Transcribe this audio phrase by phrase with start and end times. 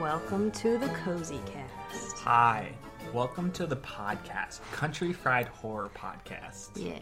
[0.00, 2.16] Welcome to the Cozy Cast.
[2.18, 2.72] Hi,
[3.12, 6.70] welcome to the podcast, Country Fried Horror Podcast.
[6.76, 6.98] Yeah.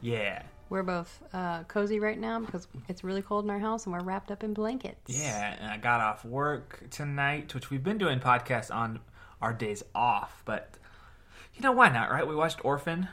[0.00, 3.92] Yeah, We're both uh, cozy right now because it's really cold in our house and
[3.92, 5.00] we're wrapped up in blankets.
[5.12, 9.00] yeah, and I got off work tonight, which we've been doing podcasts on
[9.42, 10.74] our days off, but
[11.58, 12.26] you know why not, right?
[12.26, 13.08] We watched Orphan,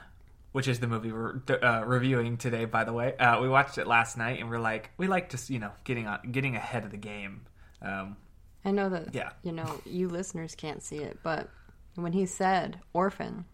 [0.52, 3.18] which is the movie we're uh, reviewing today, by the way.
[3.18, 6.06] Uh, we watched it last night, and we're like, we like to, you know, getting
[6.07, 7.42] on, getting ahead of the game.
[7.82, 8.18] Um,
[8.64, 9.32] I know that, Yeah.
[9.43, 11.50] you know, you listeners can't see it, but
[11.96, 13.46] when he said orphan,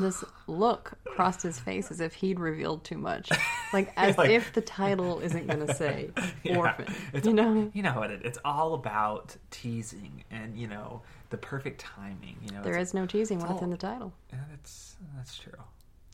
[0.00, 3.30] this look crossed his face as if he'd revealed too much.
[3.72, 6.10] Like, as Like- if the title isn't going to say
[6.44, 6.58] Yeah.
[6.58, 6.86] orphan.
[7.24, 7.70] You know?
[7.74, 8.20] you know what it.
[8.24, 12.36] It's all about teasing and you know the perfect timing.
[12.42, 14.12] You know, there is is no teasing when it's all- in the title.
[14.32, 15.52] yeah, that's that's true.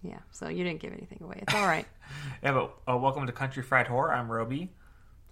[0.03, 1.41] Yeah, so you didn't give anything away.
[1.43, 1.87] It's all right.
[2.43, 4.13] Yeah, but uh, welcome to Country Fried Horror.
[4.13, 4.73] I'm Roby.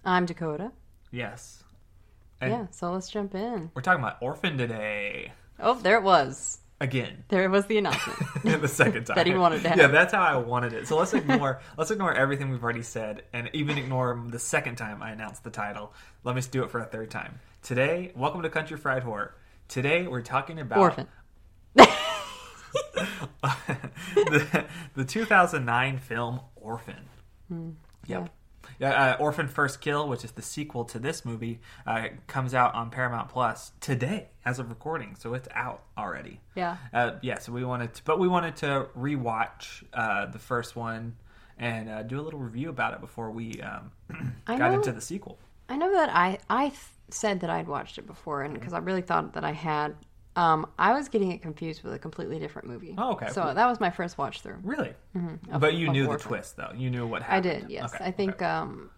[0.05, 0.71] I'm Dakota.
[1.11, 1.61] Yes,
[2.39, 3.69] and Yeah, so let's jump in.
[3.73, 6.59] we're talking about Orphan today Oh, there it was.
[6.79, 7.25] again.
[7.27, 8.17] There it was the announcement.
[8.61, 9.77] the second time That he wanted to have.
[9.77, 10.87] Yeah, that's how I wanted it.
[10.87, 15.01] So let's ignore let's ignore everything we've already said, and even ignore the second time
[15.03, 15.93] I announced the title.
[16.23, 17.39] Let me just do it for a third time.
[17.61, 19.33] Today, welcome to Country Fried Horror.
[19.69, 21.07] Today, we're talking about Orphan.
[21.75, 21.87] the,
[24.95, 27.05] the 2009 film Orphan.
[28.07, 28.29] Yep.
[28.79, 32.73] Yeah, uh, Orphan First Kill, which is the sequel to this movie, uh, comes out
[32.73, 36.41] on Paramount Plus today as of recording, so it's out already.
[36.55, 36.77] Yeah.
[36.91, 41.15] Uh, yeah, so we wanted, to, but we wanted to rewatch uh, the first one
[41.59, 43.91] and uh, do a little review about it before we um,
[44.45, 45.37] got know- into the sequel.
[45.71, 46.71] I know that I I
[47.13, 49.95] said that I'd watched it before, and because I really thought that I had,
[50.35, 52.95] um, I was getting it confused with a completely different movie.
[52.97, 53.29] Oh, okay.
[53.29, 54.57] So that was my first watch through.
[54.63, 54.93] Really,
[55.51, 56.71] Of- but you knew the twist, though.
[56.75, 57.51] You knew what happened.
[57.51, 57.93] I did, yes.
[57.93, 58.45] Okay, I think, okay.
[58.45, 58.89] um,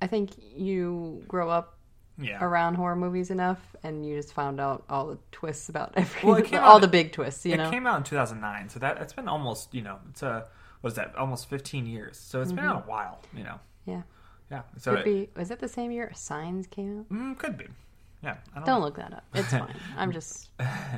[0.00, 1.78] I think you grow up
[2.18, 2.42] yeah.
[2.42, 6.38] around horror movies enough, and you just found out all the twists about every, Well,
[6.38, 7.44] it came all the big twists.
[7.46, 10.22] You it know, came out in 2009, so that it's been almost you know it's
[10.22, 10.46] a
[10.80, 12.18] what is that almost 15 years.
[12.18, 13.60] So it's been out a while, you know.
[13.86, 14.02] yeah.
[14.52, 14.62] Yeah.
[14.76, 15.04] So Could it,
[15.34, 15.40] be.
[15.40, 17.08] Was it the same year Signs came out?
[17.08, 17.66] mm, could be.
[18.22, 18.36] Yeah.
[18.54, 19.24] I don't, Don't look that up.
[19.34, 19.74] It's fine.
[19.96, 20.50] I'm just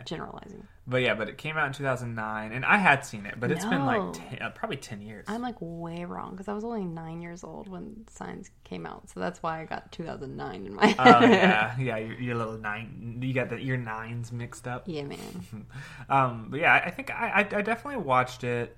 [0.05, 0.67] generalizing.
[0.87, 3.65] But yeah, but it came out in 2009, and I had seen it, but it's
[3.65, 5.25] been like 10, uh, probably 10 years.
[5.29, 9.09] I'm like way wrong because I was only nine years old when Signs came out,
[9.09, 10.97] so that's why I got 2009 in my head.
[10.99, 11.97] Oh yeah, yeah.
[11.97, 14.83] Your, your little nine, you got the your nines mixed up.
[14.87, 15.17] yeah, man.
[16.11, 18.77] Um, but yeah, I I think I, I, I definitely watched it.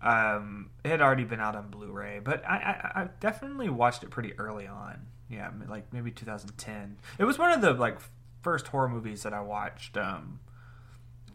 [0.00, 2.56] Um, it had already been out on Blu-ray, but I,
[2.94, 5.06] I, I definitely watched it pretty early on.
[5.28, 6.96] Yeah, like maybe 2010.
[7.18, 7.98] It was one of the like
[8.42, 9.96] first horror movies that I watched.
[9.96, 10.40] Um,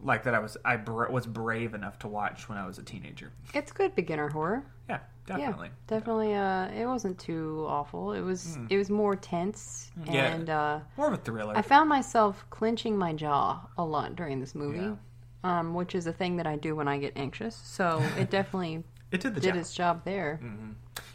[0.02, 2.82] like that I was I bra- was brave enough to watch when I was a
[2.82, 3.32] teenager.
[3.54, 4.64] It's good beginner horror.
[4.88, 5.68] Yeah, definitely.
[5.68, 6.34] Yeah, definitely.
[6.34, 8.12] Uh, it wasn't too awful.
[8.12, 8.58] It was.
[8.68, 10.12] It was more tense, Hmm.
[10.12, 10.24] Yeah.
[10.34, 11.56] and uh, More of a thriller.
[11.56, 14.94] I found myself clenching my jaw a lot during this movie, Yeah.
[15.44, 17.54] Um, which is a thing that I do when I get anxious.
[17.54, 18.82] So it definitely
[19.12, 19.56] it did the did job.
[19.56, 20.40] its job there.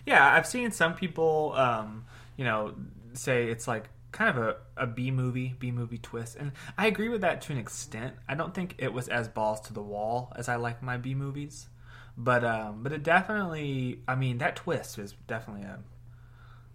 [0.05, 2.05] Yeah, I've seen some people, um,
[2.37, 2.73] you know,
[3.13, 7.09] say it's like kind of a, a B movie, B movie twist, and I agree
[7.09, 8.15] with that to an extent.
[8.27, 11.13] I don't think it was as balls to the wall as I like my B
[11.15, 11.67] movies,
[12.15, 15.79] but um, but it definitely, I mean, that twist was definitely a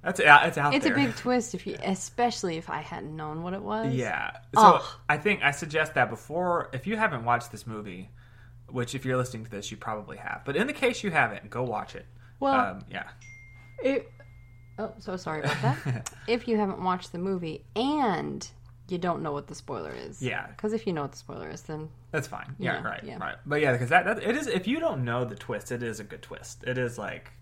[0.05, 0.93] that's out- it's out It's there.
[0.93, 3.93] a big twist if you, especially if I hadn't known what it was.
[3.95, 4.33] Yeah.
[4.55, 4.81] So.
[5.09, 8.11] I think I suggest that before, if you haven't watched this movie,
[8.69, 11.51] which if you're listening to this, you probably have, but in the case you haven't,
[11.51, 12.07] go watch it.
[12.41, 13.05] Well, um, yeah.
[13.83, 14.11] It,
[14.79, 16.11] oh, so sorry about that.
[16.29, 18.47] if you haven't watched the movie and
[18.89, 20.47] you don't know what the spoiler is, Yeah.
[20.49, 22.55] Because if you know what the spoiler is, then That's fine.
[22.59, 23.19] Yeah, Yeah, right, yeah.
[23.19, 23.37] right.
[23.47, 24.47] But yeah, because that, that it is.
[24.47, 26.65] If you don't know the twist, it is a good twist.
[26.67, 27.33] It is like,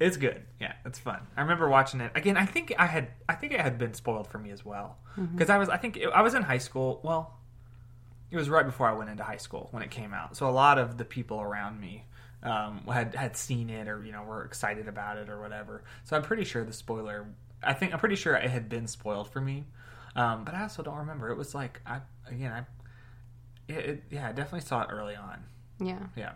[0.00, 0.42] it's good.
[0.60, 1.20] Yeah, it's fun.
[1.36, 2.36] I remember watching it again.
[2.36, 5.36] I think I had, I think it had been spoiled for me as well Mm-hmm.
[5.36, 7.00] because I was, I think it, I was in high school.
[7.04, 7.38] Well,
[8.32, 10.36] it was right before I went into high school when it came out.
[10.36, 12.04] So a lot of the people around me
[12.42, 15.84] um, had had seen it or you know were excited about it or whatever.
[16.02, 17.26] So I'm pretty sure the spoiler.
[17.62, 19.66] I think I'm pretty sure it had been spoiled for me,
[20.16, 21.30] um, but I also don't remember.
[21.30, 25.44] It was like I again I it, it, yeah, I definitely saw it early on.
[25.78, 26.32] yeah, Yeah.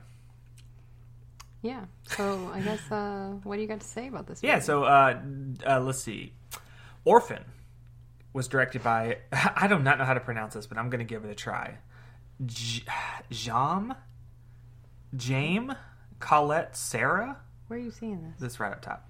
[1.62, 1.84] Yeah.
[2.06, 4.43] So I guess uh, what do you got to say about this?
[4.43, 4.64] Yeah, movie?
[4.66, 5.20] so uh,
[5.66, 6.32] uh, let's see.
[7.05, 7.44] Orphan
[8.32, 11.05] was directed by, I do not know how to pronounce this, but I'm going to
[11.05, 11.78] give it a try.
[12.44, 12.82] J-
[13.31, 13.94] Jam?
[15.16, 15.76] Jame?
[16.20, 17.38] Colette Sarah?
[17.69, 18.40] where are you seeing this?
[18.40, 19.06] This right up top.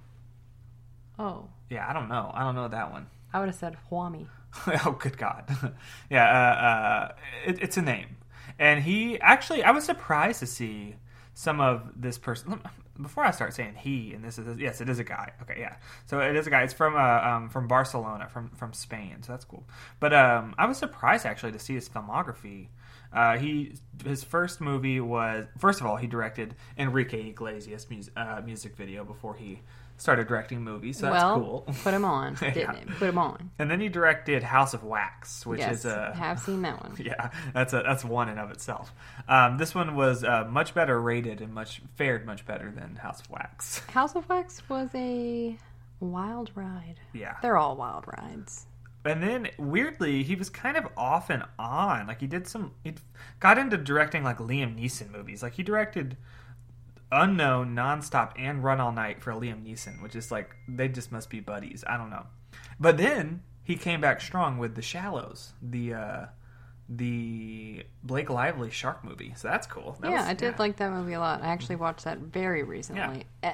[1.18, 2.30] Oh, Yeah, I don't know.
[2.34, 3.06] I don't know that one.
[3.32, 4.26] I would have said Huami.
[4.84, 5.44] oh, good God.
[6.10, 7.12] yeah, uh, uh,
[7.46, 8.16] it, it's a name.
[8.58, 10.96] and he actually I was surprised to see
[11.38, 12.60] some of this person.
[13.00, 15.30] Before I start saying he, and this is yes, it is a guy.
[15.42, 15.76] Okay, yeah.
[16.06, 16.64] So it is a guy.
[16.64, 19.22] It's from uh, um, from Barcelona, from from Spain.
[19.22, 19.62] So that's cool.
[20.00, 22.66] But um, I was surprised actually to see his filmography.
[23.12, 28.40] Uh, he his first movie was first of all he directed Enrique Iglesias music, uh,
[28.44, 29.60] music video before he
[29.98, 30.98] started directing movies.
[30.98, 31.74] So that's well, cool.
[31.82, 32.72] put him on, didn't Yeah.
[32.72, 32.88] it?
[32.98, 33.50] Put him on.
[33.58, 36.94] And then he directed House of Wax, which yes, is a have seen that one.
[37.04, 38.92] yeah, that's a that's one in of itself.
[39.28, 43.20] Um, this one was uh, much better rated and much fared much better than House
[43.20, 43.78] of Wax.
[43.90, 45.58] House of Wax was a
[46.00, 47.00] wild ride.
[47.12, 48.66] Yeah, They're all wild rides.
[49.04, 52.06] and then weirdly he was kind of off and on.
[52.06, 52.94] Like he did some, he
[53.40, 55.42] got into directing like Liam Neeson movies.
[55.42, 56.16] Like he directed
[57.10, 61.30] Unknown, Nonstop, and Run All Night for Liam Neeson, which is like they just must
[61.30, 61.84] be buddies.
[61.86, 62.26] I don't know.
[62.78, 66.26] But then he came back strong with The Shallows, the uh,
[66.88, 69.34] the Blake Lively shark movie.
[69.36, 69.96] So that's cool.
[70.00, 70.56] That yeah, was- I did yeah.
[70.58, 71.42] like that movie a lot.
[71.42, 73.26] I actually watched that very recently.
[73.42, 73.52] Uh,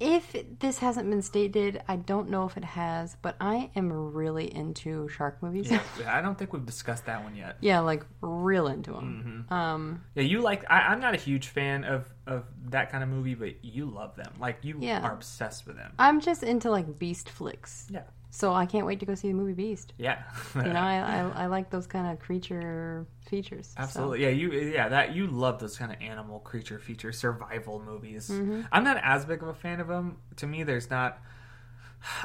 [0.00, 4.52] If this hasn't been stated, I don't know if it has, but I am really
[4.54, 5.70] into shark movies.
[5.70, 7.56] Yeah, I don't think we've discussed that one yet.
[7.60, 9.46] Yeah, like real into them.
[9.48, 9.54] Mm-hmm.
[9.54, 10.64] Um, Yeah, you like.
[10.70, 14.14] I, I'm not a huge fan of of that kind of movie, but you love
[14.16, 14.32] them.
[14.38, 15.00] Like you Yeah.
[15.00, 15.92] are obsessed with them.
[15.98, 19.34] I'm just into like beast flicks, Yeah, so I can't wait to go see the
[19.34, 19.92] movie Beast.
[19.98, 20.22] yeah.
[20.54, 23.68] You know, I, I, I like those kind of creature features.
[23.76, 24.28] so- Absolutely, yeah.
[24.28, 28.28] You, yeah, that you love those kind of animal creature feature survival movies.
[28.28, 28.62] Mm-hmm.
[28.70, 30.18] I'm not as big of a fan of them.
[30.36, 31.18] To me, there's not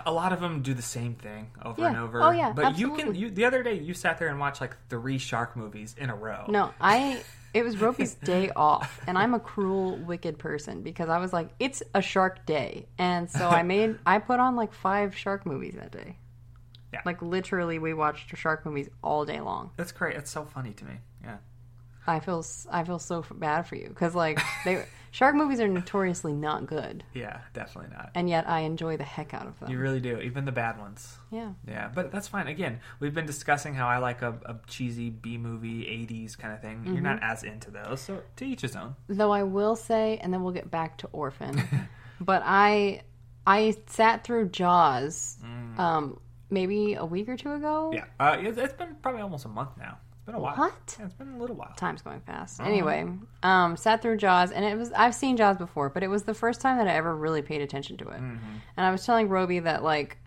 [0.06, 1.88] a lot of them do the same thing over Yeah.
[1.90, 2.22] and over.
[2.22, 3.16] Oh, yeah, but you can.
[3.16, 6.16] You the other day you sat there and watched like three shark movies in a
[6.16, 6.46] row.
[6.48, 7.24] No, I.
[7.54, 11.50] It was Roby's day off, and I'm a cruel, wicked person because I was like,
[11.60, 15.76] it's a shark day, and so I made I put on like five shark movies
[15.76, 16.18] that day.
[16.92, 17.02] Yeah.
[17.06, 19.72] Like literally, we watched shark movies all day long.
[19.78, 20.16] that's great.
[20.16, 20.94] It's so funny to me.
[21.24, 21.38] Yeah.
[22.06, 26.34] I feel I feel so bad for you because like they shark movies are notoriously
[26.34, 28.10] not good, Yeah, definitely not.
[28.16, 29.70] and yet I enjoy the heck out of them.
[29.72, 31.18] You really do, even the bad ones.
[31.32, 31.54] yeah.
[31.66, 32.48] Yeah, but that's fine.
[32.48, 36.62] Again, we've been discussing how I like a, a cheesy B movie, 80s kind of
[36.62, 36.84] thing.
[36.86, 38.96] You're not as into those, so to each his own.
[39.08, 41.62] Though I will say, and then we'll get back to Orphan,
[42.20, 43.04] but I
[43.46, 45.38] I sat through Jaws,
[45.78, 46.20] um,
[46.50, 47.92] maybe a week or two ago.
[47.94, 47.96] Mm.
[47.96, 49.98] Yeah, uh, it's been probably almost a month now.
[50.24, 50.56] It's been a while.
[50.56, 50.96] What?
[50.98, 51.74] Yeah, it's been a little while.
[51.76, 52.62] Time's going fast.
[52.62, 52.70] Uh-huh.
[52.70, 53.06] Anyway,
[53.44, 56.34] um, sat through Jaws, and it was I've seen Jaws before, but it was the
[56.34, 58.22] first time that I ever really paid attention to it.
[58.22, 58.56] Mm-hmm.
[58.78, 60.18] And I was telling Roby that like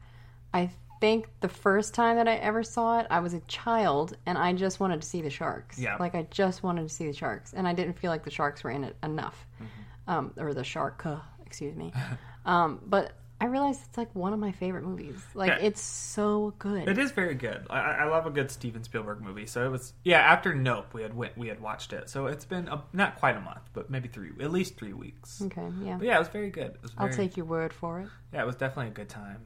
[0.53, 0.71] I
[1.01, 4.53] think the first time that I ever saw it, I was a child, and I
[4.53, 5.79] just wanted to see the sharks.
[5.79, 5.97] Yeah.
[5.99, 8.65] like I just wanted to see the sharks, and I didn't feel like the sharks
[8.65, 10.11] were in it enough, Mm-hmm.
[10.11, 11.17] um, or the shark, uh,
[11.47, 11.91] excuse me.
[12.45, 15.23] um, but I realize it's like one of my favorite movies.
[15.35, 15.59] Like Yeah.
[15.67, 16.89] it's so good.
[16.89, 17.67] It is very good.
[17.69, 19.47] I, I love a good Steven Spielberg movie.
[19.47, 20.21] So it was, yeah.
[20.21, 22.09] After Nope, we had went, we had watched it.
[22.09, 25.43] So it's been a, not quite a month, but maybe three, at least three weeks.
[25.43, 25.97] Okay, yeah.
[25.99, 26.73] But yeah, it was very good.
[26.77, 28.09] It was I'll take your word for it.
[28.33, 29.45] Yeah, it was definitely a good time.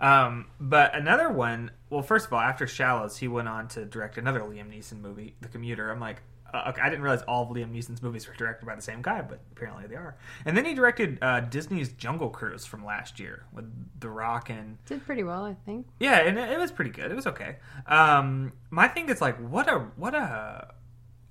[0.00, 1.70] Um, but another one.
[1.90, 5.34] Well, first of all, after Shallows, he went on to direct another Liam Neeson movie,
[5.40, 5.90] The Commuter.
[5.90, 6.22] I'm like,
[6.54, 9.02] uh, okay, I didn't realize all of Liam Neeson's movies were directed by the same
[9.02, 10.16] guy, but apparently they are.
[10.44, 13.70] And then he directed uh, Disney's Jungle Cruise from last year with
[14.00, 15.86] The Rock and Did pretty well, I think.
[16.00, 17.10] yeah, and it, it was pretty good.
[17.10, 17.56] It was okay.
[17.86, 20.74] Um, my thing is like, what a what a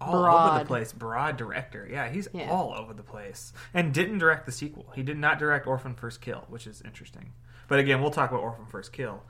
[0.02, 1.88] all over the place broad director.
[1.90, 2.50] Yeah, he's Yeah.
[2.52, 4.92] all over the place, and didn't direct the sequel.
[4.96, 7.32] He did not direct Orphan First Kill, which is interesting.
[7.68, 9.24] But again, we'll talk about Orphan First Kill.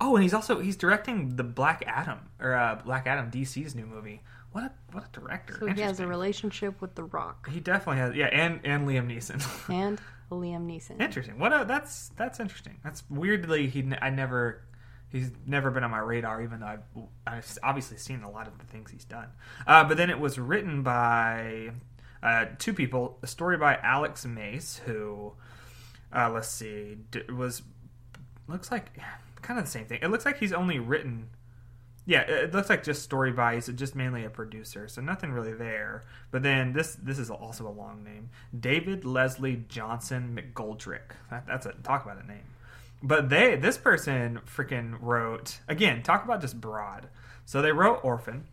[0.00, 3.86] Oh, and he's also he's directing the Black Adam or uh, Black Adam DC's new
[3.86, 4.22] movie.
[4.52, 5.56] What a what a director!
[5.60, 8.14] So he has a relationship with The Rock He definitely has.
[8.14, 9.42] Yeah, and and Liam Neeson.
[9.72, 10.00] and
[10.30, 11.00] Liam Neeson.
[11.00, 11.38] Interesting.
[11.38, 12.78] What a that's that's interesting.
[12.82, 14.62] That's weirdly he I never
[15.10, 16.82] he's never been on my radar even though I've
[17.26, 19.28] I've obviously seen a lot of the things he's done.
[19.66, 21.70] Uh, but then it was written by
[22.22, 23.18] uh, two people.
[23.22, 25.34] A story by Alex Mace who
[26.14, 27.62] uh, let's see d- was
[28.46, 28.98] looks like
[29.42, 30.00] kind of the same thing.
[30.02, 31.28] It looks like he's only written
[32.08, 33.56] yeah, it looks like just story by.
[33.56, 36.04] He's just mainly a producer, so nothing really there.
[36.30, 41.12] But then this this is also a long name, David Leslie Johnson McGoldrick.
[41.30, 42.46] That, that's a talk about a name.
[43.02, 46.02] But they this person freaking wrote again.
[46.02, 47.08] Talk about just broad.
[47.44, 48.46] So they wrote Orphan,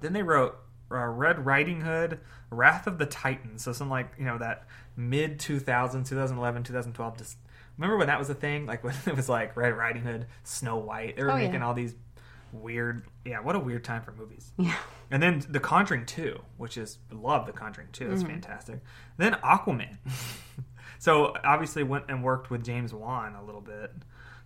[0.00, 0.56] then they wrote
[0.88, 2.20] uh, Red Riding Hood,
[2.50, 3.64] Wrath of the Titans.
[3.64, 7.18] So some like you know that mid 2000s, 2011, 2012.
[7.18, 7.38] Just
[7.76, 8.66] remember when that was a thing?
[8.66, 11.16] Like when it was like Red Riding Hood, Snow White.
[11.16, 11.46] They were Oh, yeah.
[11.48, 11.96] making all these
[12.54, 13.06] weird.
[13.24, 14.52] Yeah, what a weird time for movies.
[14.58, 14.76] Yeah.
[15.10, 18.08] And then The Conjuring 2, which is love The Conjuring 2.
[18.08, 18.80] That's fantastic.
[19.16, 19.98] Then Aquaman.
[20.98, 23.92] so obviously went and worked with James Wan a little bit.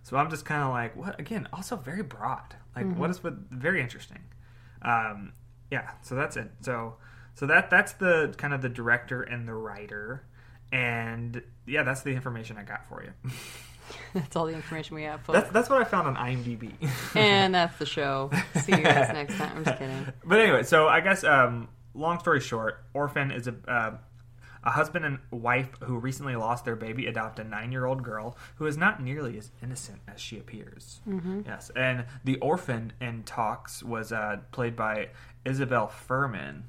[0.03, 1.19] So I'm just kind of like, what?
[1.19, 2.55] Again, also very broad.
[2.75, 4.21] Like, what is with very interesting.
[4.81, 5.33] Um,
[5.71, 6.51] yeah, so that's it.
[6.61, 6.95] So
[7.39, 10.25] so that that's the kind of the director and the writer,
[10.71, 13.13] and yeah, that's the information I got for you.
[14.13, 15.25] That's all the information we have.
[15.27, 16.73] That's that's what I found on IMDb.
[17.15, 18.31] and that's the show.
[18.61, 19.57] See you guys next time.
[19.57, 20.07] I'm just kidding.
[20.23, 23.97] But anyway, so I guess um, long story short, Orphan is a uh,
[24.63, 28.37] a husband and wife who recently lost their baby adopt a nine year old girl
[28.55, 30.99] who is not nearly as innocent as she appears.
[31.07, 31.41] Mm-hmm.
[31.45, 35.09] Yes, and the orphan in Talks was uh, played by
[35.45, 36.63] Isabelle Fuhrman,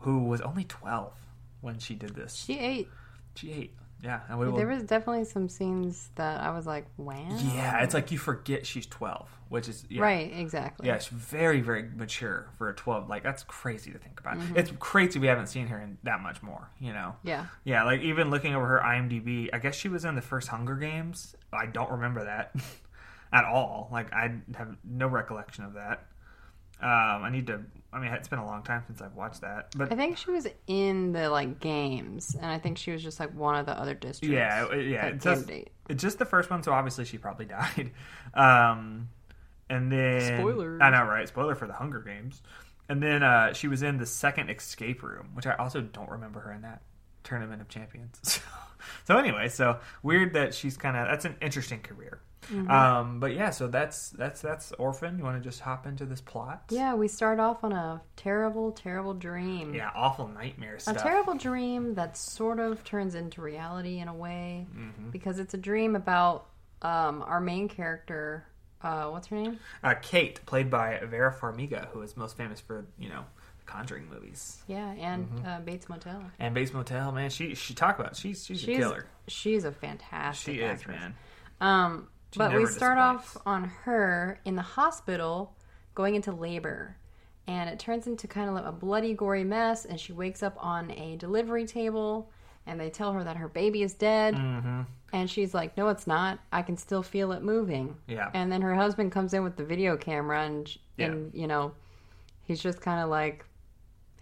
[0.00, 1.14] who was only twelve
[1.60, 2.34] when she did this.
[2.34, 2.88] She ate.
[3.34, 3.74] She ate.
[4.02, 4.56] Yeah, and we will.
[4.56, 7.38] There was definitely some scenes that I was like, wow.
[7.54, 10.02] yeah, it's like you forget she's twelve, which is yeah.
[10.02, 10.86] Right, exactly.
[10.86, 13.08] Yeah, she's very, very mature for a 12.
[13.08, 14.38] Like, that's crazy to think about.
[14.38, 14.56] Mm-hmm.
[14.58, 17.16] It's crazy we haven't seen her in that much more, you know?
[17.22, 17.46] Yeah.
[17.64, 20.74] Yeah, like, even looking over her IMDb, I guess she was in the first Hunger
[20.76, 21.36] Games.
[21.52, 22.54] I don't remember that
[23.32, 23.88] at all.
[23.92, 26.06] Like, I have no recollection of that.
[26.80, 27.62] Um, I need to,
[27.92, 29.72] I mean, it's been a long time since I've watched that.
[29.76, 33.18] But I think she was in the like games, and I think she was just
[33.18, 34.32] like one of the other districts.
[34.32, 35.06] Yeah, yeah.
[35.06, 35.50] It's just,
[35.88, 37.92] it's just the first one, so obviously she probably died.
[38.34, 39.08] Um,
[39.70, 41.26] and then spoiler, I know, right?
[41.26, 42.42] Spoiler for the Hunger Games.
[42.88, 46.40] And then uh, she was in the second Escape Room, which I also don't remember
[46.40, 46.82] her in that
[47.24, 48.20] Tournament of Champions.
[49.06, 52.20] So, so anyway, so weird that she's kind of that's an interesting career.
[52.52, 52.70] Mm-hmm.
[52.70, 55.18] Um, but yeah, so that's that's that's Orphan.
[55.18, 56.64] You want to just hop into this plot?
[56.70, 59.74] Yeah, we start off on a terrible, terrible dream.
[59.74, 64.66] Yeah, awful nightmare A terrible dream that sort of turns into reality in a way
[64.76, 65.10] Mm-hmm.
[65.10, 66.46] because it's a dream about
[66.82, 68.46] um, our main character.
[68.82, 69.58] Uh, what's her name?
[69.82, 73.24] uh, Kate, played by Vera Farmiga, who is most famous for you know
[73.64, 74.62] Conjuring movies.
[74.68, 75.46] Yeah, and Mm-hmm.
[75.46, 76.22] uh, Bates Motel.
[76.38, 78.16] And Bates Motel, man, she she talk about it.
[78.16, 79.06] she's she's, a She's killer.
[79.26, 81.16] she's a fantastic She is, man.
[81.60, 83.36] Um, She but we start disappoints.
[83.36, 85.54] off on her in the hospital
[85.94, 86.96] going into labor.
[87.48, 89.84] And it turns into kind of like a bloody, gory mess.
[89.84, 92.30] And she wakes up on a delivery table.
[92.66, 94.34] And they tell her that her baby is dead.
[94.34, 94.82] Mm-hmm.
[95.12, 96.40] And she's like, No, it's not.
[96.52, 97.96] I can still feel it moving.
[98.08, 98.30] Yeah.
[98.34, 100.44] And then her husband comes in with the video camera.
[100.44, 101.06] And, Yeah.
[101.06, 101.72] and you know,
[102.42, 103.44] he's just kind of like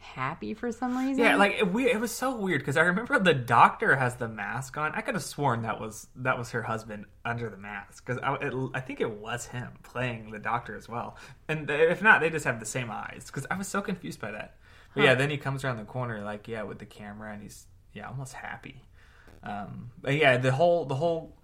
[0.05, 1.25] happy for some reason.
[1.25, 4.29] Yeah, like it, we, it was so weird because I remember the doctor has the
[4.29, 4.93] mask on.
[4.95, 8.35] I could have sworn that was that was her husband under the mask because I,
[8.35, 11.17] it, I think it was him playing the doctor as well.
[11.49, 14.31] And if not, they just have the same eyes because I was so confused by
[14.31, 14.57] that.
[14.95, 17.67] But yeah, then he comes around the corner like yeah with the camera and he's
[17.93, 18.83] yeah almost happy.
[19.43, 21.37] Um, but yeah, the whole the whole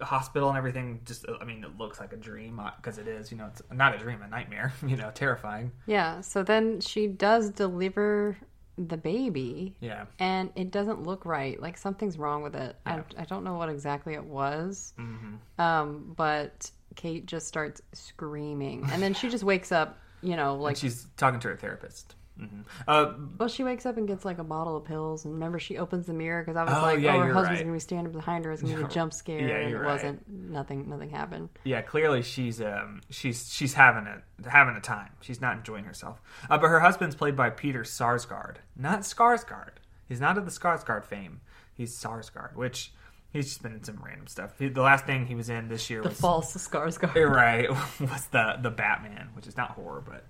[0.00, 3.36] hospital and everything just I mean it looks like a dream because it is you
[3.36, 6.20] know it's not a dream a nightmare you know terrifying Yeah.
[6.22, 8.36] So then she does deliver
[8.78, 9.74] the baby.
[9.80, 11.60] yeah and it doesn't look right.
[11.60, 12.76] Like something's wrong with it.
[12.86, 13.02] Yeah.
[13.18, 18.86] I, I don't know what exactly it was, hmm um, but Kate just starts screaming,
[18.92, 19.98] and then she just wakes up.
[20.22, 22.15] You know, like like she's talking to her therapist.
[22.38, 25.58] Hmm Uh, well, she wakes up and gets like a bottle of pills, and remember
[25.58, 27.64] she opens the mirror because I was Oh, like, yeah, oh, her husband's right.
[27.64, 29.86] gonna be standing behind her, it's gonna be a jump scare, Yeah, and it right.
[29.92, 30.28] wasn't.
[30.28, 31.48] Nothing, nothing happened.
[31.64, 35.10] yeah, clearly she's um she's she's having a having a time.
[35.20, 36.20] She's not enjoying herself.
[36.50, 39.70] Uh, but her husband's played by Peter Sarsgaard, not Skarsgård.
[40.08, 41.40] He's not of the Skarsgård fame.
[41.74, 42.92] He's Sarsgaard, which
[43.32, 44.52] he's just been in some random stuff.
[44.58, 47.14] He, the last thing he was in this year The was false Skarsgård.
[47.30, 47.68] Right
[48.00, 50.24] was the the Batman, which is not horror, but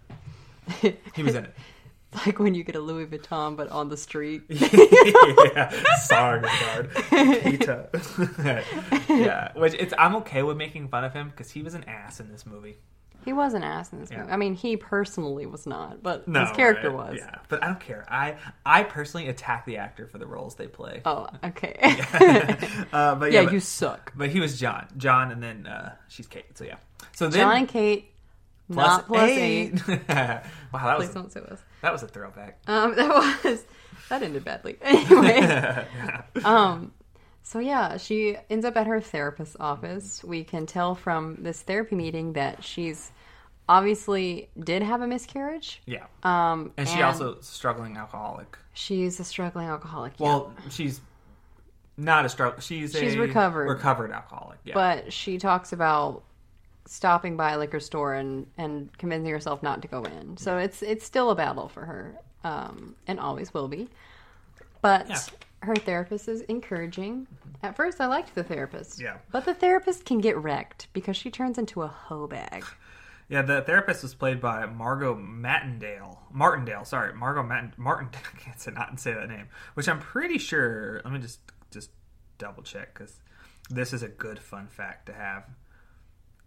[1.14, 1.54] he was in it.
[2.26, 4.42] like when you get a Louis Vuitton, but on the street.
[4.48, 5.70] yeah,
[6.08, 7.88] Sarsgaard, Peter.
[9.08, 12.20] yeah, which it's I'm okay with making fun of him because he was an ass
[12.20, 12.76] in this movie.
[13.24, 14.20] He was an ass in this Yeah.
[14.20, 14.32] movie.
[14.32, 17.10] I mean, he personally was not, but No, his character right?
[17.10, 17.18] was.
[17.18, 18.06] Yeah, but I don't care.
[18.08, 21.02] I I personally attack the actor for the roles they play.
[21.04, 21.76] Oh, okay.
[22.92, 24.12] uh, but yeah, yeah, but, you suck.
[24.16, 26.56] but he was John, John, and then uh, she's Kate.
[26.56, 26.76] So yeah.
[27.16, 28.10] So then John and Kate,
[28.68, 29.86] not plus eight.
[29.88, 31.58] wow, that was Please don't sue us.
[31.82, 32.58] That was a throwback.
[32.66, 33.08] Um, that
[33.44, 33.64] was
[34.08, 34.76] that ended badly.
[34.82, 35.84] Anyway, yeah.
[36.44, 36.92] um,
[37.42, 40.22] so yeah, she ends up at her therapist's office.
[40.24, 43.10] We can tell from this therapy meeting that she's
[43.68, 45.82] obviously did have a miscarriage.
[45.86, 48.56] yeah, Um, and she also struggling alcoholic.
[48.74, 50.12] she's a struggling alcoholic.
[50.18, 50.26] yeah.
[50.26, 51.00] Well, she's
[51.96, 52.60] not a struggle.
[52.60, 53.68] She's She's a recovered.
[53.68, 54.58] recovered alcoholic.
[54.64, 56.22] Yeah, but she talks about
[56.86, 60.36] stopping by a liquor store and and convincing herself not to go in.
[60.36, 62.14] So it's it's still a battle for her,
[62.44, 63.88] um, and always will be.
[64.82, 65.18] But Yeah.
[65.62, 67.26] her therapist is encouraging.
[67.62, 69.00] At first, I liked the therapist.
[69.00, 69.16] Yeah.
[69.32, 72.64] But the therapist can get wrecked because she turns into a hoe bag.
[73.28, 73.42] yeah.
[73.42, 76.20] The therapist was played by Margo Martindale.
[76.30, 77.72] Martindale, sorry, Margo Martin.
[77.76, 78.08] Martin.
[78.34, 79.48] I can't say not say that name.
[79.74, 81.00] Which I'm pretty sure.
[81.04, 81.40] Let me just
[81.70, 81.90] just
[82.38, 83.18] double check because
[83.70, 85.44] this is a good fun fact to have.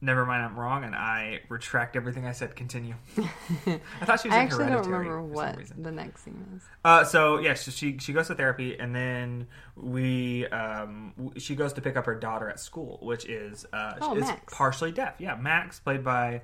[0.02, 2.56] Never mind, I'm wrong, and I retract everything I said.
[2.56, 2.96] Continue.
[3.68, 6.64] I thought she was I in actually don't remember what the next scene is.
[6.86, 11.54] Uh, so yeah, so she she goes to therapy, and then we um w- she
[11.54, 14.54] goes to pick up her daughter at school, which is uh Oh, is Max.
[14.56, 15.16] partially deaf.
[15.20, 16.44] Yeah, Max played by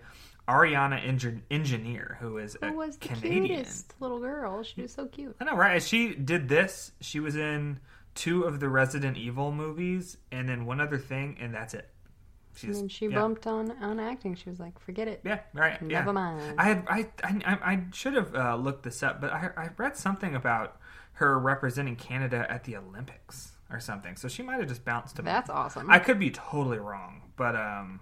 [0.49, 3.45] Aryana Ingen- Engineer, who is a Who was the Canadian.
[3.63, 4.63] cutest little girl?
[4.63, 5.33] She was so cute.
[5.39, 5.81] I know, right?
[5.81, 6.91] She did this.
[6.99, 7.79] She was in
[8.15, 11.89] two of the Resident Evil movies, and then one other thing, and that's it.
[12.63, 13.15] And then she yeah.
[13.15, 14.35] bumped on on acting.
[14.35, 15.77] She was like, "Forget it." Yeah, right.
[15.81, 15.99] yeah.
[15.99, 16.55] Never mind.
[16.57, 19.97] I had I I, I should have uh, looked this up, but I, I read
[19.97, 20.77] something about
[21.13, 24.15] her representing Canada at the Olympics or something.
[24.15, 25.21] So she might have just bounced to.
[25.21, 25.89] That's awesome.
[25.89, 27.99] I could be totally wrong, but um,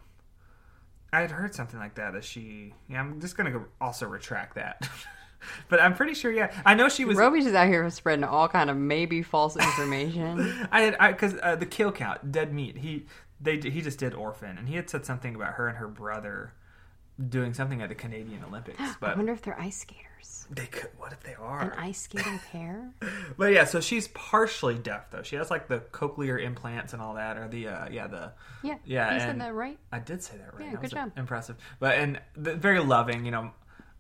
[1.12, 2.74] I had heard something like that that she.
[2.90, 4.88] Yeah, I'm just gonna go also retract that.
[5.70, 6.32] but I'm pretty sure.
[6.32, 7.18] Yeah, I know she was.
[7.18, 10.68] Roby's just out here spreading all kind of maybe false information.
[10.72, 12.78] I had I because uh, the kill count, dead meat.
[12.78, 13.06] He
[13.44, 16.54] they he just did orphan, and he had said something about her and her brother
[17.30, 18.80] doing something at the Canadian Olympics.
[19.00, 20.48] But I wonder if they're ice skaters.
[20.50, 20.90] they could.
[20.98, 22.92] What if they are An ice skating pair?
[23.38, 25.22] But yeah, so she's partially deaf though.
[25.24, 28.32] She has like the cochlear implants and all that, or the uh, yeah the
[28.64, 28.78] Yeah.
[28.86, 29.78] Yeah, You said that right.
[29.92, 30.66] I did say that right.
[30.66, 31.12] Yeah, That good job.
[31.18, 33.26] Impressive, but and the, very loving.
[33.26, 33.52] You know.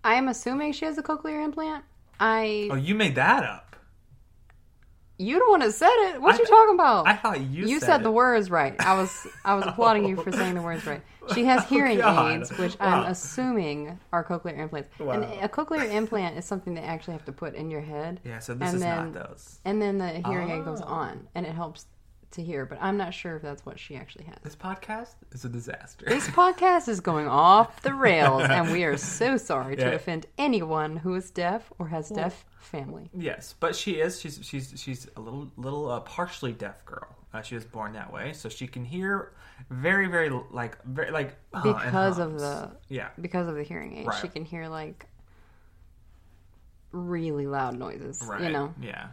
[0.04, 1.86] I am assuming she has a cochlear implant.
[2.20, 2.68] I.
[2.72, 3.73] Oh, you made that up.
[5.24, 6.22] You don't want to said it.
[6.22, 7.08] What I- you talking about?
[7.08, 7.65] I thought you.
[7.68, 8.75] you said, said, the words right.
[8.80, 11.01] I was I was applauding you for saying the words right.
[11.34, 12.32] She has oh, hearing Oh, God.
[12.42, 13.03] aids, which Wow.
[13.03, 14.89] I'm assuming are cochlear implants.
[15.00, 18.20] And a cochlear implant is something they actually have to put in your head.
[18.25, 19.60] Yeah, so this and is then, not those.
[19.63, 20.86] And then the hearing aid goes Oh.
[20.88, 21.86] on, and it helps
[22.34, 22.66] to hear.
[22.66, 24.36] But I'm not sure if that's what she actually has.
[24.44, 26.06] This podcast is a disaster.
[26.08, 29.90] This podcast is going off the rails, and we are so sorry Yeah.
[29.92, 33.10] to offend anyone who is deaf or has deaf family.
[33.13, 34.20] Yes, but she is.
[34.20, 37.08] She's she's she's a little little uh, partially deaf girl.
[37.34, 39.32] Uh, she was born that way, so she can hear
[39.70, 44.06] very very like very like huh Because of the yeah because of the hearing aid,
[44.08, 44.22] Right.
[44.22, 45.08] she can hear like
[46.92, 48.22] really loud noises.
[48.28, 49.08] right You know, yeah.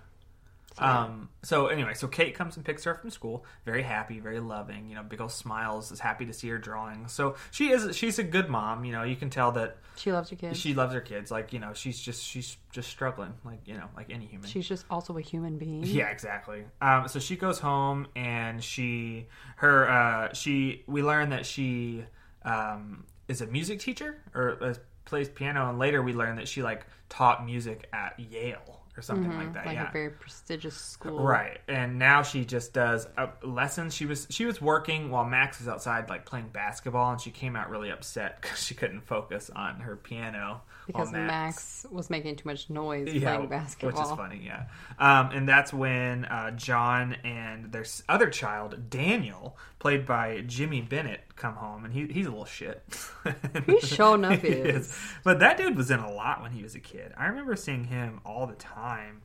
[0.80, 1.28] Um.
[1.42, 3.44] So anyway, so Kate comes and picks her up from school.
[3.64, 4.88] Very happy, very loving.
[4.88, 5.92] You know, big old smiles.
[5.92, 7.08] Is happy to see her drawing.
[7.08, 7.96] So she is.
[7.96, 8.84] She's a good mom.
[8.84, 10.58] You know, you can tell that she loves her kids.
[10.58, 11.30] she loves her kids.
[11.30, 13.34] Like you know, she's just she's just struggling.
[13.44, 14.48] Like you know, like any human.
[14.48, 15.84] She's just also a human being.
[15.84, 16.64] Yeah, exactly.
[16.80, 19.26] Um, so she goes home and she
[19.56, 22.04] her uh, she we learn that she
[22.42, 26.62] um, is a music teacher or uh, plays piano, and later we learn that she
[26.62, 29.66] like taught music at Yale or something like that.
[29.66, 29.88] like yeah.
[29.88, 31.20] a very prestigious school.
[31.20, 33.94] Right, and now she just does uh, lessons.
[33.94, 37.56] She was she was working while Max was outside, like playing basketball, and she came
[37.56, 42.48] out really upset because she couldn't focus on her piano Because Max was making too
[42.48, 44.00] much noise yeah, playing basketball.
[44.00, 44.42] which is funny.
[44.44, 44.64] Yeah,
[44.98, 51.36] um, and that's when uh, John and their other child Daniel, played by Jimmy Bennett,
[51.36, 52.82] come home, and he, he's a little shit.
[53.66, 54.96] He sure enough He is.
[55.24, 57.12] But that dude was in a lot when he was a kid.
[57.16, 59.22] I remember seeing him all the time.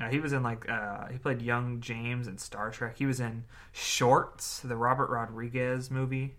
[0.00, 2.96] Uh, he was in like uh, he played young James in Star Trek.
[2.96, 6.36] He was in Shorts, the Robert Rodriguez movie.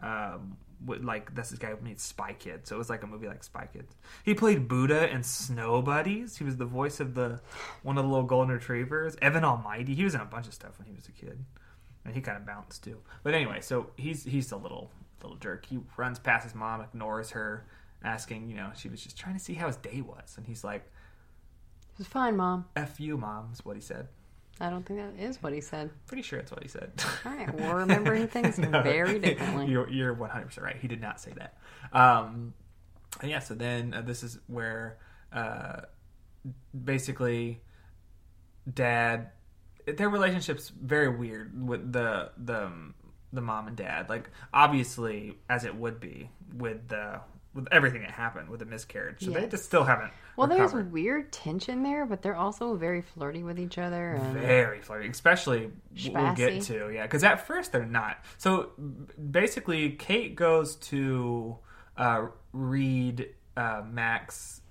[0.00, 3.28] Um, like that's this guy who made Spy Kids, so it was like a movie
[3.28, 3.94] like Spy Kids.
[4.24, 6.36] He played Buddha in Snow Buddies.
[6.36, 7.40] He was the voice of the
[7.82, 9.16] one of the little golden retrievers.
[9.22, 9.94] Evan Almighty.
[9.94, 11.44] He was in a bunch of stuff when he was a kid,
[12.04, 12.98] and he kind of bounced too.
[13.22, 14.90] But anyway, so he's he's a little
[15.22, 15.66] little jerk.
[15.66, 17.66] He runs past his mom, ignores her,
[18.02, 20.64] asking, you know, she was just trying to see how his day was, and he's
[20.64, 20.82] like,
[21.92, 22.64] It was fine, mom.
[22.76, 24.08] "F you, mom," is what he said.
[24.60, 25.90] I don't think that is what he said.
[26.06, 26.92] Pretty sure that's what he said.
[27.24, 29.66] All right, we're remembering things very differently.
[29.66, 30.76] You're, you're 100% right.
[30.80, 31.56] He did not say that.
[31.92, 32.54] Um,
[33.20, 34.98] and yeah, so then uh, this is where
[35.32, 35.82] uh,
[36.84, 37.60] basically
[38.72, 39.30] dad,
[39.86, 42.70] their relationship's very weird with the, the,
[43.32, 44.08] the mom and dad.
[44.08, 47.20] Like, obviously, as it would be with the.
[47.54, 50.10] With everything that happened with the miscarriage, so they just still haven't.
[50.36, 54.18] Well, there's weird tension there, but they're also very flirty with each other.
[54.32, 55.70] Very flirty, especially
[56.08, 57.02] we'll get to yeah.
[57.02, 58.16] Because at first they're not.
[58.38, 58.70] So
[59.30, 61.58] basically, Kate goes to
[61.98, 64.62] uh, read uh, Max.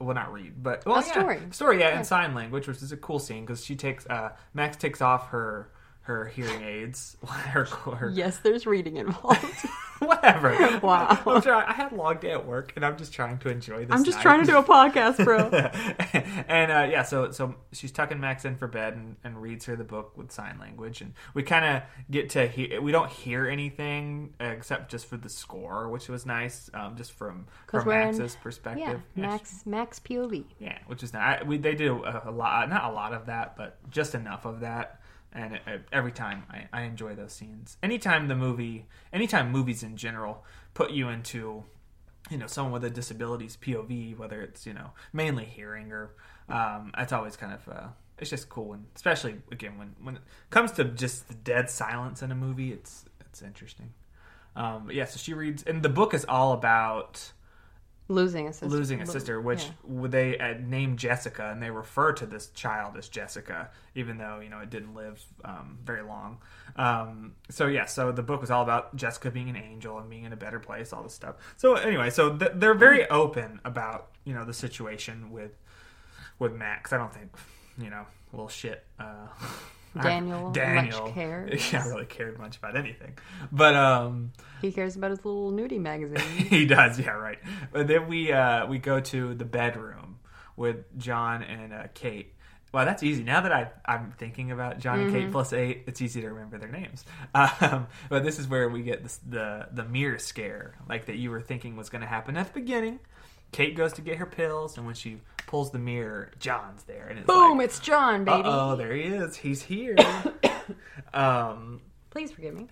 [0.00, 1.40] Well, not read, but well, A yeah, story.
[1.52, 1.98] story, yeah, Yeah.
[1.98, 5.28] in sign language, which is a cool scene because she takes uh, Max takes off
[5.28, 5.70] her
[6.00, 9.38] her hearing aids, her, her yes, there's reading involved.
[10.00, 10.54] whatever.
[10.84, 11.18] Wow.
[11.26, 13.86] I'm trying, I had a long day at work, and I'm just trying to enjoy
[13.86, 13.94] this.
[13.94, 14.22] I'm just night.
[14.22, 15.38] trying to do a podcast, bro.
[16.48, 19.76] and uh, yeah, so so she's tucking Max in for bed and, and reads her
[19.76, 22.80] the book with sign language, and we kind of get to hear.
[22.82, 27.46] We don't hear anything except just for the score, which was nice, um, just from
[27.68, 28.84] from we're in- Max's perspective.
[28.86, 30.44] yeah, Max Max POV.
[30.58, 31.44] Yeah, which is nice.
[31.44, 34.60] We, they do a, a lot, not a lot of that, but just enough of
[34.60, 35.00] that.
[35.34, 37.76] And it, it- every time I, I enjoy those scenes.
[37.82, 40.44] Anytime the movie, anytime movies in general
[40.74, 41.64] put you into,
[42.30, 46.10] you know, someone with a disability's POV, whether it's you know mainly hearing or,
[46.48, 47.68] um, that's always kind of.
[47.68, 47.86] Uh,
[48.18, 52.22] it's just cool, and especially again when when it comes to just the dead silence
[52.22, 53.92] in a movie, it's it's interesting.
[54.56, 57.32] Um, yeah, so she reads, and the book is all about
[58.08, 58.68] Losing a sister.
[58.68, 60.06] losing a sister, which yeah.
[60.08, 64.50] they uh, named Jessica, and they refer to this child as Jessica, even though you
[64.50, 66.36] know it didn't live um, very long.
[66.76, 70.24] Um, so yeah, so the book was all about Jessica being an angel and being
[70.24, 71.36] in a better place, all this stuff.
[71.56, 75.56] So anyway, so th- they're very open about you know the situation with
[76.38, 76.92] with Max.
[76.92, 77.34] I don't think
[77.78, 78.84] you know little shit.
[78.98, 79.28] Uh,
[80.02, 81.72] Daniel Daniel, much cares.
[81.72, 83.16] yeah, really cared much about anything,
[83.52, 84.32] but um.
[84.60, 86.20] He cares about his little nudie magazine.
[86.46, 87.38] he does, yeah, right.
[87.72, 90.18] But then we uh, we go to the bedroom
[90.56, 92.32] with John and uh, Kate.
[92.72, 93.22] Well, that's easy.
[93.22, 96.58] Now that I, I'm thinking about John and Kate plus eight, it's easy to remember
[96.58, 97.04] their names.
[97.60, 101.30] Um, but this is where we get this, the the mirror scare, like that you
[101.30, 103.00] were thinking was going to happen at the beginning.
[103.54, 107.20] Kate goes to get her pills, and when she pulls the mirror, John's there, and
[107.20, 107.58] it's Boom!
[107.58, 108.42] like, It's John, baby.
[108.44, 109.36] oh, there he is.
[109.36, 109.94] He's here.
[111.14, 112.66] um, Please forgive me.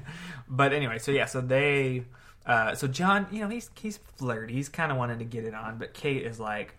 [0.48, 2.04] but anyway, so yeah, so they,
[2.46, 4.54] uh, so John, you know, he's he's flirty.
[4.54, 6.76] He's kind of wanting to get it on, but Kate is like,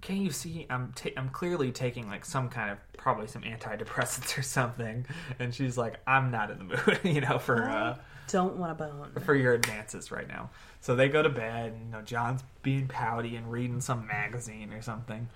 [0.00, 0.66] "Can you see?
[0.70, 5.06] I'm ta- I'm clearly taking like some kind of probably some antidepressants or something."
[5.38, 7.98] And she's like, "I'm not in the mood, you know, for uh,
[8.30, 9.12] Don't want a bone.
[9.24, 12.88] for your advances right now." So they go to bed, and you know, John's being
[12.88, 15.28] pouty and reading some magazine or something,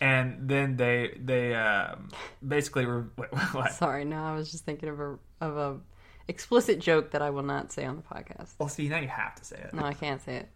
[0.00, 2.08] and then they they um,
[2.46, 3.72] basically re- what, what?
[3.72, 5.80] Sorry, no, I was just thinking of a of a
[6.28, 8.54] explicit joke that I will not say on the podcast.
[8.58, 9.74] Well, see, now you have to say it.
[9.74, 10.48] No, I can't say it.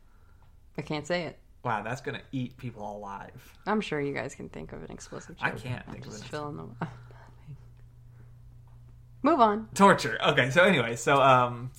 [0.76, 1.38] I can't say it.
[1.64, 3.56] Wow, that's gonna eat people alive.
[3.66, 5.46] I'm sure you guys can think of an explicit joke.
[5.46, 6.76] I can't I'm think of just an filling them.
[9.24, 9.68] Move on.
[9.74, 10.18] torture.
[10.24, 11.70] Okay so anyway so um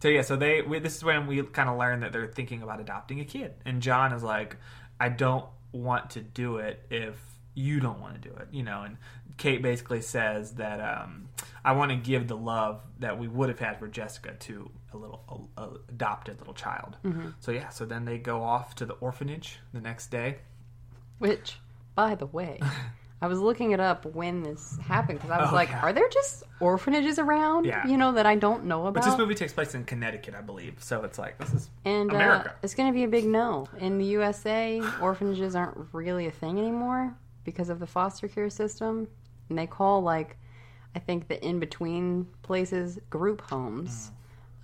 [0.00, 2.62] so yeah so they we, this is when we kind of learn that they're thinking
[2.62, 3.52] about adopting a kid.
[3.66, 4.56] And john is like
[5.00, 7.16] i don't want to do it if
[7.54, 8.82] you don't want to do it you know?
[8.82, 8.96] And
[9.36, 11.28] kate basically says that um
[11.64, 14.96] i want to give the love that we would have had for jessica to a
[14.96, 16.96] little a, a adopted little child.
[17.40, 20.38] So yeah so then they go off to the orphanage the next day.
[21.18, 21.58] Which,
[21.96, 22.60] by the way,
[23.24, 25.80] I was looking it up when this happened because I was Oh, like, yeah.
[25.80, 27.64] are there just orphanages around?
[27.64, 27.86] Yeah.
[27.86, 29.02] You know that I don't know about?
[29.02, 32.12] but this movie takes place in connecticut i believe so it's like this is and
[32.12, 34.80] uh, america it's going to be a big no in the USA.
[35.00, 39.08] Orphanages aren't really a thing anymore because of the foster care system,
[39.48, 40.36] and they call like
[40.94, 44.10] I think the in between places group homes.
[44.10, 44.13] Mm.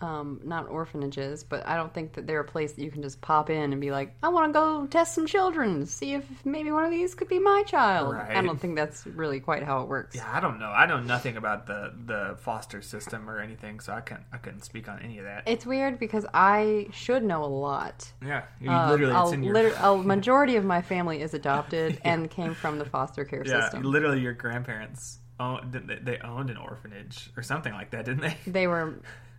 [0.03, 3.21] Um, not orphanages, but I don't think that they're a place that you can just
[3.21, 6.73] pop in and be like, I want to go test some children, see if maybe
[6.73, 8.15] one of these could be my child.
[8.15, 10.17] I don't think that's really quite how it works.
[10.17, 10.71] Yeah, I don't know.
[10.71, 14.63] I know nothing about the the foster system or anything, so I can't I couldn't
[14.65, 15.43] speak on any of that.
[15.47, 18.11] It's weird because I should know a lot.
[18.25, 21.35] yeah, you Uh, literally it's a, in your liter- a majority of my family is
[21.35, 23.83] adopted and came from the foster care yeah, system.
[23.83, 25.73] literally your grandparents owned
[26.05, 28.37] they owned an orphanage or something like that, didn't they?
[28.47, 28.95] They were,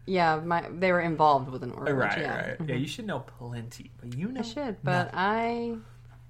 [0.05, 1.95] yeah, my they were involved with an orphanage.
[1.95, 2.47] right, yeah.
[2.49, 2.57] right.
[2.67, 5.75] Yeah, you should know plenty, but you know I should, but I,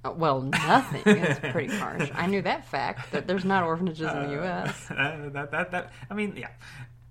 [0.03, 1.01] uh, well, nothing.
[1.05, 2.09] it's pretty harsh.
[2.13, 4.87] I knew that fact that there's not orphanages in the U.S.
[4.91, 6.49] Uh, that, that, that, I mean, yeah.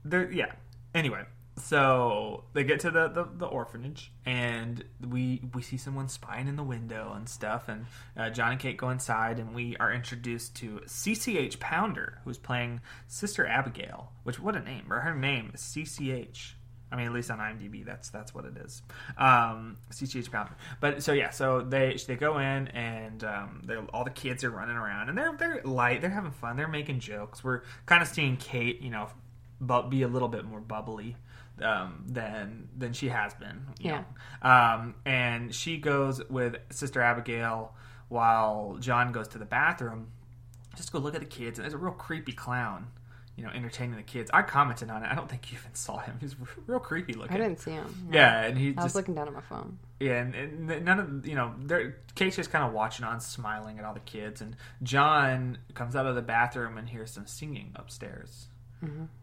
[0.04, 0.52] There, yeah.
[0.94, 1.22] Anyway,
[1.56, 6.56] so they get to the, the, the orphanage, and we we see someone spying in
[6.56, 7.86] the window and stuff, and
[8.16, 12.80] uh, John and Kate go inside, and we are introduced to CCH Pounder, who's playing
[13.08, 14.92] Sister Abigail, which, what a name.
[14.92, 16.52] Or her name is CCH.
[16.92, 18.82] I mean, at least on IMDb, that's that's what it is.
[19.16, 20.56] Um, CCH Pounder.
[20.80, 24.50] But so yeah, so they they go in and um, they're, all the kids are
[24.50, 27.44] running around and they're they're light, they're having fun, they're making jokes.
[27.44, 29.08] We're kind of seeing Kate, you know,
[29.60, 31.16] but be a little bit more bubbly
[31.62, 33.66] um, than than she has been.
[33.78, 34.04] you Yeah.
[34.42, 34.50] know.
[34.50, 37.74] Um, and she goes with Sister Abigail
[38.08, 40.08] while John goes to the bathroom.
[40.76, 42.88] Just go look at the kids, and there's a real creepy clown.
[43.36, 44.30] You know, entertaining the kids.
[44.34, 45.08] I commented on it.
[45.10, 46.18] I don't think you even saw him.
[46.20, 47.34] He's real creepy looking.
[47.34, 47.86] I didn't see him.
[48.10, 48.18] no.
[48.18, 49.78] Yeah, and he I was just looking down at my phone.
[49.98, 50.34] yeah, and,
[50.70, 53.94] and none of you know, they're, Kate's just kind of watching on, smiling at all
[53.94, 58.48] the kids, and John comes out of the bathroom and hears some singing upstairs.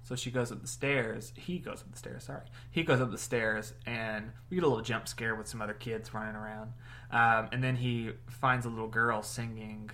[0.04, 1.34] So she goes up the stairs.
[1.36, 2.24] He goes up the stairs.
[2.26, 2.42] Sorry,
[2.72, 5.74] he goes up the stairs, and we get a little jump scare with some other
[5.74, 6.74] kids running around.
[7.12, 9.90] Um, and then he finds a little girl singing.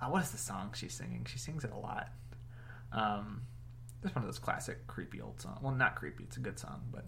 [0.00, 1.26] Uh, what is the song she's singing?
[1.28, 2.08] She sings it a lot.
[2.92, 3.42] Um,
[4.02, 5.58] it's one of those classic creepy old songs.
[5.62, 6.24] Well, not creepy.
[6.24, 7.06] It's a good song, but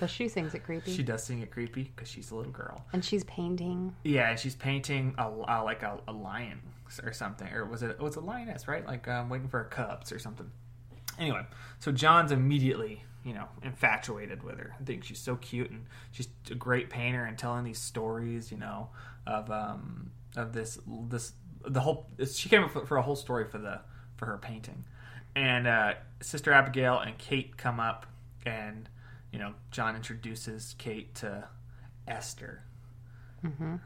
[0.00, 0.92] But she sings it creepy.
[0.94, 2.84] she does sing it creepy because she's a little girl.
[2.92, 3.94] and she's painting.
[4.04, 6.60] Yeah, and she's painting a, uh, like a, a lion
[7.04, 7.90] or something, or was it?
[7.90, 8.86] It was a lioness, right?
[8.86, 10.50] Like um, waiting for her cubs or something.
[11.18, 11.42] Anyway,
[11.78, 14.74] so John's immediately, you know, infatuated with her.
[14.78, 18.58] I think she's so cute and she's a great painter and telling these stories, you
[18.58, 18.90] know,
[19.26, 21.32] of um of this this
[21.66, 22.06] the whole.
[22.32, 23.80] She came up for, for a whole story for the
[24.16, 24.84] for her painting,
[25.34, 28.06] and uh, Sister Abigail and Kate come up,
[28.44, 28.88] and
[29.32, 31.48] you know, John introduces Kate to
[32.06, 32.62] Esther.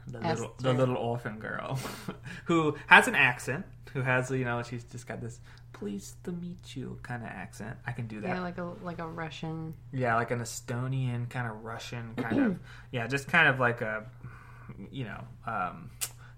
[0.07, 1.79] The little, the little orphan girl,
[2.45, 5.39] who has an accent, who has you know she's just got this
[5.73, 7.75] pleased to meet you kind of accent.
[7.87, 8.27] I can do that.
[8.27, 9.73] Yeah, like a like a Russian.
[9.91, 12.59] Yeah, like an Estonian kind of Russian kind of
[12.91, 14.05] yeah, just kind of like a
[14.91, 15.89] you know um,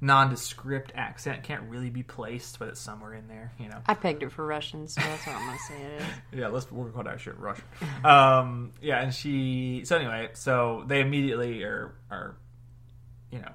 [0.01, 1.43] nondescript accent.
[1.43, 3.51] Can't really be placed, but it's somewhere in there.
[3.59, 3.79] You know.
[3.85, 6.07] I pegged it for Russian, so that's what I'm gonna say it is.
[6.39, 7.65] Yeah, let's work on that shit Russian.
[8.03, 9.83] um, yeah, and she.
[9.85, 12.35] So anyway, so they immediately are are
[13.33, 13.51] you know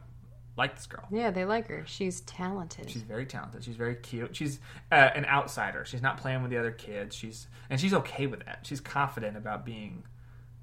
[0.56, 1.04] like this girl.
[1.10, 1.84] Yeah, they like her.
[1.86, 2.90] She's talented.
[2.90, 3.62] She's very talented.
[3.62, 4.34] She's very cute.
[4.34, 4.58] She's
[4.90, 5.84] uh, an outsider.
[5.84, 7.14] She's not playing with the other kids.
[7.14, 8.60] She's and she's okay with that.
[8.64, 10.02] She's confident about being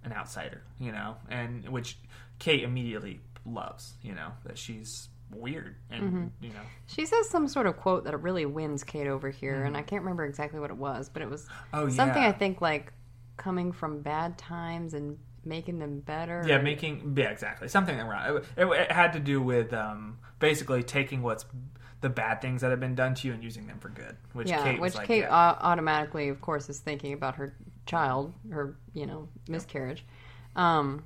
[0.03, 1.97] an outsider, you know, and which
[2.39, 6.25] Kate immediately loves, you know, that she's weird and Mm-hmm.
[6.41, 6.59] you know.
[6.87, 10.01] She says some sort of quote that really wins Kate over here, and I can't
[10.03, 12.29] remember exactly what it was, but it was Oh something yeah.
[12.29, 12.91] I think like
[13.37, 16.43] coming from bad times and making them better.
[16.47, 18.37] Yeah, making yeah, exactly something around.
[18.37, 21.45] It, it, it had to do with um, basically taking what's
[22.01, 24.15] the bad things that have been done to you and using them for good.
[24.33, 25.29] Which yeah, Kate which like, Kate yeah.
[25.29, 27.55] au- automatically, of course, is thinking about her
[27.85, 30.05] child, her you know miscarriage.
[30.55, 31.03] Um,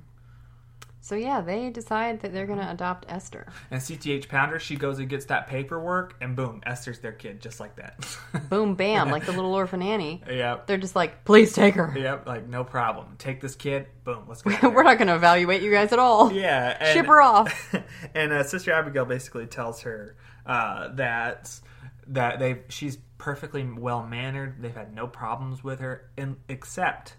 [1.00, 3.46] so yeah, they decide that they're going to adopt Esther.
[3.70, 7.60] and CCH Pounder, she goes and gets that paperwork, and boom, Esther's their kid, just
[7.60, 8.06] like that.
[8.50, 10.22] Boom, bam, like the little orphan Annie.
[10.28, 10.66] yep.
[10.66, 11.94] They're just like, please take her.
[11.96, 13.16] Yep, like no problem.
[13.18, 13.86] Take this kid.
[14.04, 14.68] Boom, let's go.
[14.68, 16.32] We're not going to evaluate you guys at all.
[16.32, 17.74] yeah, and, Ship her off.
[18.14, 21.60] and uh, Sister Abigail basically tells her uh, that
[22.08, 24.60] that they she's perfectly well mannered.
[24.60, 27.14] They've had no problems with her, in, except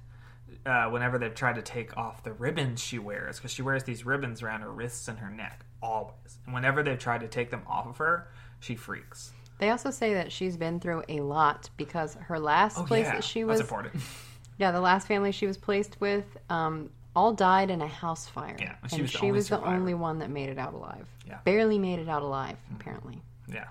[0.65, 4.05] uh, whenever they've tried to take off the ribbons she wears, because she wears these
[4.05, 6.39] ribbons around her wrists and her neck always.
[6.45, 8.27] And whenever they've tried to take them off of her,
[8.59, 9.31] she freaks.
[9.59, 13.13] They also say that she's been through a lot because her last Oh place yeah,
[13.13, 14.01] that she was, that's important.
[14.57, 18.55] yeah, the last family she was placed with, um, all died in a house fire.
[18.59, 20.57] Yeah, and and she was the she only was the only one that made it
[20.57, 21.07] out alive.
[21.27, 21.33] Yeah.
[21.33, 21.43] Mm-hmm.
[21.43, 23.21] barely made it out alive, apparently.
[23.47, 23.65] Yeah,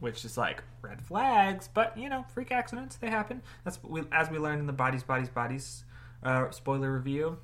[0.00, 3.42] which is like red flags, but you know, freak accidents they happen.
[3.64, 5.84] That's what we, as we learned in the bodies, bodies, bodies
[6.22, 7.38] uh, spoiler review.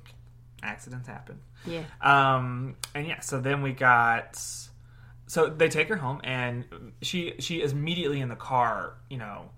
[0.61, 1.39] Accidents happen.
[1.65, 4.41] Yeah, Um, and yeah, so then we got.
[5.27, 6.65] So they take her home, and
[7.01, 9.51] she she is immediately in the car, you know,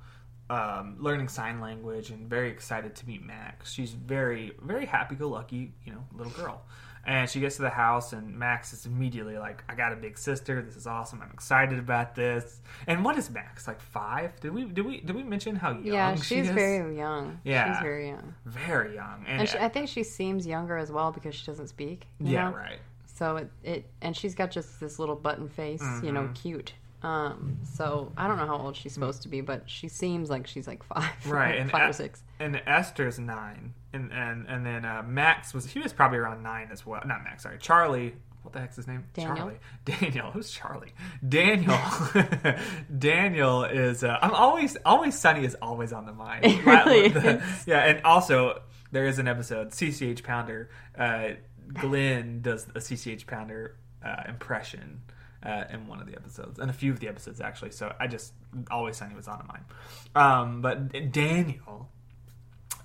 [0.49, 3.71] um, learning sign language and very excited to meet Max.
[3.71, 6.63] She's very very happy go lucky, you know, little girl.
[7.03, 10.17] And she gets to the house, and Max is immediately like, "I got a big
[10.19, 10.61] sister.
[10.61, 11.19] This is awesome.
[11.23, 13.81] I'm excited about this." And what is Max like?
[13.81, 14.39] Five?
[14.39, 16.51] Did we did we did we mention how young yeah, she she's is?
[16.53, 17.39] very young.
[17.43, 17.73] Yeah.
[17.73, 19.25] she's very young, very young.
[19.27, 22.05] And, and she, I think she seems younger as well because she doesn't speak.
[22.19, 22.55] yeah, know?
[22.55, 22.79] right.
[23.05, 26.33] So it, it and she's got just this little button face, you know, Mm-hmm.
[26.33, 26.73] cute.
[27.03, 30.45] Um, so I don't know how old she's supposed to be, but she seems like
[30.45, 32.21] she's like five, Right, and five or six.
[32.39, 36.69] and Esther's nine, and and and then uh, Max was he was probably around nine
[36.71, 37.01] as well.
[37.05, 38.13] Not Max, sorry, Charlie.
[38.43, 39.03] What the heck's his name?
[39.13, 39.35] Daniel.
[39.35, 39.57] Charlie.
[39.85, 40.31] Daniel.
[40.31, 40.93] Who's Charlie?
[41.27, 41.77] Daniel.
[42.97, 44.03] Daniel is.
[44.03, 46.45] Uh, I'm always always Sunny is always on the mind.
[46.45, 47.43] It really The-.
[47.67, 48.61] Yeah, and also
[48.91, 50.69] there is an episode CCH Pounder.
[50.97, 51.29] Uh,
[51.73, 55.01] Glenn does a CCH Pounder uh, impression.
[55.43, 57.71] Uh, in one of the episodes, and a few of the episodes actually.
[57.71, 58.31] So I just
[58.69, 59.65] always Sunny was on mine.
[60.13, 61.89] Um, but Daniel,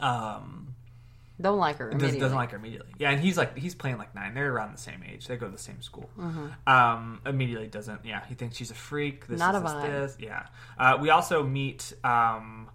[0.01, 0.75] um,
[1.39, 1.91] Don't like her.
[1.91, 2.21] does, immediately.
[2.21, 2.93] doesn't like her immediately.
[2.99, 4.33] Yeah, and he's like he's playing like nine.
[4.35, 5.27] They're around the same age.
[5.27, 6.09] They go to the same school.
[6.67, 8.05] Um, immediately doesn't.
[8.07, 9.27] Yeah, he thinks she's a freak.
[9.27, 9.83] This Not is a this, vibe.
[9.91, 10.17] this.
[10.19, 10.47] Yeah.
[10.79, 12.71] Uh, we also meet um,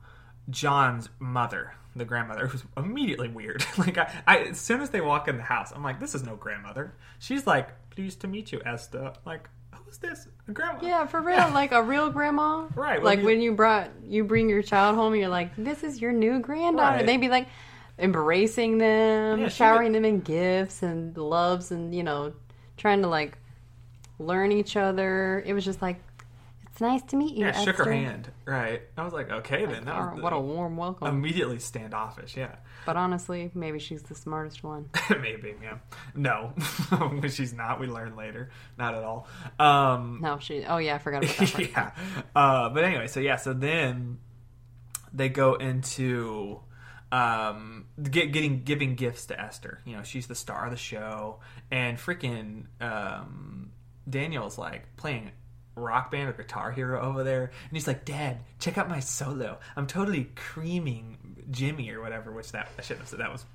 [0.51, 3.65] John's mother, the grandmother, who's immediately weird.
[3.77, 6.23] like I, I, as soon as they walk in the house, I'm like, this is
[6.23, 6.93] no grandmother.
[7.17, 9.13] She's like, pleased to meet you, Esther.
[9.25, 9.49] Like,
[9.91, 10.27] who's this?
[10.47, 10.79] A grandma?
[10.81, 12.67] Yeah, for real, like a real grandma.
[12.75, 15.51] Right, when Like you- when you brought you bring your child home, and you're like,
[15.57, 17.05] "This is your new granddaughter." Right.
[17.05, 17.47] They'd be like
[17.99, 22.33] embracing them, Yeah, showering them in gifts and loves, and you know,
[22.77, 23.37] trying to like
[24.19, 25.43] learn each other.
[25.45, 25.99] It was just like,
[26.71, 28.31] "It's nice to meet you." Yeah, shook her hand.
[28.45, 28.81] Right.
[28.97, 29.85] I was like, okay then.
[29.85, 31.07] That was what a warm welcome.
[31.07, 32.35] immediately standoffish.
[32.37, 32.55] Yeah.
[32.85, 34.89] but honestly, maybe she's the smartest one.
[35.09, 35.77] Maybe, yeah.
[36.15, 36.53] No,
[37.29, 37.79] she's not.
[37.79, 38.49] We learn later.
[38.77, 39.27] Not at all.
[39.59, 40.63] Um, No, she.
[40.65, 41.69] Oh yeah, I forgot about that part.
[41.69, 41.91] yeah.
[42.35, 44.17] Uh, but anyway, so yeah, so then
[45.13, 46.59] they go into
[47.11, 49.79] um, get, getting giving gifts to Esther.
[49.85, 53.71] You know, she's the star of the show, and freaking um,
[54.09, 55.31] Daniel's like playing
[55.75, 59.57] rock band or guitar hero over there and he's like dad check out my solo
[59.75, 61.17] i'm totally creaming
[61.49, 63.45] jimmy or whatever which that i shouldn't have said that was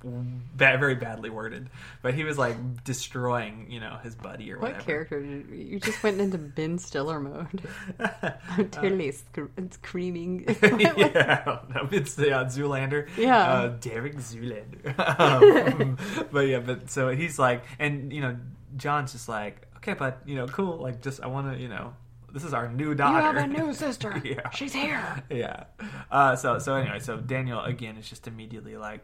[0.55, 1.69] bad, very badly worded
[2.01, 5.55] but he was like destroying you know his buddy or What whatever character did you,
[5.55, 7.61] you just went into Ben Stiller mode?
[7.99, 9.39] I'm totally sc-
[9.71, 10.45] screaming.
[10.79, 11.87] yeah, I don't know.
[11.91, 13.07] It's the uh, Zoolander.
[13.17, 13.37] Yeah.
[13.51, 14.97] uh, Derek Zoolander.
[15.19, 15.97] um,
[16.31, 18.37] but yeah, but so he's like, and you know,
[18.75, 20.77] John's just like, okay, but you know, cool.
[20.77, 21.93] Like, just I want to, you know,
[22.33, 23.17] this is our new daughter.
[23.17, 23.39] you daughter.
[23.39, 24.21] have a new sister.
[24.23, 24.49] Yeah.
[24.51, 25.23] She's here.
[25.29, 25.65] yeah.
[26.11, 29.01] Uh, so so anyway, so Daniel again is just immediately like,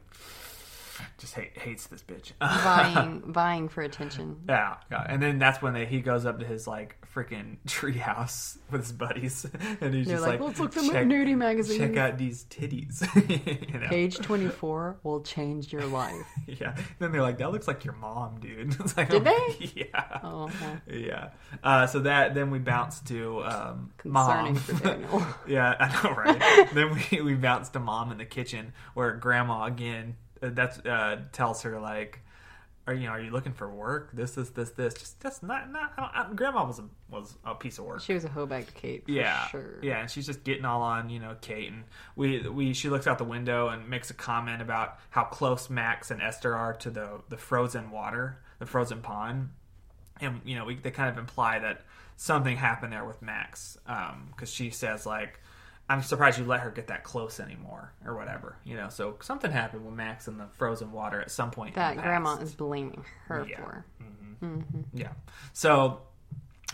[1.17, 2.31] just hate, hates this bitch.
[2.41, 4.41] Vying, vying for attention.
[4.47, 8.57] Yeah, yeah, and then that's when they, he goes up to his like freaking treehouse
[8.71, 9.45] with his buddies,
[9.81, 11.79] and he's They're just like, let's look them check, nudie magazine.
[11.79, 13.01] check out these titties.
[13.73, 13.87] you know?
[13.87, 16.15] Page 24 will change your life.
[16.47, 16.75] Yeah.
[16.99, 18.75] Then they're like, that looks like your mom, dude.
[18.79, 19.71] It's like, Did oh, they?
[19.75, 20.19] Yeah.
[20.23, 21.29] Oh, well, Yeah.
[21.63, 24.55] Uh, so that then we bounce to um, concerning mom.
[24.55, 25.25] for Daniel.
[25.47, 26.73] yeah, I know, right?
[26.73, 31.19] then we we bounce to mom in the kitchen where grandma again uh, that's uh,
[31.31, 32.19] tells her like.
[32.85, 33.11] Are you know?
[33.13, 34.09] Are you looking for work?
[34.13, 34.93] This, this, this, this.
[34.93, 35.93] Just that's not not.
[35.97, 38.01] I don't- grandma was a was a piece of work.
[38.01, 39.79] She was a hoeback to Kate, for yeah, sure.
[39.81, 41.85] yeah, and she's just getting all on, you know, Kate, and
[42.17, 46.11] we we she looks out the window and makes a comment about how close Max
[46.11, 49.49] and Esther are to the the frozen water, the frozen pond,
[50.19, 51.83] and you know, we they kind of imply that
[52.17, 55.39] something happened there with Max, um, because she says like.
[55.89, 58.89] I'm surprised you let her get that close anymore, or whatever, you know.
[58.89, 61.75] So something happened with Max in the frozen water at some point.
[61.75, 63.57] in That grandma is blaming her Yeah.
[63.57, 63.85] for.
[64.93, 65.11] Yeah.
[65.53, 66.01] So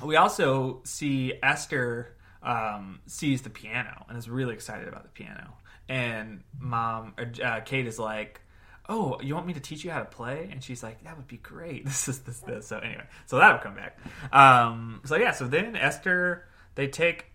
[0.03, 5.53] we also see Esther um, sees the piano and is really excited about the piano.
[5.87, 8.41] And mom, uh, Kate is like,
[8.87, 11.27] "Oh, you want me to teach you how to play?" And she's like, "That would
[11.27, 11.83] be great.
[11.85, 13.97] This is this this." So anyway, so that'll come back.
[14.31, 16.45] Um, so yeah, so then Esther,
[16.75, 17.25] they take.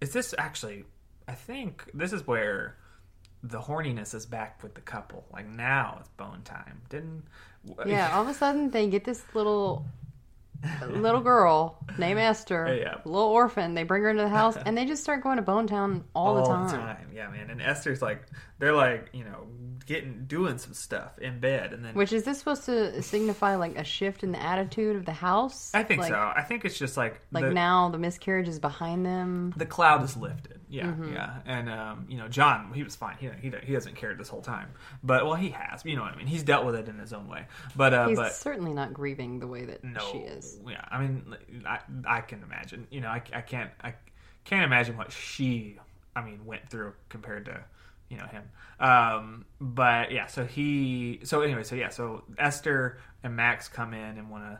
[0.00, 0.84] Is this actually?
[1.28, 2.76] I think this is where
[3.42, 5.24] the horniness is back with the couple.
[5.32, 6.82] Like now it's bone time.
[6.88, 7.24] Didn't?
[7.86, 9.86] Yeah, all of a sudden they get this little
[10.86, 12.96] little girl named Esther, Yeah.
[13.04, 13.74] little orphan.
[13.74, 16.36] They bring her into the house and they just start going to Bone Town all,
[16.36, 17.10] the time.
[17.14, 17.50] Yeah, man.
[17.50, 18.22] And Esther's like,
[18.58, 19.46] they're like, you know,
[19.86, 23.76] getting doing some stuff in bed, and then Which is this supposed to signify like
[23.76, 25.72] a shift in the attitude of the house?
[25.74, 26.32] I think like, so.
[26.36, 29.52] I think it's just like Like the, now the miscarriage is behind them.
[29.56, 30.60] the cloud is lifted.
[30.72, 31.12] Yeah, Mm-hmm.
[31.12, 31.34] yeah.
[31.44, 33.16] And um, you know, John, he was fine.
[33.20, 34.68] He he he hasn't cared this whole time,
[35.04, 35.84] but well, he has.
[35.84, 36.26] You know what I mean?
[36.26, 37.46] He's dealt with it in his own way.
[37.76, 40.58] But uh, He's but certainly not grieving the way that no, she is.
[40.66, 40.82] yeah.
[40.90, 42.86] I mean, I I can imagine.
[42.90, 43.92] You know, I I can't I
[44.44, 45.78] can't imagine what she
[46.16, 47.62] I mean went through compared to
[48.08, 48.44] you know him.
[48.80, 54.16] Um, but yeah, so he so anyway, so yeah, so Esther and Max come in
[54.18, 54.58] and want to.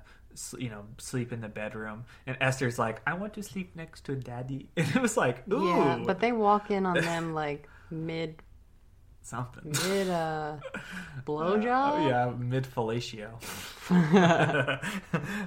[0.59, 4.16] You know, sleep in the bedroom, and Esther's like, "I want to sleep next to
[4.16, 8.42] Daddy," and it was like, "Ooh, Yeah, but they walk in on them like mid
[9.23, 10.57] something." mid uh
[11.27, 11.92] blowjob.
[11.92, 13.31] Oh, yeah, mid fellatio.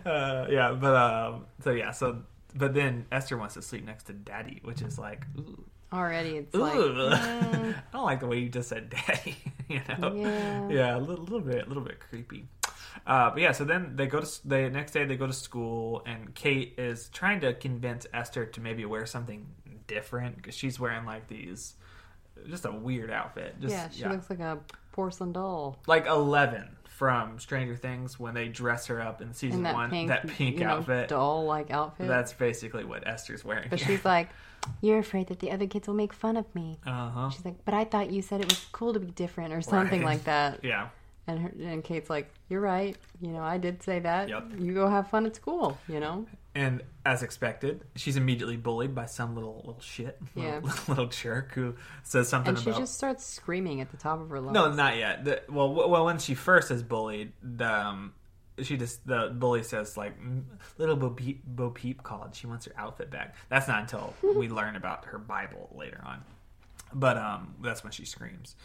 [0.06, 2.22] uh, yeah, but um, so yeah, so
[2.56, 6.56] but then Esther wants to sleep next to Daddy, which is like, ooh, Already it's
[6.56, 6.60] ooh.
[6.60, 9.36] like mm, I don't like the way you just said Daddy.
[9.70, 10.70] you know, Yeah.
[10.70, 12.48] yeah, a little, little bit, a little bit creepy.
[13.08, 15.06] Uh, but yeah, so then they go to the next day.
[15.06, 19.46] They go to school, and Kate is trying to convince Esther to maybe wear something
[19.88, 21.76] different because she's wearing like these,
[22.50, 23.56] just a weird outfit.
[23.62, 24.58] Just, yeah, she looks like a
[24.92, 25.78] porcelain doll.
[25.88, 29.90] like Eleven from Stranger Things when they dress her up in season that one.
[29.90, 31.10] pink, that pink outfit.
[31.10, 32.08] doll like outfit.
[32.08, 33.68] That's basically what Esther's wearing.
[33.70, 34.30] but she's like,
[34.82, 36.80] You're afraid that the other kids will make fun of me.
[36.88, 37.30] uh huh.
[37.32, 40.02] She's like, But I thought you said it was cool to be different or something
[40.02, 40.14] Right.
[40.16, 40.60] like that.
[40.64, 40.88] Yeah.
[41.28, 42.96] And her, and Kate's like, You're right.
[43.22, 44.30] You know, I did say that.
[44.30, 44.44] Yep.
[44.60, 46.26] You go have fun at school, you know?
[46.54, 50.60] And as expected, she's immediately bullied by some little little shit, Yeah.
[50.64, 52.80] little, little jerk who says something And she about.
[52.80, 54.54] just starts screaming at the top of her lungs.
[54.54, 55.26] No, not yet.
[55.26, 58.14] The, well, w- well, when she first is bullied, the, um,
[58.62, 60.44] she just the bully says like "Mm,
[60.78, 62.34] little Bo Peep, Bo Peep called.
[62.36, 63.36] She wants her outfit back.
[63.50, 66.22] That's not until we learn about her Bible later on.
[66.94, 68.56] But um, that's when she screams.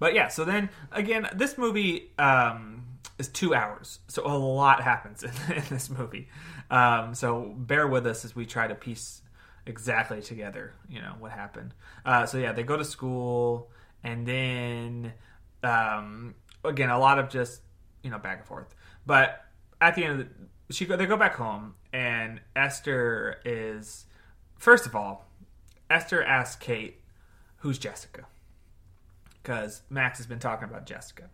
[0.00, 2.84] But yeah, so then again, this movie um,
[3.18, 6.28] is two hours, so a lot happens in, in this movie.
[6.70, 9.22] Um, so bear with us as we try to piece
[9.66, 11.74] exactly together, you know, what happened.
[12.04, 13.70] Uh, so yeah, they go to school,
[14.02, 15.12] and then
[15.62, 16.34] um,
[16.64, 17.60] again, a lot of just
[18.02, 18.74] you know back and forth.
[19.04, 19.44] But
[19.82, 24.06] at the end of the, she go, they go back home, and Esther is
[24.56, 25.26] first of all,
[25.90, 27.02] Esther asks Kate,
[27.58, 28.24] "Who's Jessica?"
[29.42, 31.30] Because Max has been talking about Jessica,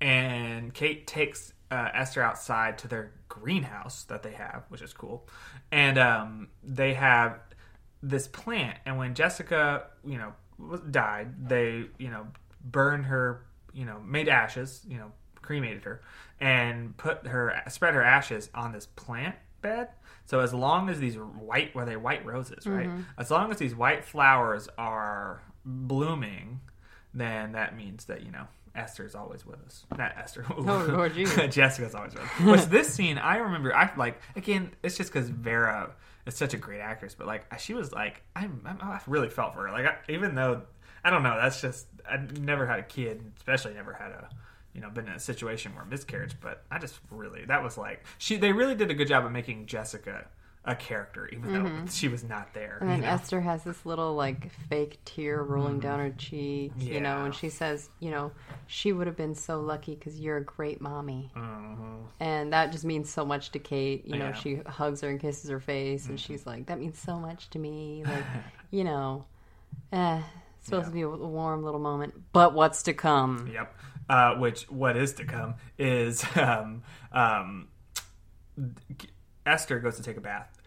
[0.00, 5.28] and Kate takes uh, Esther outside to their greenhouse that they have, which is cool,
[5.70, 7.38] and um, they have
[8.02, 8.78] this plant.
[8.84, 10.32] And when Jessica, you know,
[10.90, 12.26] died, they you know
[12.64, 16.02] burned her, you know, made ashes, you know, cremated her,
[16.40, 19.88] and put her spread her ashes on this plant bed.
[20.24, 22.86] So as long as these white, were they white roses, right?
[23.18, 26.60] As long as these white flowers are blooming,
[27.14, 29.84] then that means that you know Esther's always with us.
[29.96, 30.44] Not Esther.
[30.56, 31.14] Oh, Lord.
[31.50, 32.40] Jessica's always with us.
[32.40, 33.74] Which this scene, I remember.
[33.74, 34.72] I like again.
[34.82, 35.90] It's just because Vera
[36.26, 39.54] is such a great actress, but like she was like, I'm, I'm I really felt
[39.54, 39.72] for her.
[39.72, 40.62] Like I, even though
[41.04, 44.28] I don't know, that's just I never had a kid, especially never had a
[44.74, 46.36] you know been in a situation where miscarriage.
[46.40, 48.36] But I just really that was like she.
[48.36, 50.26] They really did a good job of making Jessica
[50.64, 52.74] a character, even though she was not there.
[52.76, 52.82] Mm-hmm.
[52.82, 53.12] And then you know?
[53.12, 57.48] Esther has this little like fake tear rolling down her cheek, you know, and she
[57.48, 58.30] says, you know,
[58.68, 61.32] she would have been so lucky because you're a great mommy.
[61.36, 62.04] Mhm.
[62.20, 64.06] And that just means so much to Kate.
[64.06, 64.32] You know, Yeah.
[64.32, 64.40] Mm-hmm.
[64.40, 67.58] she hugs her and kisses her face, and she's like, that means so much to
[67.58, 68.04] me.
[68.12, 68.24] Like,
[68.70, 69.24] you know,
[69.92, 70.20] eh,
[70.58, 70.90] it's supposed Yeah.
[70.90, 72.14] to be a warm little moment.
[72.32, 73.50] But what's to come?
[73.52, 73.74] Yep.
[74.08, 76.82] Uh, which what is to come is um,
[77.12, 77.68] um,
[79.46, 80.60] Esther goes to take a bath,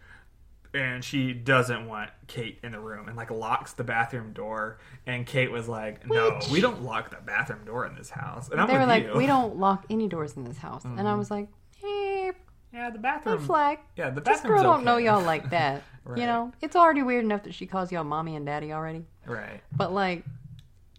[0.73, 4.79] and she doesn't want Kate in the room, and like locks the bathroom door.
[5.05, 8.49] And Kate was like, "No, Which- we don't lock the bathroom door in this house."
[8.49, 9.09] And I'm they with were like, you.
[9.09, 9.17] Mm-hmm.
[9.17, 10.83] we don't lock any doors in this house.
[10.83, 11.47] And I was like,
[11.83, 12.31] eh,
[12.73, 13.39] Yeah, the red bathroom.
[13.45, 13.79] flag.
[13.95, 15.83] Yeah, the This bathroom's girl don't know y'all like that.
[16.03, 16.19] Right.
[16.19, 19.05] You know, it's already weird enough that she calls y'all mommy and daddy already.
[19.25, 19.61] Right.
[19.71, 20.23] But like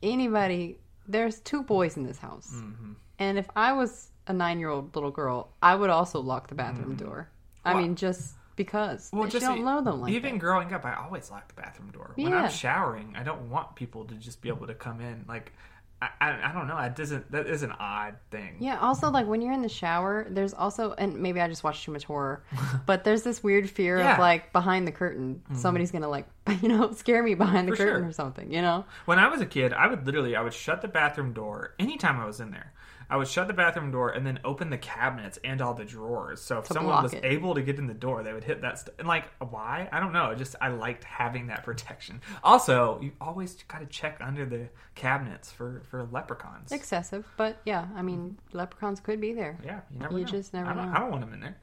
[0.02, 2.92] anybody, there's two boys in this house, Mm-hmm.
[3.18, 7.28] and if I was a nine-year-old little girl, I would also lock the bathroom door.
[7.66, 7.78] I Mm-hmm.
[7.78, 10.38] Well- mean, just because Well, you just don't know them like even that.
[10.40, 12.12] growing up, I always lock the bathroom door.
[12.14, 12.44] When Yeah.
[12.44, 15.24] I'm showering, I don't want people to just be able to come in.
[15.28, 15.52] Like,
[16.00, 16.76] I, I, I don't know.
[16.78, 17.30] It doesn't.
[17.32, 18.56] That is an odd thing.
[18.60, 18.78] Yeah.
[18.80, 21.92] Also, like when you're in the shower, there's also, and maybe I just watched too
[21.92, 22.44] much horror,
[22.86, 24.12] but there's this weird fear Yeah.
[24.14, 26.26] of like behind the curtain, somebody's gonna like,
[26.62, 28.08] you know, scare me behind the For curtain sure.
[28.08, 28.52] or something.
[28.52, 28.84] You know?
[29.06, 32.20] When I was a kid, I would literally I would shut the bathroom door anytime
[32.20, 32.72] I was in there.
[33.08, 36.40] I would shut the bathroom door and then open the cabinets and all the drawers.
[36.40, 37.24] So if someone was it.
[37.24, 38.78] able to get in the door, they would hit that.
[38.78, 39.88] St- and like, why?
[39.92, 40.34] I don't know.
[40.34, 42.20] Just I liked having that protection.
[42.42, 46.72] Also, you always got to check under the cabinets for for leprechauns.
[46.72, 49.58] Excessive, but yeah, I mean, leprechauns could be there.
[49.64, 50.30] Yeah, you never You know.
[50.30, 50.96] just never I don't, know.
[50.96, 51.56] I don't want them in there.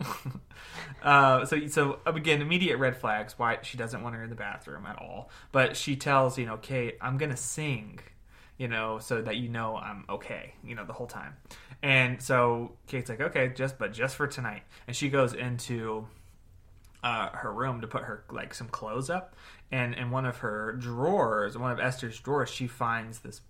[1.04, 3.38] uh, so, so again, immediate red flags.
[3.38, 5.30] Why she doesn't want her in the bathroom at all.
[5.52, 8.00] But she tells you know Kate, I'm gonna sing,
[8.58, 11.36] you know, so that you know I'm okay, you know, the whole time.
[11.82, 14.64] And so Kate's like, okay, just but just for tonight.
[14.88, 16.08] And she goes into
[17.04, 19.36] uh, her room to put her like some clothes up,
[19.72, 23.42] and in one of her drawers, one of Esther's drawers, she finds this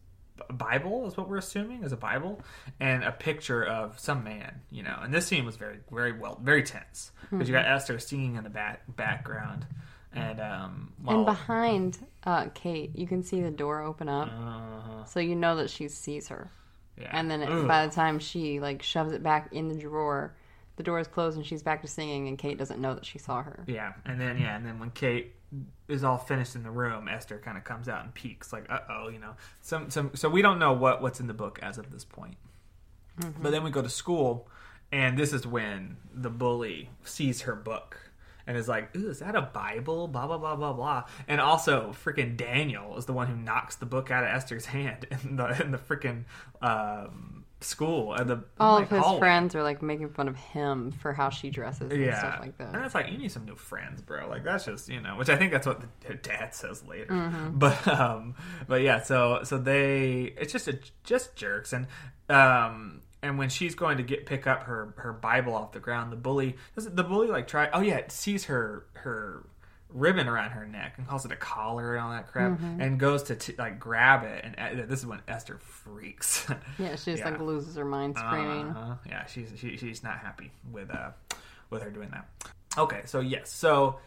[0.49, 2.41] Bible is what we're assuming is a Bible,
[2.80, 4.97] and a picture of some man, you know.
[5.01, 8.43] And this scene was very, very well, very tense because you got Esther singing in
[8.43, 9.66] the back background,
[10.14, 15.20] and um, And behind uh, Kate, you can see the door open up, uh, so
[15.20, 16.49] you know that she sees her.
[16.99, 17.09] yeah.
[17.11, 20.36] And then it, by the time she like shoves it back in the drawer,
[20.76, 23.20] the door is closed and she's back to singing, and Kate doesn't know that she
[23.20, 23.64] saw her.
[23.68, 25.34] Yeah, and then yeah, and then when Kate
[25.88, 28.80] is all finished in the room, Esther kind of comes out and peeks, like, "Uh
[28.89, 29.34] oh," you know.
[29.61, 30.11] Some some.
[30.16, 32.36] So we don't know what what's in the book as of this point.
[33.39, 34.47] But then we go to school,
[34.91, 37.99] and this is when the bully sees her book
[38.48, 41.04] and is like, "Ooh, is that a Bible?" Blah blah blah blah blah.
[41.28, 45.06] And also, freaking Daniel is the one who knocks the book out of Esther's hand
[45.24, 46.26] in the in the freaking
[46.62, 49.20] um, school and the All like, of his hallway.
[49.20, 52.58] friends are like making fun of him for how she dresses and yeah, stuff like
[52.58, 52.76] that.
[52.76, 54.28] And it's like you need some new friends, bro.
[54.28, 57.14] Like that's just you know, which I think that's what the, dad says later.
[57.14, 57.60] Mm-hmm.
[57.60, 58.36] But um,
[58.68, 61.88] but yeah, so so they it's just a just jerks and
[62.30, 63.03] um.
[63.24, 66.15] And when she's going to get pick up her, her Bible off the ground, the
[66.17, 67.69] bully does the bully like try?
[67.74, 69.45] Oh yeah, sees her her
[69.89, 72.82] ribbon around her neck and calls it a collar and all that crap, Mm-hmm.
[72.82, 74.43] and goes to t- like grab it.
[74.43, 76.47] And uh, this is when Esther freaks.
[76.80, 77.30] Yeah, she just Yeah.
[77.30, 78.67] like loses her mind screaming.
[78.69, 78.95] Uh-huh.
[79.07, 81.11] Yeah, she's she, she's not happy with uh
[81.69, 82.28] with her doing that.
[82.78, 83.99] Okay, so yes, so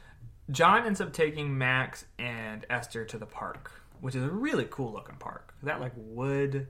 [0.51, 4.93] John ends up taking Max and Esther to the park, which is a really cool
[4.93, 5.55] looking park.
[5.63, 6.67] That like wood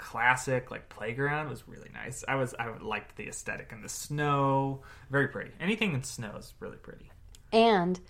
[0.00, 2.24] classic like playground was really nice.
[2.26, 4.80] I was I liked the aesthetic and the snow,
[5.10, 5.50] very pretty.
[5.60, 7.10] Anything in snow is really pretty.
[7.52, 8.00] And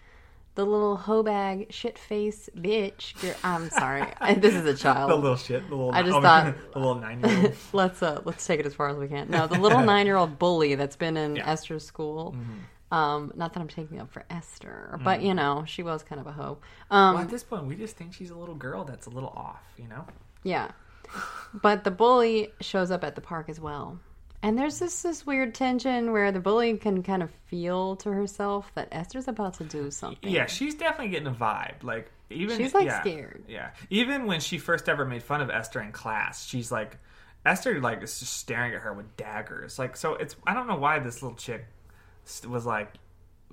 [0.55, 3.21] the little hoe bag shit face bitch.
[3.21, 4.05] Girl, I'm sorry,
[4.37, 5.11] this is a child.
[5.11, 7.55] The little shit, the little I just oh, thought- the little nine year old.
[7.73, 9.29] let's uh let's take it as far as we can.
[9.29, 11.51] No, the little nine year old bully that's been in Yeah.
[11.51, 12.35] Esther's school.
[12.93, 16.27] Um, not that I'm taking up for Esther, but you know she was kind of
[16.27, 16.59] a hoe.
[16.91, 19.29] Um, Well, at this point, we just think she's a little girl that's a little
[19.31, 20.05] off, you know.
[20.43, 20.73] yeah,
[21.55, 23.99] but the bully shows up at the park as well,
[24.43, 28.71] And there's this this weird tension where the bully can kind of feel to herself
[28.75, 30.31] that Esther's about to do something.
[30.31, 31.83] Yeah, she's definitely getting a vibe.
[31.83, 33.45] Like even She's, like, yeah, scared.
[33.49, 36.97] Yeah, even when she first ever made fun of Esther in class, she's like,
[37.45, 39.79] Esther like is just staring at her with daggers.
[39.79, 41.67] Like so, it's I don't know why this little chick
[42.49, 42.95] was like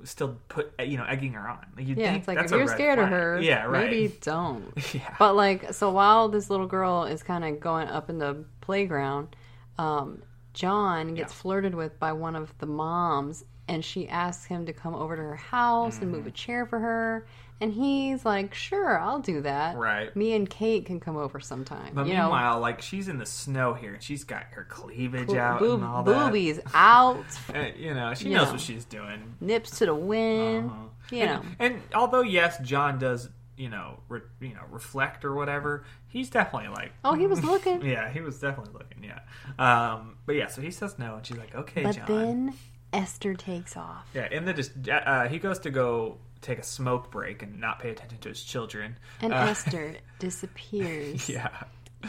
[0.04, 1.66] still put you know egging her on.
[1.76, 3.90] Like, You'd yeah, think it's like that's if you're red scared of her, yeah, right.
[3.90, 4.72] maybe don't.
[4.94, 8.46] yeah, But like, so while this little girl is kind of going up in the
[8.62, 9.36] playground,
[9.78, 10.22] um,
[10.54, 11.38] John gets Yeah.
[11.42, 15.22] flirted with by one of the moms, and she asks him to come over to
[15.22, 16.28] her house and move Mm-hmm.
[16.30, 17.28] a chair for her,
[17.60, 19.76] and he's like, "Sure, I'll do that.
[19.78, 20.16] Right.
[20.16, 21.94] Me and Kate can come over sometime.
[21.94, 25.34] But you know, meanwhile, like she's in the snow here, and she's got her cleavage
[25.34, 26.26] out boob- and all that.
[26.28, 28.52] boobies out, And, you know, she You knows know.
[28.54, 29.36] what she's doing.
[29.42, 30.70] nips to the wind.
[30.70, 30.84] Uh-huh.
[31.12, 35.34] You and, know, and although yes, John does, you know, re, you know, reflect or
[35.34, 37.82] whatever, he's definitely like, oh, he was looking.
[37.86, 39.20] yeah, he was definitely looking, yeah.
[39.58, 42.06] Um, but yeah, so he says no, and she's like, okay, but John.
[42.08, 42.54] then
[42.94, 44.06] Esther takes off.
[44.14, 46.18] yeah, in the dis- uh, he goes to go
[46.48, 48.98] take a smoke break and not pay attention to his children.
[49.22, 51.28] And Uh, Esther disappears.
[51.30, 51.50] yeah,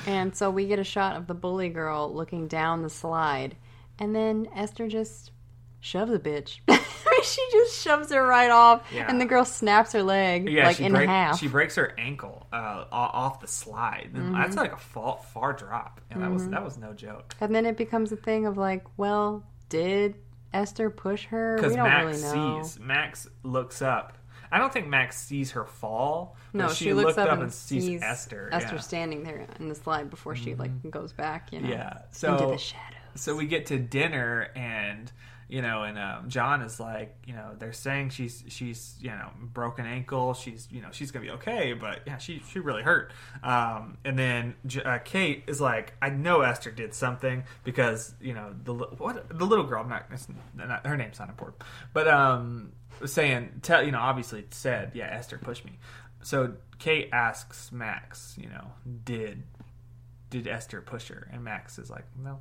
[0.07, 3.57] And so we get a shot of the bully girl looking down the slide.
[3.99, 5.33] And then Esther just
[5.81, 6.59] shoves a bitch.
[7.25, 8.83] she just shoves her right off.
[8.93, 9.07] Yeah.
[9.09, 11.39] And the girl snaps her leg yeah, like she in break- half.
[11.41, 14.11] She breaks her ankle uh, off the slide.
[14.15, 14.59] And That's Mm-hmm.
[14.59, 16.01] like a far, far drop.
[16.11, 17.35] And that was that was no joke.
[17.41, 20.15] And then it becomes a thing of like, well, did
[20.53, 21.57] Esther push her?
[21.57, 22.63] We Because don't Max really know.
[22.63, 24.17] sees, Max looks up.
[24.51, 26.37] I don't think Max sees her fall.
[26.53, 28.49] No, she, she, looks looked up, and, sees, sees Esther.
[28.53, 28.81] Esther yeah.
[28.81, 31.99] standing there in the slide before she like goes back, you know, Yeah.
[32.11, 32.99] So into the shadows.
[33.15, 35.11] so we get to dinner and
[35.49, 39.31] you know and um, john is like you know they're saying she's she's you know
[39.41, 43.13] broken ankle she's you know she's gonna be okay but yeah she she really hurt
[43.43, 48.35] um, and then J- uh, kate is like i know esther did something because you
[48.35, 50.11] know the what the little girl I'm not,
[50.55, 51.63] not her name's not important
[51.95, 55.79] but um was saying tell you know obviously said yeah esther pushed me
[56.23, 58.73] so kate asks max you know
[59.05, 59.43] did
[60.31, 62.41] did esther push her and max is like no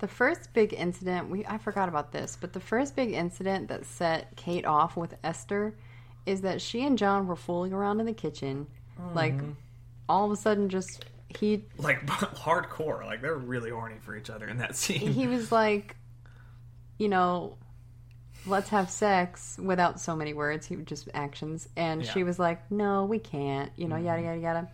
[0.00, 3.86] The first big incident, we I forgot about this, but the first big incident that
[3.86, 5.74] set Kate off with Esther
[6.26, 8.66] is that she and John were fooling around in the kitchen.
[9.14, 9.52] Like mm-hmm.
[10.08, 13.04] all of a sudden just he like hardcore.
[13.04, 15.12] Like they're really horny for each other in that scene.
[15.12, 15.96] he was like
[16.98, 17.56] you know,
[18.46, 21.68] let's have sex without so many words, he would just actions.
[21.76, 22.10] And Yeah.
[22.12, 24.68] she was like, No, we can't, you know, yada yada yada.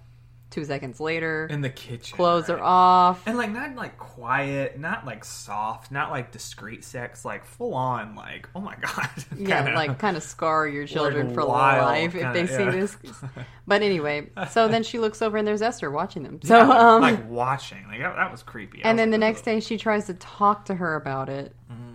[0.51, 2.17] Two seconds later, in the kitchen.
[2.17, 2.59] clothes right?
[2.59, 3.23] are off.
[3.25, 8.17] And like not like quiet, not like soft, not like discreet sex, like full on
[8.17, 9.09] like oh my god.
[9.37, 12.65] yeah, kinda- like kind of scar your children for wild, life if kinda, they see
[12.69, 12.97] this.
[13.69, 16.41] But anyway, so then she looks over and there's Esther watching them.
[16.43, 17.87] So, Yeah, um, like watching.
[17.87, 18.83] Like that, that was creepy.
[18.83, 21.55] And was then the like, next day she tries to talk to her about it.
[21.71, 21.90] Mm-hmm.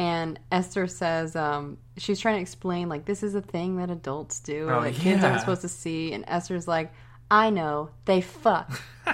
[0.00, 4.40] And Esther says, um, she's trying to explain, like, this is a thing that adults
[4.40, 6.14] do, Oh, that kids aren't supposed to see.
[6.14, 6.90] And Esther's like,
[7.30, 8.80] I know, they fuck.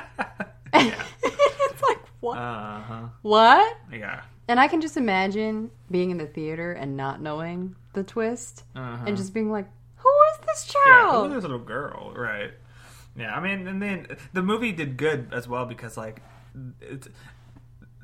[0.72, 2.38] it's like, what?
[2.38, 3.02] Uh huh.
[3.22, 3.76] what?
[3.92, 4.22] Yeah.
[4.48, 9.04] And I can just imagine being in the theater and not knowing the twist Uh-huh.
[9.06, 9.66] and just being like,
[9.96, 11.26] who is this Yeah, child?
[11.26, 12.12] who is this little girl?
[12.16, 12.52] Right.
[13.16, 16.22] Yeah, I mean, and then the movie did good as well because like
[16.80, 17.08] it's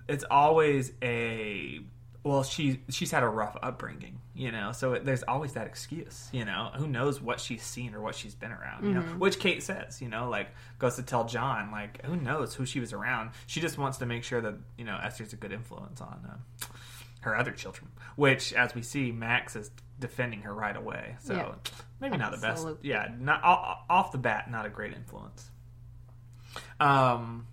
[0.08, 1.80] it's always a
[2.24, 6.28] well, she she's had a rough upbringing, you know, so it, there's always that excuse,
[6.32, 6.70] you know.
[6.76, 9.00] Who knows what she's seen or what she's been around, you know?
[9.02, 10.48] Which Kate says, you know, like
[10.78, 13.30] goes to tell John, like who knows who she was around.
[13.48, 16.66] She just wants to make sure that you know Esther's a good influence on uh,
[17.22, 17.90] her other children.
[18.16, 21.16] Which, as we see, Max is defending her right away.
[21.20, 21.54] So Yeah.
[22.00, 22.66] maybe not the best.
[22.82, 25.50] Yeah, not off the bat, not a great influence.
[26.78, 27.46] Um,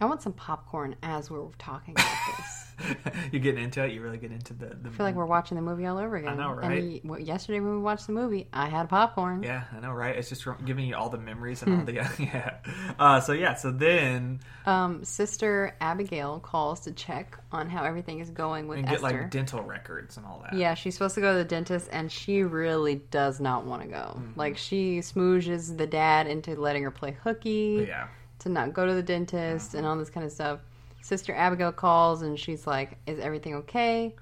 [0.00, 2.64] I want some popcorn as we're talking about this.
[3.32, 3.92] you getting into it?
[3.92, 4.66] You really get into the.
[4.66, 6.32] the I feel like we're watching the movie all over again.
[6.32, 6.82] I know, right?
[6.82, 9.42] we- well, yesterday when we watched the movie, I had popcorn.
[9.42, 10.16] Yeah, I know, right?
[10.16, 12.54] It's just giving you all the memories and all the yeah.
[12.98, 18.30] Uh, so yeah, so then Um, Sister Abigail calls to check on how everything is
[18.30, 18.96] going with and Esther.
[18.96, 20.54] get like dental records and all that.
[20.58, 23.88] Yeah, she's supposed to go to the dentist, and she really does not want to
[23.88, 24.16] go.
[24.18, 24.38] Mm-hmm.
[24.38, 28.08] Like she smooches the dad into letting her play hooky yeah,
[28.40, 30.60] to not go to the dentist and all this kind of stuff.
[31.02, 34.14] Sister Abigail calls, and she's like, "Is everything okay?"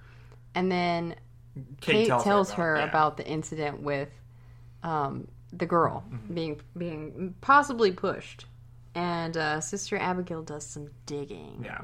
[0.54, 1.14] And then
[1.80, 2.84] Kate, tells, her, yeah.
[2.84, 4.08] about the incident with
[4.82, 6.34] um, the girl Mm-hmm.
[6.34, 8.46] being being possibly pushed,
[8.94, 11.62] and uh, Sister Abigail does some digging.
[11.64, 11.80] Yeah,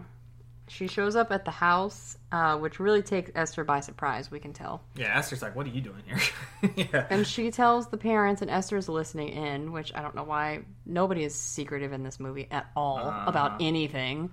[0.69, 4.31] She shows up at the house, uh, which really takes Esther by surprise.
[4.31, 4.83] We can tell.
[4.95, 5.17] yeah.
[5.19, 8.89] Esther's like, "What are you doing here?" yeah, And she tells the parents, and Esther's
[8.89, 12.99] listening in, which I don't know why nobody is secretive in this movie at all
[13.09, 13.25] Uh-huh.
[13.27, 14.31] about anything.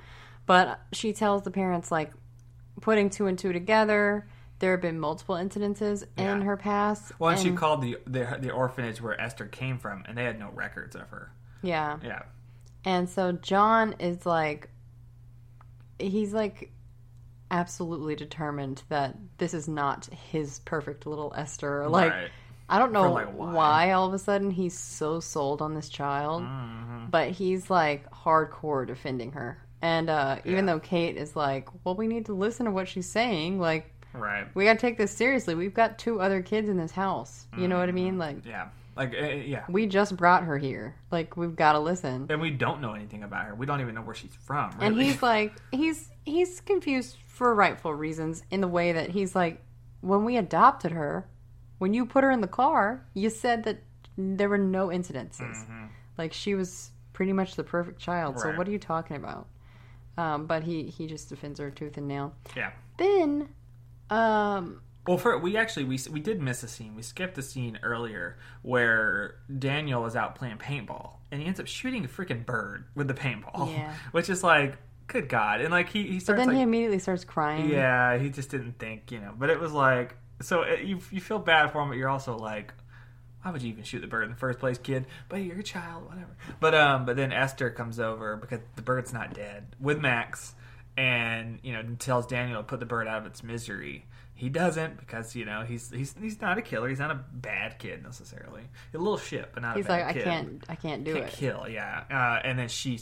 [0.49, 2.11] But she tells the parents, like,
[2.81, 4.27] putting two and two together.
[4.57, 6.41] There have been multiple incidences in Yeah.
[6.41, 7.11] her past.
[7.19, 10.23] Well, and she and- called the, the the orphanage where Esther came from, and they
[10.23, 11.31] had no records of her.
[11.61, 11.97] yeah.
[12.03, 12.23] Yeah,
[12.83, 14.69] And so John is like,
[15.99, 16.71] he's like
[17.51, 21.87] absolutely determined that this is not his perfect little Esther.
[21.87, 22.31] Like, Right.
[22.69, 23.53] I don't know like, why?
[23.53, 23.91] why.
[23.91, 27.05] all of a sudden he's so sold on this child, Mm-hmm.
[27.11, 29.57] but he's like hardcore defending her.
[29.81, 30.73] And uh, even Yeah.
[30.73, 34.45] though Kate is like, well, we need to listen to what she's saying, like, right.
[34.53, 35.55] we got to take this seriously.
[35.55, 37.47] We've got two other kids in this house.
[37.57, 38.17] You know what I mean?
[38.17, 39.63] Like, Yeah, like uh, yeah.
[39.69, 40.95] we just brought her here.
[41.11, 42.27] Like, we've got to listen.
[42.29, 43.55] And we don't know anything about her.
[43.55, 44.71] We don't even know where she's from.
[44.81, 49.61] And he's like, he's he's confused for rightful reasons in the way that he's like,
[50.01, 51.25] when we adopted her,
[51.77, 53.81] when you put her in the car, you said that
[54.17, 55.65] there were no incidences.
[56.17, 58.39] Like she was pretty much the perfect child.
[58.39, 59.47] So what are you talking about?
[60.19, 62.33] Um, but he he just defends her tooth and nail.
[62.55, 62.71] yeah.
[62.97, 63.47] Then,
[64.09, 66.93] um, Well, for we actually we we did miss a scene.
[66.95, 71.67] We skipped a scene earlier where Daniel is out playing paintball and he ends up
[71.67, 73.71] shooting a freaking bird with the paintball.
[73.71, 73.93] Yeah.
[74.11, 75.61] Which is like, good God!
[75.61, 77.69] And like he he but then like, he immediately starts crying.
[77.69, 79.33] yeah, he just didn't think, you know.
[79.37, 82.35] But it was like, so it, you you feel bad for him, but you're also
[82.37, 82.73] like.
[83.41, 85.05] Why would you even shoot the bird in the first place, kid?
[85.29, 86.35] But you're a child, whatever.
[86.59, 90.55] But um, but then Esther comes over because the bird's not dead with Max,
[90.97, 94.05] and you know tells Daniel to put the bird out of its misery.
[94.35, 96.89] He doesn't because you know he's he's he's not a killer.
[96.89, 98.63] He's not a bad kid necessarily.
[98.93, 101.27] A little shit, but not He's a bad like, I can't, I can't do Can't
[101.27, 101.33] it.
[101.33, 102.03] kill, yeah.
[102.11, 102.99] Uh, and then she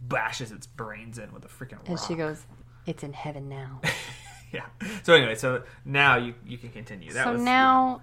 [0.00, 1.88] bashes its brains in with a freaking rock.
[1.88, 2.42] And she goes,
[2.86, 3.80] "It's in heaven now."
[4.52, 4.66] yeah.
[5.02, 7.12] So anyway, so now you you can continue.
[7.12, 8.00] That so was now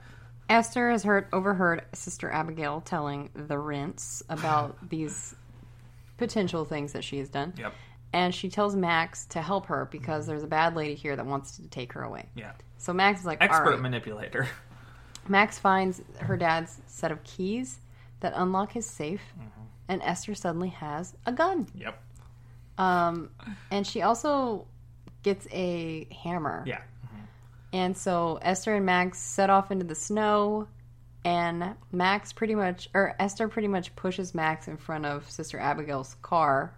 [0.49, 5.35] Esther has heard overheard Sister Abigail telling the Rents about these
[6.17, 7.53] potential things that she has done.
[7.57, 7.73] Yep.
[8.13, 11.57] And she tells Max to help her because there's a bad lady here that wants
[11.57, 12.27] to take her away.
[12.35, 12.53] Yeah.
[12.77, 13.79] So Max is like, Expert right.
[13.79, 14.47] manipulator.
[15.27, 17.79] Max finds her dad's set of keys
[18.21, 19.61] that unlock his safe, Mm-hmm.
[19.89, 21.67] and Esther suddenly has a gun.
[21.75, 22.01] Yep.
[22.77, 23.29] Um,
[23.69, 24.65] and she also
[25.23, 26.63] gets a hammer.
[26.65, 26.79] Yeah.
[27.73, 30.67] And so Esther and Max set off into the snow,
[31.25, 36.15] and Max pretty much, or Esther pretty much pushes Max in front of Sister Abigail's
[36.21, 36.73] car,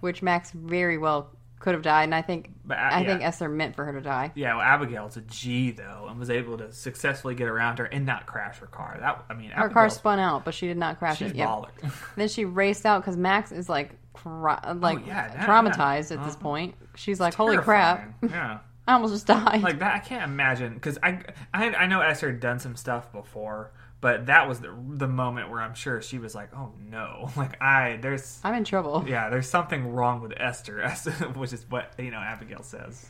[0.00, 2.04] which Max very well could have died.
[2.04, 2.68] And I think, Mm-hmm.
[2.68, 3.06] But, uh, I yeah.
[3.06, 4.32] think Esther meant for her to die.
[4.34, 8.04] Yeah, well, Abigail's a G though, and was able to successfully get around her and
[8.04, 8.98] not crash her car.
[9.00, 11.34] That I mean, Her car spun out, but she did not crash it.
[11.34, 11.68] Baller.
[12.16, 16.18] Then she raced out because Max is like, cri- like Oh, yeah, that- traumatized yeah.
[16.18, 16.42] at this Uh-huh.
[16.42, 16.74] point.
[16.96, 18.12] She's like, "Holy crap!
[18.22, 18.58] Yeah.
[18.86, 21.20] I almost just died." like that i can't imagine because I,
[21.52, 25.50] I i know esther had done some stuff before but that was the the moment
[25.50, 27.30] where i'm sure she was like oh no.
[27.36, 29.04] Like i there's I'm in trouble.
[29.06, 30.88] yeah there's something wrong with esther
[31.34, 33.06] which is what you know abigail says.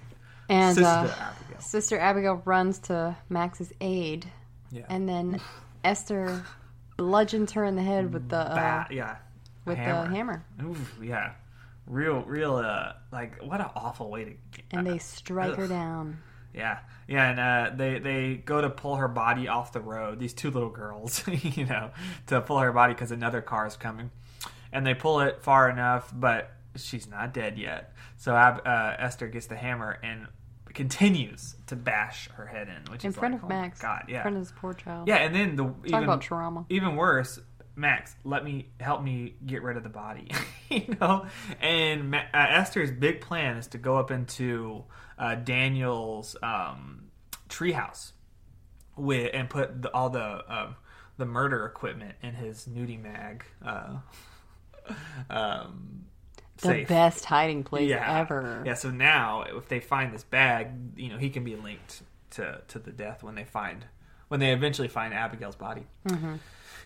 [0.49, 1.61] And sister uh, abigail.
[1.61, 4.31] Sister Abigail runs to Max's aid,
[4.71, 4.87] yeah.
[4.89, 5.41] and then
[5.83, 6.45] Esther
[6.97, 9.17] bludgeons her in the head with the uh, Bat, yeah.
[9.65, 11.33] with the hammer, Oof, yeah
[11.87, 16.19] real real uh like what an awful way to get, and they strike her down.
[16.55, 20.19] Yeah, yeah, and uh, they they go to pull her body off the road.
[20.19, 21.91] These two little girls, you know,
[22.29, 24.11] to pull her body because another car is coming,
[24.73, 27.93] and they pull it far enough, but she's not dead yet.
[28.17, 30.29] So Ab, uh, Esther gets the hammer and
[30.73, 33.81] continues to bash her head in, which In is front like, of oh Max.
[33.81, 35.09] God, yeah, In front of this poor child.
[35.09, 36.65] yeah, and then the Talk even about trauma.
[36.71, 37.39] even worse,
[37.77, 40.31] Max, let me help me get rid of the body,
[40.71, 41.27] you know.
[41.61, 44.85] And Ma- uh, Esther's big plan is to go up into
[45.19, 47.09] uh, Daniel's um,
[47.51, 48.13] treehouse
[48.97, 50.77] with and put the, all the um,
[51.19, 53.45] the murder equipment in his nudie mag.
[53.65, 53.97] Uh,
[55.31, 56.05] um,
[56.59, 56.89] the safe.
[56.89, 58.21] best hiding place Yeah.
[58.21, 58.63] ever.
[58.65, 58.75] Yeah.
[58.75, 62.79] So now, if they find this bag, you know, he can be linked to to
[62.79, 63.85] the death when they find
[64.29, 65.87] when they eventually find Abigail's body.
[66.09, 66.35] Mm-hmm.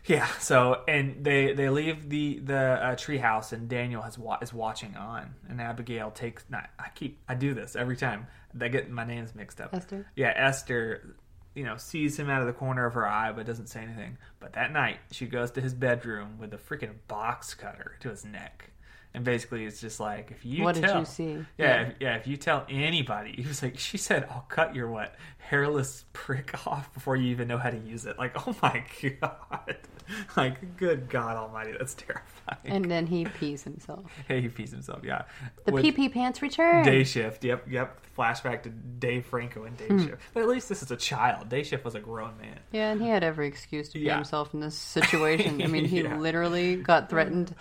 [0.06, 0.26] Yeah.
[0.38, 4.96] So and they they leave the the uh, treehouse and Daniel has wa- is watching
[4.96, 6.44] on and Abigail takes.
[6.48, 8.26] Not, I keep I do this every time.
[8.58, 9.74] I get my names mixed up.
[9.74, 10.06] Esther?
[10.16, 11.16] Yeah, Esther.
[11.54, 14.18] You know, sees him out of the corner of her eye, but doesn't say anything.
[14.38, 18.24] But that night, she goes to his bedroom with a freaking box cutter to his
[18.24, 18.70] neck,
[19.14, 21.32] and basically, it's just like if you What did tell, you see?
[21.32, 21.80] Yeah, Yeah.
[21.82, 22.14] If, yeah.
[22.16, 26.54] If you tell anybody, he was like, she said, "I'll cut your what hairless prick
[26.66, 28.84] off before you even know how to use it." Like, oh my
[29.20, 29.76] god,
[30.36, 32.58] like good God Almighty, that's terrifying.
[32.64, 34.04] And then he pees himself.
[34.28, 35.00] hey, he pees himself.
[35.04, 35.22] Yeah,
[35.64, 36.84] The With PP pants return.
[36.84, 37.44] Day shift.
[37.44, 37.96] Yep, yep.
[38.16, 40.04] Flashback to Dave Franco and Day Hmm.
[40.06, 40.20] shift.
[40.34, 41.48] But at least this is a child.
[41.48, 42.58] Day shift was a grown man.
[42.70, 44.16] Yeah, and he had every excuse to pee Yeah.
[44.16, 45.62] himself in this situation.
[45.62, 46.18] I mean, he Yeah.
[46.18, 47.54] literally got threatened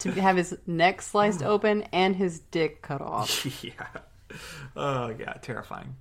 [0.00, 3.64] to have his neck sliced open and his dick cut off.
[3.64, 3.72] yeah.
[4.76, 5.96] Oh yeah, terrifying.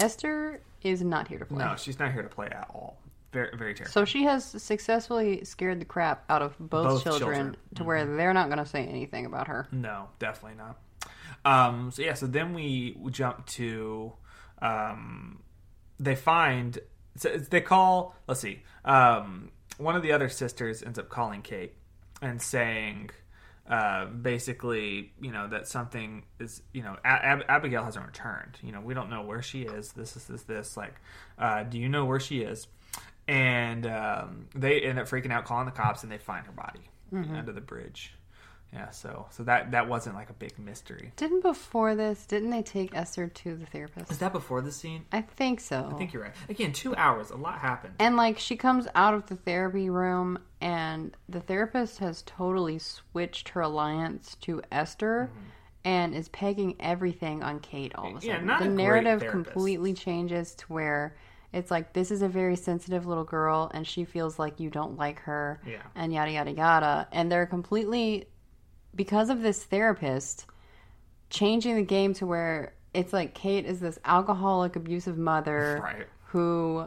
[0.00, 1.64] Esther is not here to play.
[1.64, 2.98] No, she's not here to play at all.
[3.32, 3.92] Very, very terrifying.
[3.92, 7.56] So she has successfully scared the crap out of both, Both children, children.
[7.76, 9.66] to where they're not going to say anything about her.
[9.72, 10.78] No, definitely not.
[11.44, 14.12] Um, so yeah, so then we jump to
[14.60, 15.40] um,
[15.98, 16.78] they find
[17.16, 18.14] so it's- they call.
[18.28, 18.62] Let's see.
[18.84, 21.74] Um, one of the other sisters ends up calling Kate
[22.20, 23.10] and saying.
[23.72, 28.58] Uh, basically, you know that something is, you know, Ab- Abigail hasn't returned.
[28.62, 29.92] You know, we don't know where she is.
[29.92, 30.76] This is this this.
[30.76, 30.94] Like,
[31.38, 32.66] uh, do you know where she is?
[33.26, 36.80] And um, they end up freaking out, calling the cops, and they find her body
[37.38, 38.12] under the bridge.
[38.72, 41.12] Yeah, so so that that wasn't like a big mystery.
[41.16, 44.10] Didn't before this, didn't they take Esther to the therapist?
[44.10, 45.04] Is that before the scene?
[45.12, 45.90] I think so.
[45.92, 46.32] I think you're right.
[46.48, 47.94] Again, two hours, a lot happened.
[47.98, 53.50] And like she comes out of the therapy room and the therapist has totally switched
[53.50, 55.30] her alliance to Esther
[55.84, 58.26] and is pegging everything on Kate all of a Mm-hmm.
[58.26, 61.14] Yeah, not the narrative completely changes to where
[61.52, 64.96] it's like this is a very sensitive little girl and she feels like you don't
[64.96, 65.82] like her Yeah.
[65.94, 68.28] and yada yada yada and they're completely
[68.94, 70.46] because of this therapist
[71.30, 76.06] changing the game to where it's like Kate is this alcoholic abusive mother Right.
[76.26, 76.86] who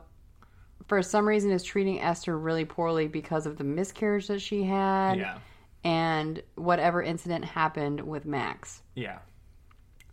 [0.88, 5.18] for some reason is treating Esther really poorly because of the miscarriage that she had
[5.18, 5.40] Yeah,
[5.84, 8.84] and whatever incident happened with Max.
[8.94, 9.20] yeah,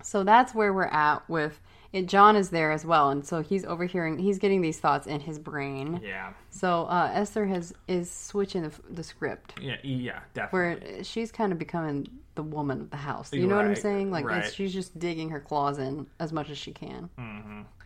[0.02, 1.60] So that's where we're at with
[1.92, 2.06] it.
[2.06, 4.18] John is there as well, and so he's overhearing.
[4.18, 6.00] He's getting these thoughts in his brain.
[6.02, 10.92] yeah, So uh, Esther has is switching the, the script yeah, yeah, definitely.
[10.92, 13.32] where she's kind of becoming the woman of the house.
[13.32, 14.10] You know what I'm saying?
[14.10, 14.50] Like right.
[14.52, 17.10] she's just digging her claws in as much as she can.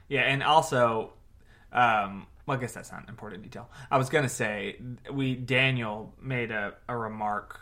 [0.09, 1.13] Yeah, and also,
[1.73, 3.69] um, well, I guess that's not an important detail.
[3.91, 4.77] I was gonna say
[5.13, 7.61] we Daniel made a, a remark,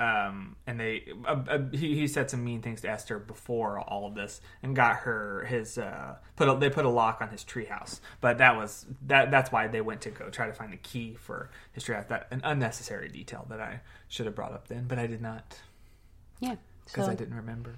[0.00, 4.06] um, and they uh, uh, he, he said some mean things to Esther before all
[4.06, 7.44] of this, and got her his uh, put a, they put a lock on his
[7.44, 8.00] treehouse.
[8.20, 11.14] But that was that that's why they went to go try to find the key
[11.20, 12.08] for his treehouse.
[12.08, 15.58] That an unnecessary detail that I should have brought up then, but I did not
[16.40, 16.56] Yeah.
[16.86, 17.76] because So I didn't remember.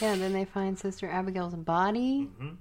[0.00, 2.28] yeah, then they find Sister Abigail's body.
[2.40, 2.54] Mm-hmm.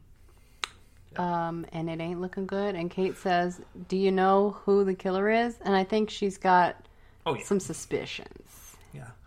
[1.22, 2.74] Um, and it ain't looking good.
[2.74, 6.88] And Kate says, "Do you know who the killer is?" And I think she's got
[7.28, 8.63] Oh yeah, some suspicions.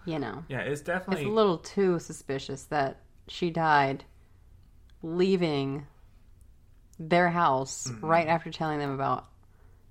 [0.07, 0.61] You know, yeah.
[0.61, 4.05] It's definitely it's a little too suspicious that she died
[5.03, 5.87] leaving
[6.99, 8.07] their house Mm-hmm.
[8.07, 9.27] right after telling them about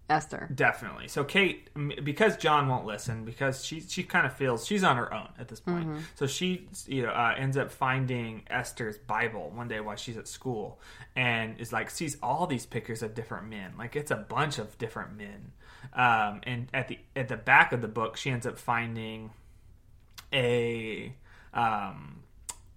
[0.10, 0.50] Esther.
[0.54, 1.08] Definitely.
[1.08, 1.70] So Kate,
[2.04, 5.48] because John won't listen, because she she kind of feels she's on her own at
[5.48, 5.88] this point.
[6.16, 10.28] So she you know uh, ends up finding Esther's Bible one day while she's at
[10.28, 10.80] school,
[11.16, 13.74] and is like sees all these pictures of different men.
[13.80, 15.52] Like it's a bunch of different men.
[15.94, 19.32] Um, and at the at the back of the book, she ends up finding
[20.34, 21.14] a
[21.54, 22.24] um,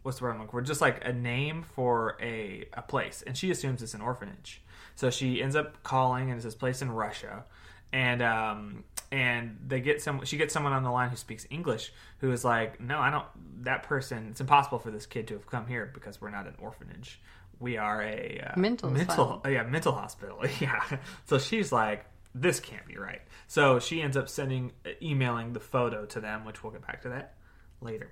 [0.03, 0.62] what's the word I'm looking for?
[0.62, 4.62] Just like a name for a a place, and she assumes it's an orphanage.
[4.94, 7.44] So she ends up calling, and it's this place in Russia,
[7.92, 10.24] and um, and they get some.
[10.24, 13.26] She gets someone on the line who speaks English, who is like, "No, I don't.
[13.64, 14.28] That person.
[14.30, 17.20] It's impossible for this kid to have come here because we're not an orphanage.
[17.61, 20.42] We are a uh, Mental mental, yeah, mental hospital.
[20.61, 20.82] yeah.
[21.26, 23.22] So she's like." This can't be right.
[23.49, 24.70] So she ends up sending,
[25.03, 27.38] emailing the photo to them, which we'll get back to that
[27.81, 28.11] later.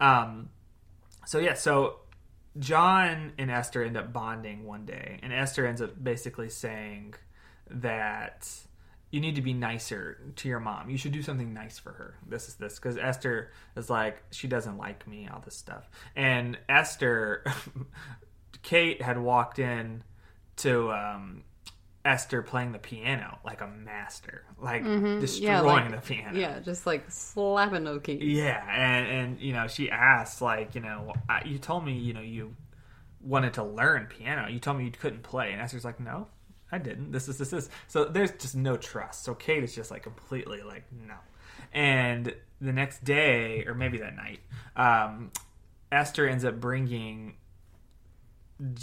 [0.00, 0.50] Um,
[1.26, 2.00] so yeah, so
[2.58, 7.14] John and Esther end up bonding one day, and Esther ends up basically saying
[7.70, 8.48] that
[9.10, 10.90] you need to be nicer to your mom.
[10.90, 12.16] You should do something nice for her.
[12.26, 16.58] This is this because Esther is like she doesn't like me, all this stuff, and
[16.68, 17.44] Esther,
[18.62, 20.02] Kate had walked in
[20.56, 21.44] to um,
[22.06, 26.38] Esther playing the piano like a master, like destroying like- the piano.
[26.38, 28.22] Yeah, just like slapping those keys.
[28.22, 32.14] Yeah, and and you know, she asked like, you know, I, you told me, you
[32.14, 32.54] know, you
[33.20, 34.48] wanted to learn piano.
[34.48, 36.28] You told me you couldn't play, and Esther's like, no,
[36.70, 37.10] I didn't.
[37.10, 37.68] This is this is.
[37.88, 39.24] So there's just no trust.
[39.24, 41.16] So Kate is just like completely like no.
[41.72, 44.38] And the next day, or maybe that night,
[44.76, 45.32] um,
[45.90, 47.34] Esther ends up bringing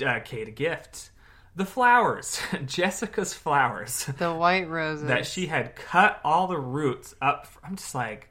[0.06, 1.12] uh, Kate a gift.
[1.56, 5.08] The flowers, Jessica's flowers The white roses.
[5.08, 7.48] that she had cut all the roots up.
[7.64, 8.30] I'm just like,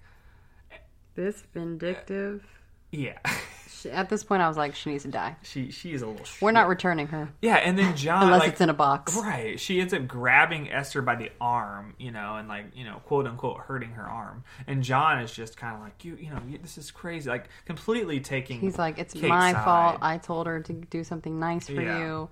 [1.14, 2.44] This vindictive.
[2.90, 3.18] yeah.
[3.80, 5.34] She, at this point, I was like, she needs to die.
[5.42, 6.24] She she is a little.
[6.40, 9.16] We're not returning her Yeah, and then John unless like it's in a box.
[9.16, 9.58] right.
[9.58, 13.26] She ends up grabbing Esther by the arm, you know, and like you know, quote
[13.26, 14.44] unquote, hurting her arm.
[14.68, 17.46] And John is just kind of like, you you know, you, this is crazy, like
[17.64, 18.60] completely taking.
[18.60, 19.64] He's like, it's Kate's my side.
[19.64, 19.98] fault.
[20.00, 21.98] I told her to do something nice for Yeah.
[21.98, 22.28] you.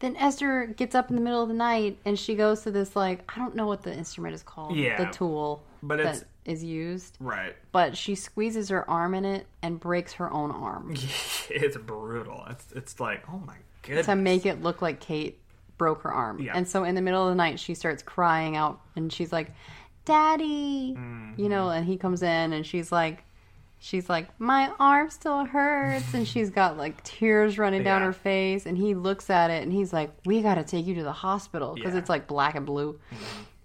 [0.00, 2.96] Then Esther gets up in the middle of the night and she goes to this
[2.96, 4.74] like I don't know what the instrument is called.
[4.76, 5.04] Yeah.
[5.04, 7.16] the tool But that it's- is used.
[7.20, 7.54] Right.
[7.70, 10.92] But she squeezes her arm in it and breaks her own arm
[11.50, 12.44] it's brutal.
[12.50, 14.06] It's it's like, oh my goodness.
[14.06, 15.38] to make it look like Kate
[15.78, 16.40] broke her arm.
[16.40, 16.52] Yeah.
[16.54, 19.52] And so in the middle of the night she starts crying out and she's like,
[20.06, 21.40] "Daddy," Mm-hmm.
[21.40, 23.24] you know, and he comes in and she's like.
[23.82, 28.06] She's like, my arm still hurts, and she's got like tears running down Yeah.
[28.08, 28.66] her face.
[28.66, 31.12] And he looks at it, and he's like, "We got to take you to the
[31.12, 31.90] hospital because Yeah.
[31.92, 31.98] Mm-hmm.
[31.98, 33.00] it's like black and blue."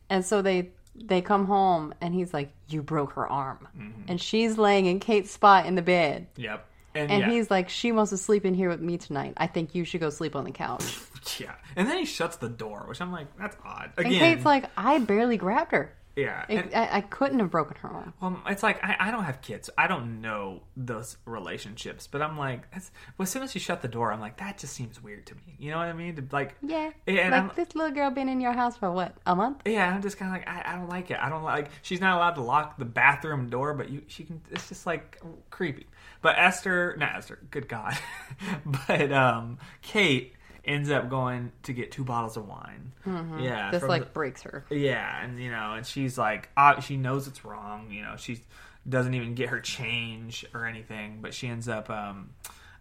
[0.09, 4.01] And so they they come home, and he's like, "You broke her arm," Mm-hmm.
[4.07, 6.65] and she's laying in Kate's spot in the bed, Yep.
[6.95, 7.29] And, and yeah.
[7.31, 9.33] he's like, "She wants to sleep in here with me tonight.
[9.35, 10.97] I think you should go sleep on the couch."
[11.39, 11.55] yeah.
[11.75, 13.91] And then he shuts the door, which I'm like, that's odd.
[13.97, 15.93] And Again, Kate's like, "I barely grabbed her.
[16.15, 16.45] Yeah.
[16.49, 19.23] It, And- I, I couldn't have broken her arm." Well, it's like I, I don't
[19.25, 19.69] have kids.
[19.77, 23.81] I don't know those relationships, but I'm like, that's, well, as soon as you shut
[23.81, 25.55] the door, I'm like, that just seems weird to me.
[25.59, 26.15] You know what I mean?
[26.15, 29.15] To, like, Yeah, and like I'm, this little girl been in your house for what
[29.25, 29.61] a month?
[29.65, 31.17] yeah, I'm just kind of like, I, I don't like it.
[31.21, 31.69] I don't like.
[31.81, 34.41] She's not allowed to lock the bathroom door, but you, she can.
[34.51, 35.87] It's just like creepy.
[36.21, 37.39] But Esther, not Esther.
[37.51, 37.97] Good God,
[38.87, 40.33] but um, Kate
[40.65, 42.91] ends up going to get two bottles of wine.
[43.39, 44.65] Yeah, This like the- breaks her.
[44.69, 47.91] Yeah, and you know, and she's like, uh, she knows it's wrong.
[47.91, 48.41] You know, she
[48.87, 52.31] doesn't even get her change or anything, but she ends up um,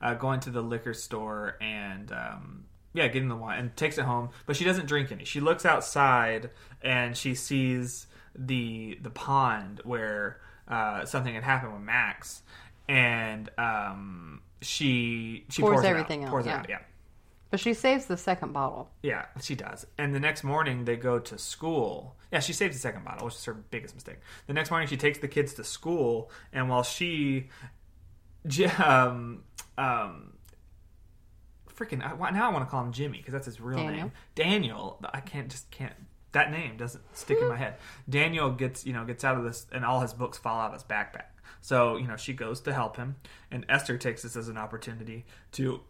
[0.01, 4.05] uh, going to the liquor store and um, yeah, getting the wine and takes it
[4.05, 4.31] home.
[4.47, 5.25] But she doesn't drink any.
[5.25, 6.51] She looks outside
[6.83, 8.07] and she sees
[8.37, 12.43] the the pond where uh, something had happened with Max,
[12.89, 16.29] and um, she she Pours pours, everything out.
[16.29, 16.57] out, Pours yeah.
[16.59, 16.69] out.
[16.69, 16.79] Yeah.
[17.55, 18.91] But she saves the second bottle.
[19.01, 19.87] Yeah, she does.
[19.97, 22.17] And the next morning they go to school.
[22.33, 24.17] Yeah, she saves the second bottle, which is her biggest mistake.
[24.49, 27.51] The next morning she takes the kids to school, and while she,
[28.85, 29.45] um,
[29.79, 30.33] um,
[31.73, 33.93] freaking I, now I want to call him Jimmy because that's his real Daniel.
[33.93, 34.13] name.
[34.35, 34.99] Daniel.
[35.15, 35.95] I can't just can't.
[36.33, 37.77] That name doesn't stick in my head.
[38.11, 40.73] Daniel gets you know gets out of this, and all his books fall out of
[40.73, 41.27] his backpack.
[41.61, 43.15] So you know she goes to help him,
[43.53, 45.83] and Esther takes this as an opportunity to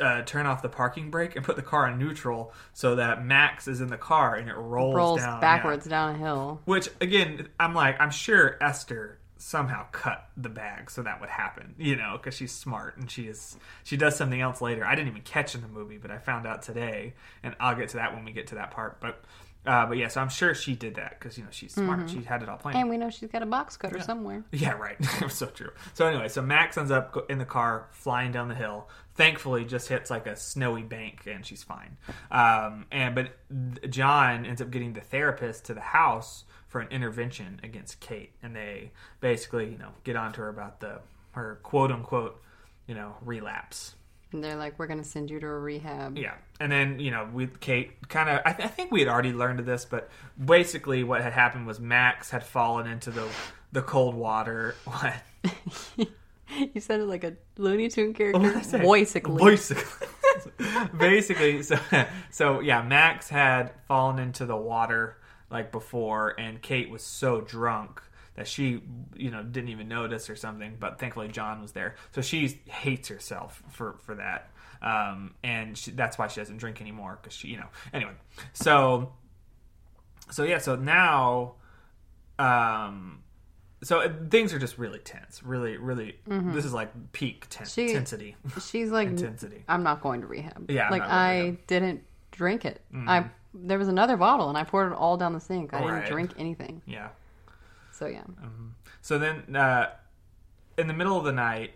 [0.00, 3.68] uh, turn off the parking brake and put the car in neutral so that Max
[3.68, 5.40] is in the car and it rolls, Rolls down, yeah.
[5.40, 6.60] backwards down a hill.
[6.64, 11.74] Which again, I'm like, I'm sure Esther somehow cut the bag so that would happen,
[11.78, 14.84] you know, because she's smart and she is she does something else later.
[14.84, 17.90] I didn't even catch in the movie, but I found out today, and I'll get
[17.90, 19.00] to that when we get to that part.
[19.00, 19.22] But
[19.66, 22.08] uh, but yeah, so I'm sure she did that because you know she's smart.
[22.08, 22.78] She had it all planned.
[22.78, 24.42] And we know she's got a box cutter somewhere.
[24.52, 24.96] Yeah, right.
[25.28, 25.70] so true.
[25.94, 28.88] So anyway, so Max ends up in the car flying down the hill.
[29.20, 31.98] Thankfully, just hits like a snowy bank and she's fine.
[32.30, 37.60] Um, and but John ends up getting the therapist to the house for an intervention
[37.62, 41.00] against Kate, and they basically you know get onto her about the
[41.32, 42.40] her quote unquote
[42.86, 43.94] you know relapse.
[44.32, 46.16] And they're like, we're going to send you to a rehab.
[46.16, 49.08] Yeah, and then you know with Kate, kind of, I, th- I think we had
[49.08, 50.08] already learned of this, but
[50.42, 53.28] basically what had happened was Max had fallen into the
[53.72, 54.76] the cold water.
[54.84, 56.08] What?
[56.74, 58.40] you said it like a Looney Tune What character.
[58.40, 58.82] did I say?
[58.82, 59.42] Basically.
[59.42, 60.08] Basically.
[60.96, 61.78] basically, so
[62.30, 65.16] so yeah, Max had fallen into the water
[65.50, 68.02] like before, and Kate was so drunk
[68.36, 68.80] that she,
[69.16, 70.76] you know, didn't even notice or something.
[70.78, 74.50] But thankfully, John was there, so she hates herself for for that,
[74.82, 77.68] um, and she, that's why she doesn't drink anymore because she, you know.
[77.92, 78.12] Anyway,
[78.52, 79.12] so
[80.30, 81.54] so yeah, so now,
[82.38, 83.22] um.
[83.82, 86.16] So uh, things are just really tense, really, really.
[86.26, 88.36] This is like peak ten- She- intensity.
[88.62, 89.64] She's like, Intensity.
[89.68, 90.70] I'm not going to rehab.
[90.70, 91.34] Yeah, like I.
[91.54, 91.62] Mm-hmm.
[91.66, 92.80] didn't drink it.
[92.94, 95.72] I there was another bottle and I poured it all down the sink.
[95.74, 96.06] I didn't Right.
[96.10, 96.82] drink anything.
[96.86, 97.08] Yeah.
[97.90, 98.22] So yeah,
[99.02, 99.90] So then, uh,
[100.78, 101.72] in the middle of the night,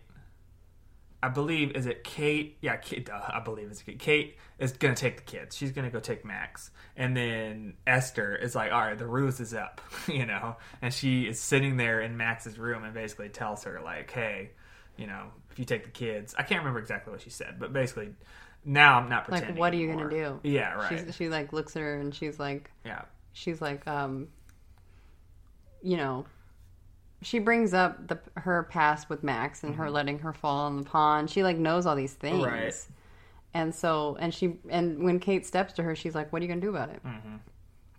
[1.25, 2.59] I believe is it Kate?
[2.61, 3.07] Yeah, Kate.
[3.07, 3.99] Duh, I believe it's Kate.
[3.99, 5.57] Kate is gonna take the kids.
[5.57, 9.55] She's gonna go take Max, and then Esther is like, "All right, the ruse is
[9.55, 13.81] up," you know, and she is sitting there in Max's room and basically tells her
[13.83, 14.51] like, "Hey,
[14.99, 17.73] you know, if you take the kids, I can't remember exactly what she said, but
[17.73, 18.11] basically."
[18.67, 19.61] Now I'm not like pretending.
[19.61, 20.41] what are you gonna do?
[20.43, 20.99] Yeah, right.
[20.99, 23.03] She's, she like looks at her and she's like, yeah,
[23.35, 24.29] she's like, um,
[25.83, 26.25] you know,
[27.25, 30.83] she brings up the her past with Max and her letting her fall in the
[30.85, 31.31] pond.
[31.31, 32.55] She like knows all these things, Mm-hmm.
[32.55, 32.87] Right.
[33.57, 36.49] And so, and she, and when Kate steps to her, she's like, "What are you
[36.49, 37.37] gonna do about it?" Mm-hmm.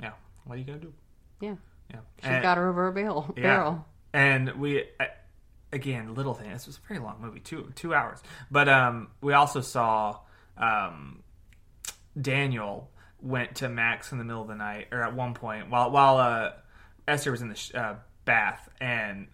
[0.01, 0.11] yeah.
[0.43, 0.93] What are you gonna do?
[1.39, 1.55] Yeah,
[1.89, 3.33] Yeah, She and, got her over a barrel.
[3.37, 3.43] Yeah.
[3.43, 3.85] barrel.
[4.13, 4.83] And we
[5.71, 6.51] again, little thing.
[6.51, 8.21] This was a very long movie, two two hours.
[8.51, 10.19] But um, we also saw
[10.57, 11.23] um,
[12.19, 15.89] Daniel went to Max in the middle of the night, or at one point while
[15.91, 16.51] while uh,
[17.07, 17.95] Esther was in the sh- uh,
[18.25, 19.27] bath, and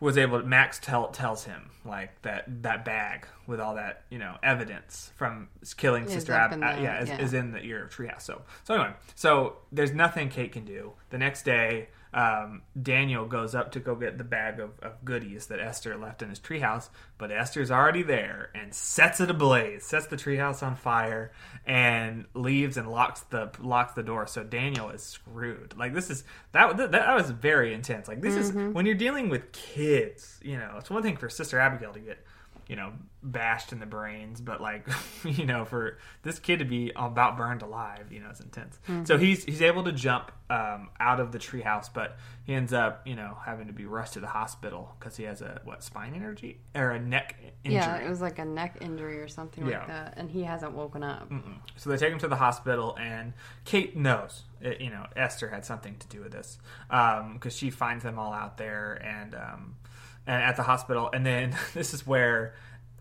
[0.00, 0.40] was able.
[0.40, 5.12] to Max tell, tells him like that that bag with all that you know evidence
[5.16, 6.52] from killing Is Sister Ab.
[6.52, 7.20] uh, the- yeah, is, yeah.
[7.20, 8.22] is in the ear of treehouse.
[8.22, 10.92] So so anyway, so there's nothing Kate can do.
[11.10, 15.46] The next day, um, Daniel goes up to go get the bag of, of goodies
[15.46, 20.06] that Esther left in his treehouse, but Esther's already there and sets it ablaze, sets
[20.06, 21.32] the treehouse on fire,
[21.66, 24.26] and leaves and locks the locks the door.
[24.26, 25.74] So Daniel is screwed.
[25.76, 28.08] Like this is that that, that was very intense.
[28.08, 30.38] Like this is when you're dealing with kids.
[30.42, 32.24] You know, it's one thing for Sister Abigail to get
[32.72, 32.90] you know,
[33.22, 34.88] bashed in the brains, but like,
[35.24, 38.78] you know, for this kid to be about burned alive, you know, it's intense.
[39.04, 43.06] So he's he's able to jump um, out of the treehouse, but he ends up,
[43.06, 46.14] you know, having to be rushed to the hospital because he has a what spine
[46.14, 47.76] injury or a neck injury.
[47.78, 49.80] Yeah, it was like a neck injury or something Yeah.
[49.80, 51.30] like that, and he hasn't woken up.
[51.76, 53.34] So they take him to the hospital, and
[53.66, 56.56] Kate knows, uh, you know, Esther had something to do with this
[56.88, 59.81] because she finds them all out there and um, and
[60.26, 61.10] at the hospital.
[61.12, 62.54] And then this is where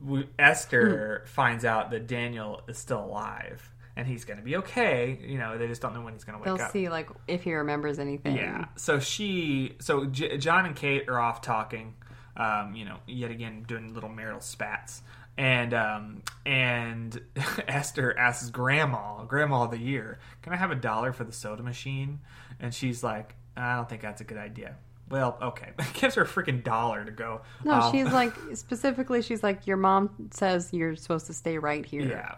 [0.03, 5.19] we, Esther finds out that Daniel is still alive and he's going to be okay.
[5.21, 6.57] You know, they just don't know when he's going to wake up.
[6.57, 6.71] They'll up.
[6.71, 8.35] see like if he remembers anything.
[8.35, 8.65] Yeah.
[8.75, 11.95] So she, so J- John and Kate are off talking.
[12.37, 15.01] Um, you know, yet again doing little marital spats,
[15.37, 17.21] and um, and
[17.67, 21.61] Esther asks Grandma, Grandma of the year, "Can I have a dollar for the soda
[21.61, 22.21] machine?"
[22.57, 24.77] And she's like, "I don't think that's a good idea."
[25.11, 27.41] Well, okay, gives her a freaking dollar to go.
[27.65, 27.91] No, off.
[27.91, 29.21] she's like specifically.
[29.21, 32.35] She's like, your mom says you're supposed to stay right here, yeah.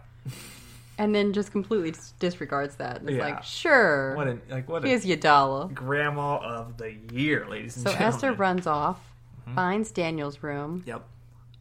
[0.97, 2.99] and then just completely disregards that.
[3.01, 3.23] And It's Yeah.
[3.25, 5.67] like, sure, What a like what here's your dollar.
[5.67, 8.13] grandma of the year, ladies and So gentlemen.
[8.15, 8.99] Esther runs off,
[9.43, 9.55] Mm-hmm.
[9.55, 11.03] finds Daniel's room, Yep.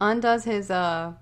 [0.01, 1.13] undoes his uh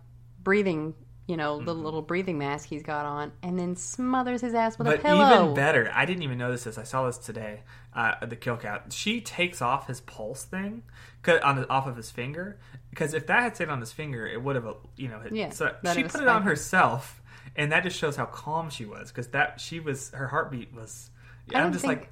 [0.44, 0.94] breathing,
[1.32, 1.84] you know, the Mm-hmm.
[1.86, 5.44] little breathing mask he's got on, and then smothers his ass with a But pillow.
[5.44, 6.78] even better, I didn't even notice this.
[6.78, 7.62] I saw this today.
[7.96, 10.84] Uh, the kill cat, she takes off his pulse thing
[11.28, 12.58] on off of his finger
[12.90, 14.66] because if that had stayed on his finger, it would have,
[14.98, 15.22] you know.
[15.22, 17.22] It, Yeah, so she put it on herself,
[17.56, 21.10] and that just shows how calm she was because that she was her heartbeat was.
[21.56, 22.10] I'm just think- like,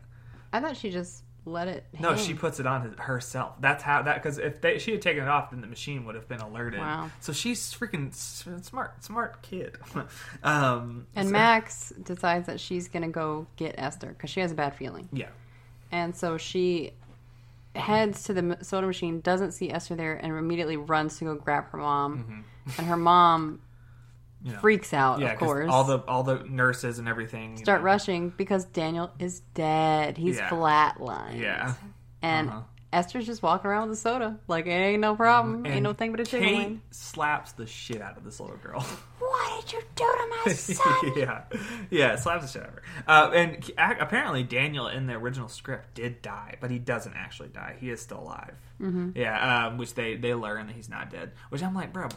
[0.53, 1.86] I thought she just let it.
[2.00, 3.56] no, she puts it on herself.
[3.60, 6.16] That's how that because if they, she had taken it off, then the machine would
[6.16, 6.80] have been alerted.
[6.80, 7.10] Wow.
[7.20, 9.78] So she's freaking smart, smart kid.
[10.43, 14.56] um, And so- Max decides that she's gonna go get Esther because she has a
[14.56, 15.10] bad feeling.
[15.12, 15.30] yeah.
[15.91, 16.91] And so she
[17.76, 21.66] heads to the soda machine, doesn't see Esther there, and immediately runs to go grab
[21.72, 22.45] her mom.
[22.78, 23.56] And her mom Mm-hmm.
[24.43, 24.59] You know.
[24.59, 25.69] freaks out, Yeah, of course.
[25.69, 27.85] all the all the nurses and everything Start know.
[27.85, 30.17] rushing because Daniel is dead.
[30.17, 30.49] He's Yeah.
[30.49, 31.39] flatlined.
[31.39, 31.73] Yeah,
[32.21, 32.61] And Uh-huh.
[32.91, 34.39] Esther's just walking around with a soda.
[34.47, 35.63] Like, it ain't no problem.
[35.67, 36.81] ain't no thing but a chicken Kate wing.
[36.89, 38.83] slaps the shit out of this little girl.
[39.19, 41.13] What did you do to my son?
[41.15, 41.43] yeah,
[41.91, 42.83] yeah, slaps the shit out of her.
[43.07, 47.75] Uh, and apparently, Daniel in the original script did die, but he doesn't actually die.
[47.79, 48.55] He is still alive.
[48.81, 49.09] Mm-hmm.
[49.15, 51.33] Yeah, um, which they they learn that he's not dead.
[51.49, 52.07] Which I'm like, bro,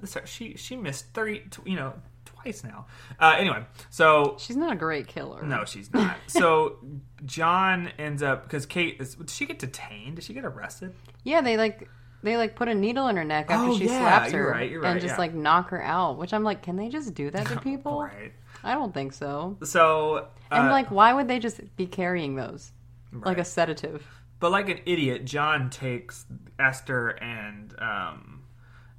[0.00, 1.94] but she she, missed thirty, you know,
[2.24, 2.86] twice now.
[3.18, 5.42] Uh, anyway, so She's not a great killer.
[5.42, 6.16] No, she's not.
[6.26, 6.76] so
[7.24, 9.14] John ends up because Kate is.
[9.14, 10.16] Did she get detained?
[10.16, 10.94] Did she get arrested?
[11.24, 11.88] Yeah, they like
[12.22, 14.50] they like put a needle in her neck after Oh, she yeah, slaps her you're
[14.50, 15.18] right, you're and just yeah.
[15.18, 16.18] like knock her out.
[16.18, 18.02] Which I'm like, can they just do that to people?
[18.02, 18.32] Right.
[18.62, 19.56] I don't think so.
[19.64, 22.72] So And uh, like, why would they just be carrying those
[23.12, 24.06] like a sedative?
[24.38, 26.24] but like an idiot, John takes
[26.58, 28.39] Esther and um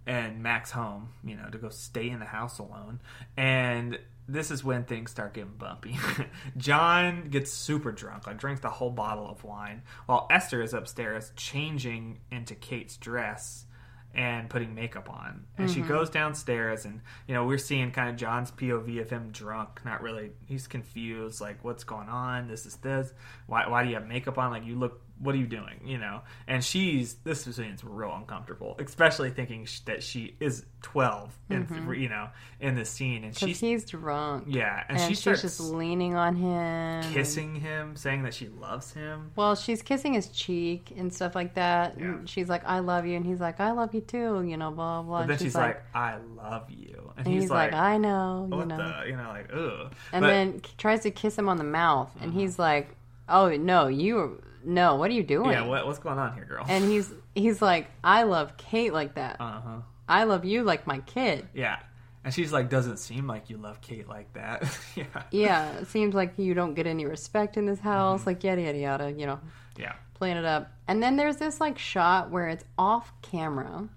[0.05, 2.99] and Max home, you know, to go stay in the house alone.
[3.37, 5.97] And this is when things start getting bumpy.
[6.57, 11.31] John gets super drunk, like drinks the whole bottle of wine, while Esther is upstairs
[11.35, 13.65] changing into Kate's dress
[14.13, 15.45] and putting makeup on.
[15.57, 15.89] And she mm-hmm.
[15.89, 20.01] goes downstairs and you know, we're seeing kind of John's POV of him drunk, not
[20.01, 22.47] really he's confused, like what's going on?
[22.47, 23.13] This is this.
[23.47, 24.51] Why why do you have makeup on?
[24.51, 25.81] Like you look what are you doing?
[25.85, 31.37] You know, and she's this scene's real uncomfortable, especially thinking sh- that she is twelve,
[31.49, 31.93] and mm-hmm.
[31.93, 34.45] you know, in this scene, and she's he's drunk.
[34.47, 37.13] yeah, and, And, she she's just leaning on him.
[37.13, 39.31] kissing him, saying that she loves him.
[39.35, 41.97] Well, she's kissing his cheek and stuff like that.
[41.97, 42.05] Yeah.
[42.05, 43.15] And she's like, I love you.
[43.15, 45.03] And he's like, I love you too, you know, blah, blah.
[45.03, 45.19] Blah.
[45.19, 48.65] But then And she's like, "I love you," and, and he's, like, I know, you
[48.65, 48.77] know.
[48.77, 49.93] the?" You know, like, ugh.
[50.11, 52.11] And But- then tries to kiss him on the mouth.
[52.21, 52.39] And mm-hmm.
[52.39, 52.95] he's like,
[53.29, 55.51] Oh, no, you, no, what are you doing?
[55.51, 56.65] yeah, what, what's going on here, girl?
[56.67, 59.37] And he's, he's like, I love Kate like that.
[59.39, 59.77] uh huh.
[60.07, 61.47] I love you like my kid.
[61.53, 61.79] Yeah,
[62.23, 64.63] and she's like, "Doesn't seem like you love Kate like that."
[64.95, 68.21] yeah, Yeah, it seems like you don't get any respect in this house.
[68.21, 68.29] Mm-hmm.
[68.29, 69.39] Like, yada, yada, yada, you know.
[69.77, 69.93] yeah.
[70.13, 70.71] playing it up.
[70.87, 73.87] And then there's this like shot where it's off camera,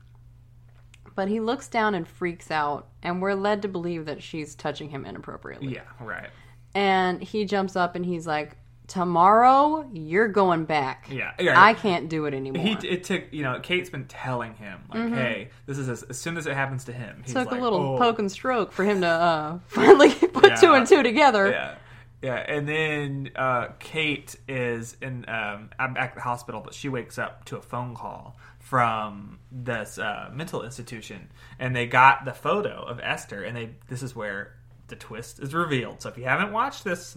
[1.15, 4.91] but he looks down and freaks out, and we're led to believe that she's touching
[4.91, 5.75] him inappropriately.
[5.75, 6.31] Yeah, right.
[6.75, 8.57] And he jumps up and he's like,
[8.87, 11.09] tomorrow you're going back.
[11.11, 11.63] Yeah, yeah.
[11.63, 12.63] I can't do it anymore.
[12.63, 16.19] He, it took you know Kate's been telling him like, hey, this is as, as
[16.19, 17.23] soon as it happens to him.
[17.25, 17.99] He's took like, a little oh.
[17.99, 20.57] poke and stroke for him to uh, finally put Yeah.
[20.57, 21.51] two and two together.
[21.51, 21.75] Yeah.
[22.23, 26.89] Yeah, and then uh, Kate is in um, I'm back at the hospital, but she
[26.89, 31.29] wakes up to a phone call from this uh, mental institution,
[31.59, 34.55] and they got the photo of Esther, and they this is where
[34.87, 36.01] the twist is revealed.
[36.01, 37.15] So if you haven't watched this,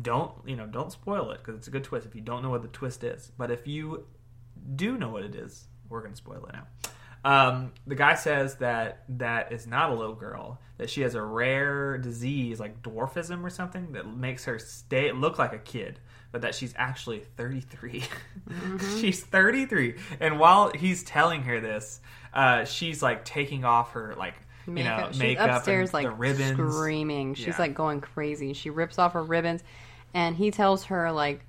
[0.00, 2.06] don't you know don't spoil it because it's a good twist.
[2.06, 4.06] If you don't know what the twist is, but if you
[4.76, 6.66] do know what it is, we're going to spoil it now.
[7.26, 10.60] Um, the guy says that that is not a little girl.
[10.76, 15.38] That she has a rare disease like dwarfism or something that makes her stay look
[15.38, 16.00] like a kid,
[16.32, 18.02] but that she's actually 33.
[19.00, 22.00] she's 33, and while he's telling her this,
[22.34, 24.34] uh, she's like taking off her like
[24.66, 26.58] you know She's makeup upstairs and like the ribbons.
[26.74, 27.34] screaming.
[27.34, 27.56] She's Yeah.
[27.58, 28.52] like going crazy.
[28.54, 29.62] She rips off her ribbons,
[30.14, 31.44] and he tells her like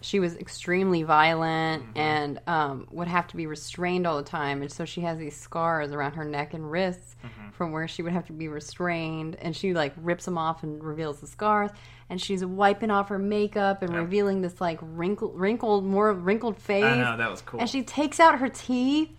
[0.00, 1.98] she was extremely violent Mm-hmm.
[1.98, 5.36] and um, would have to be restrained all the time, and so she has these
[5.36, 7.50] scars around her neck and wrists Mm-hmm.
[7.50, 9.34] from where she would have to be restrained.
[9.42, 11.72] And she like rips them off and reveals the scars.
[12.08, 16.84] And she's wiping off her makeup and revealing this like wrinkled, wrinkled, more wrinkled face.
[16.84, 17.58] I know that was cool.
[17.58, 19.10] And she takes out her teeth,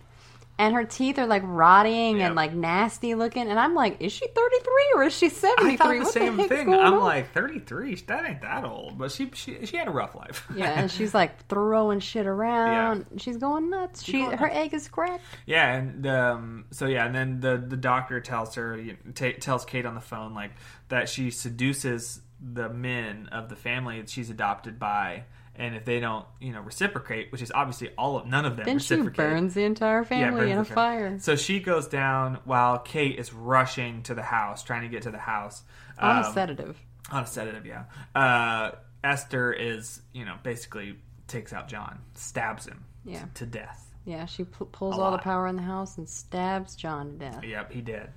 [0.60, 2.26] and her teeth are like rotting Yep.
[2.26, 3.48] and like nasty looking.
[3.48, 5.72] And I'm like, is she 33 or is she 73?
[5.72, 6.72] I thought the what same the thing.
[6.74, 7.00] I'm on?
[7.00, 7.94] like 33.
[8.06, 10.46] That ain't that old, but she she she had a rough life.
[10.54, 13.06] yeah, and she's like throwing shit around.
[13.16, 14.02] She's going nuts.
[14.04, 14.56] She going her nuts.
[14.58, 15.24] egg is cracked.
[15.46, 18.78] Yeah, and um, so yeah, and then the the doctor tells her
[19.14, 20.52] ta tells Kate on the phone like
[20.88, 25.24] that she seduces the men of the family that she's adopted by,
[25.56, 28.66] and if they don't you know reciprocate, which is obviously all of none of them
[28.66, 29.16] Then she reciprocate.
[29.16, 33.32] burns the entire family burns in a fire So she goes down while Kate is
[33.32, 35.62] rushing to the house, trying to get to the house
[35.98, 36.78] on a Um, sedative.
[37.10, 37.66] on a sedative.
[37.66, 37.84] Yeah,
[38.14, 38.72] uh,
[39.04, 40.96] Esther is you know basically
[41.26, 43.24] takes out John, stabs him Yeah.
[43.34, 43.86] to death.
[44.04, 47.18] Yeah, she pu- pulls a all the power in the house and stabs John to
[47.18, 47.44] death.
[47.44, 48.08] Yep, he did.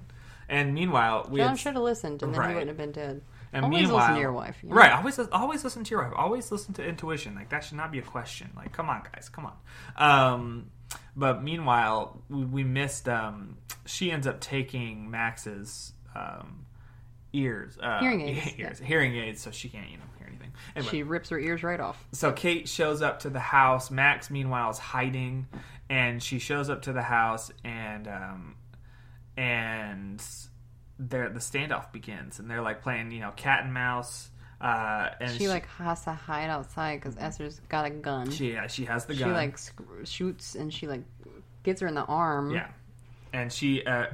[0.50, 2.50] And meanwhile, we John should have listened, and then Right.
[2.50, 3.22] he wouldn't have been dead.
[3.54, 4.58] And Always meanwhile, listen to your wife.
[4.64, 4.76] you know?
[4.76, 6.14] Right, always always listen to your wife.
[6.16, 7.36] Always listen to intuition.
[7.36, 8.50] Like that should not be a question.
[8.56, 10.34] Like, come on, guys, come on.
[10.34, 10.72] Um,
[11.16, 13.08] but meanwhile, we, we missed.
[13.08, 16.66] Um, she ends up taking Max's um,
[17.34, 20.52] ears, uh, Hearing aids, ears, hearing aids, so she can't you know hear anything.
[20.76, 22.04] Anyway, She rips her ears right off.
[22.12, 23.92] so Kate shows up to the house.
[23.92, 25.48] Max, meanwhile, is hiding,
[25.90, 28.56] and she shows up to the house, and um,
[29.38, 30.24] and
[31.00, 34.30] the standoff begins, and they're like playing, you know, cat and mouse.
[34.62, 38.30] Uh, and She like has to hide outside because Esther's got a gun.
[38.32, 39.30] She, she yeah, she has the gun.
[39.30, 41.04] She like sc- shoots and she like
[41.64, 42.52] gets her in the arm.
[42.52, 42.68] yeah,
[43.34, 44.06] and she uh,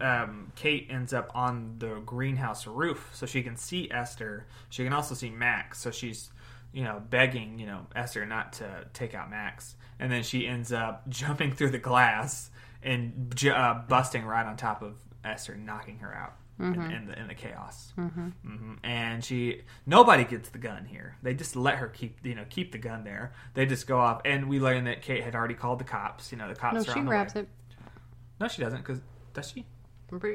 [0.00, 4.46] um, Kate ends up on the greenhouse roof, so she can see Esther.
[4.68, 6.30] She can also see Max, so she's
[6.72, 10.72] you know begging you know Esther not to take out Max, and then she ends
[10.72, 12.50] up jumping through the glass
[12.82, 14.94] and uh, busting right on top of
[15.26, 16.34] Esther, knocking her out.
[16.58, 18.28] In, in the in the chaos, mm-hmm.
[18.28, 21.16] hmm and she nobody gets the gun here.
[21.22, 23.34] They just let her keep you know keep the gun there.
[23.52, 26.32] They just go off, and we learn that Kate had already called the cops.
[26.32, 27.42] You know the cops No, are she on the grabs way.
[27.42, 27.48] it.
[28.40, 28.78] No, she doesn't.
[28.78, 29.00] Because
[29.34, 29.66] does she?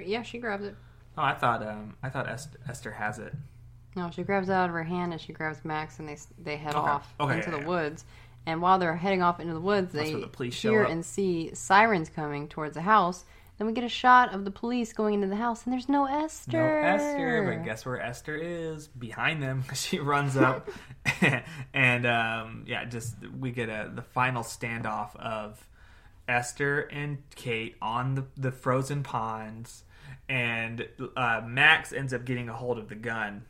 [0.05, 0.75] Yeah, she grabs it.
[1.17, 3.33] Oh, I thought um, I thought Esther has it.
[3.95, 6.55] No, she grabs it out of her hand and she grabs Max and they they
[6.57, 6.87] head Okay.
[6.87, 7.67] off Okay, into yeah, the yeah.
[7.67, 8.05] woods.
[8.45, 12.09] And while they're heading off into the woods, That's they the hear and see sirens
[12.09, 13.25] coming towards the house.
[13.57, 16.05] Then we get a shot of the police going into the house, and there's no
[16.05, 16.57] Esther.
[16.57, 18.87] No Esther, but guess where Esther is?
[18.87, 19.63] Behind them.
[19.75, 20.69] She runs up,
[21.73, 25.67] and um, yeah, just we get a the final standoff of
[26.27, 29.83] Esther and Kate on the the frozen ponds,
[30.27, 33.45] and uh, Max ends up getting a hold of the gun.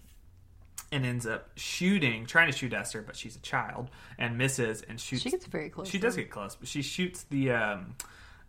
[0.93, 4.99] And ends up shooting, trying to shoot Esther, but she's a child and misses and
[4.99, 5.21] shoots.
[5.21, 5.87] She gets very close.
[5.87, 7.95] She does get close, but she shoots the um,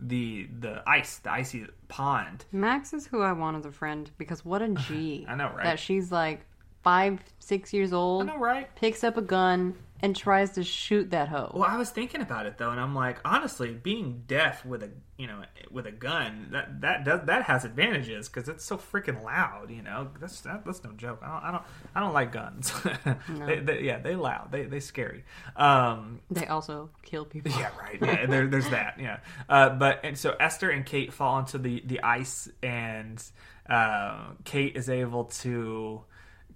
[0.08, 2.44] the the ice, the icy pond.
[2.52, 5.24] Max is who I want as a friend because what a G.
[5.28, 5.64] I know, right?
[5.64, 6.44] That she's like
[6.82, 8.22] five, six years old.
[8.22, 8.74] I know, right?
[8.74, 11.52] picks up a gun and tries to shoot that hoe.
[11.54, 14.90] Well, I was thinking about it though, and I'm like, honestly, being deaf with a
[15.16, 19.22] you know with a gun that that does that has advantages because it's so freaking
[19.22, 19.70] loud.
[19.70, 21.20] You know, that's that, that's no joke.
[21.22, 21.62] I don't I don't
[21.94, 22.72] I don't like guns.
[23.46, 24.50] they, they, yeah, they loud.
[24.50, 25.24] They they scary.
[25.56, 27.52] Um, They also kill people.
[27.58, 27.98] yeah, right.
[28.02, 28.96] Yeah, there, there's that.
[28.98, 29.18] Yeah,
[29.48, 33.22] uh, but and so Esther and Kate fall into the the ice, and
[33.70, 36.02] uh, Kate is able to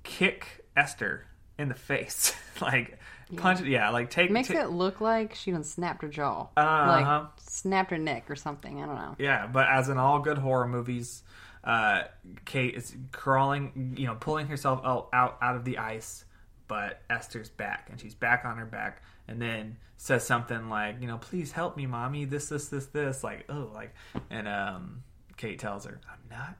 [0.02, 1.26] kick Esther
[1.58, 2.98] in the face, like
[3.34, 3.60] punch.
[3.62, 6.48] Yeah, like take Makes ta- it look like she done snapped her jaw.
[6.56, 6.86] Uh-huh.
[6.86, 8.82] Like snapped her neck or something.
[8.82, 9.16] I don't know.
[9.18, 11.22] Yeah, but as in all good horror movies,
[11.64, 12.02] uh,
[12.44, 16.24] Kate is crawling, you know, pulling herself out, out out of the ice,
[16.68, 21.06] but Esther's back, and she's back on her back, and then says something like, you
[21.06, 22.24] know, please help me, mommy.
[22.24, 23.24] This, this, this, this.
[23.24, 23.94] Like, oh, like,
[24.30, 25.02] and um,
[25.36, 26.56] Kate tells her, I'm not.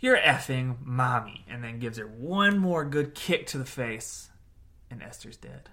[0.00, 4.30] You're effing mommy, and then gives her one more good kick to the face,
[4.92, 5.70] and Esther's dead.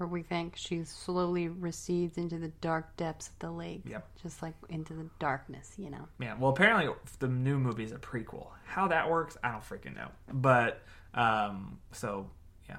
[0.00, 3.82] Or we think she slowly recedes into the dark depths of the lake.
[3.86, 4.08] Yep.
[4.22, 6.08] Just like into the darkness, you know.
[6.18, 8.48] Yeah, well, apparently the new movie is a prequel.
[8.64, 10.08] How that works, I don't freaking know.
[10.32, 10.82] But
[11.14, 12.28] um, so
[12.68, 12.78] yeah,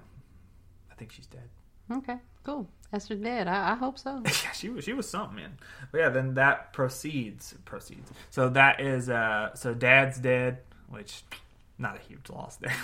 [0.91, 1.47] I think she's dead.
[1.91, 2.67] Okay, cool.
[2.91, 3.47] Esther dead.
[3.47, 4.21] I, I hope so.
[4.25, 5.57] yeah, she was she was something, man.
[5.91, 8.11] But yeah, then that proceeds proceeds.
[8.31, 10.59] So that is uh, so Dad's dead,
[10.89, 11.23] which
[11.77, 12.75] not a huge loss there.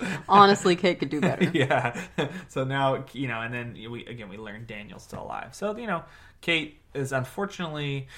[0.28, 1.50] Honestly, Kate could do better.
[1.54, 2.00] yeah.
[2.48, 5.54] So now you know, and then we again we learn Daniel's still alive.
[5.54, 6.02] So you know,
[6.40, 8.08] Kate is unfortunately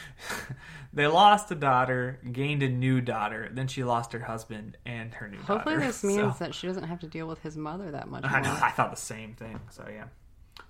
[0.92, 5.28] they lost a daughter, gained a new daughter, then she lost her husband and her
[5.28, 5.80] new Hopefully, daughter.
[5.80, 8.24] Hopefully, this means So- that she doesn't have to deal with his mother that much
[8.24, 8.56] I know.
[8.62, 9.60] I thought the same thing.
[9.70, 10.04] So yeah,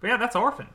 [0.00, 0.66] but yeah, that's Orphan.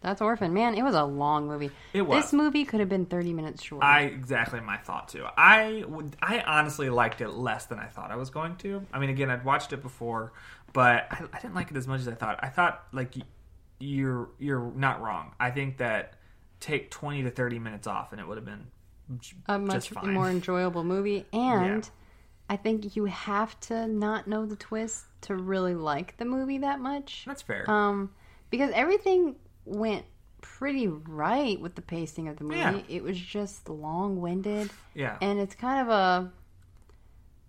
[0.00, 0.54] That's Orphan.
[0.54, 1.70] Man, it was a long movie.
[1.92, 2.24] It was.
[2.24, 3.84] This movie could have been 30 minutes shorter.
[3.84, 5.26] I exactly my thought too.
[5.36, 6.16] I would.
[6.22, 8.84] I honestly liked it less than I thought I was going to.
[8.92, 10.32] I mean, again, I'd watched it before,
[10.72, 12.38] but I, I didn't like it as much as I thought.
[12.42, 13.14] I thought like
[13.80, 15.32] you're you're not wrong.
[15.40, 16.14] I think that
[16.60, 18.66] take twenty to thirty minutes off, and it would have been
[19.18, 21.26] j- a much more enjoyable movie.
[21.32, 21.90] And Yeah.
[22.50, 26.80] I think you have to not know the twist to really like the movie that
[26.80, 27.24] much.
[27.26, 27.68] That's fair.
[27.70, 28.10] Um,
[28.48, 29.36] because everything
[29.68, 30.04] went
[30.40, 32.58] pretty right with the pacing of the movie.
[32.58, 32.96] Yeah.
[32.96, 36.32] It was just long winded, yeah, and it's kind of a.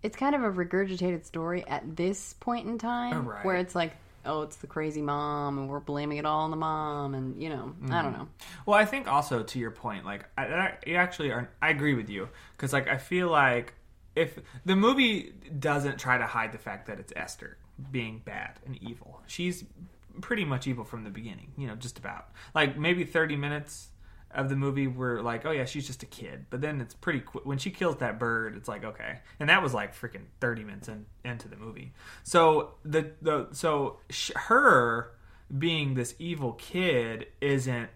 [0.01, 3.43] It's kind of a regurgitated story at this point in time, Oh, right.
[3.45, 3.91] where it's like,
[4.25, 7.49] oh, it's the crazy mom, and we're blaming it all on the mom, and you
[7.49, 8.03] know, I Mm-hmm.
[8.03, 8.27] don't know.
[8.65, 11.49] Well, I think also to your point, like I, I you actually are.
[11.61, 13.73] I agree with you because like I feel like
[14.15, 17.57] if the movie doesn't try to hide the fact that it's Esther
[17.91, 19.65] being bad and evil, she's
[20.21, 21.51] pretty much evil from the beginning.
[21.57, 23.89] You know, just about like maybe thirty minutes
[24.31, 27.19] of the movie were like, oh yeah, she's just a kid, but then it's pretty
[27.19, 28.55] quick when she kills that bird.
[28.55, 31.93] It's like okay, and that was like freaking thirty minutes in, into the movie.
[32.23, 35.11] So the the so sh- her
[35.57, 37.89] being this evil kid isn't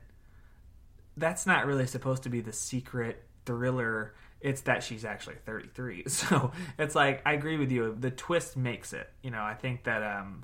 [1.15, 4.13] that's not really supposed to be the secret thriller.
[4.41, 6.05] It's that she's actually 33.
[6.07, 7.95] So it's like I agree with you.
[7.97, 9.09] The twist makes it.
[9.21, 10.43] You know, I think that um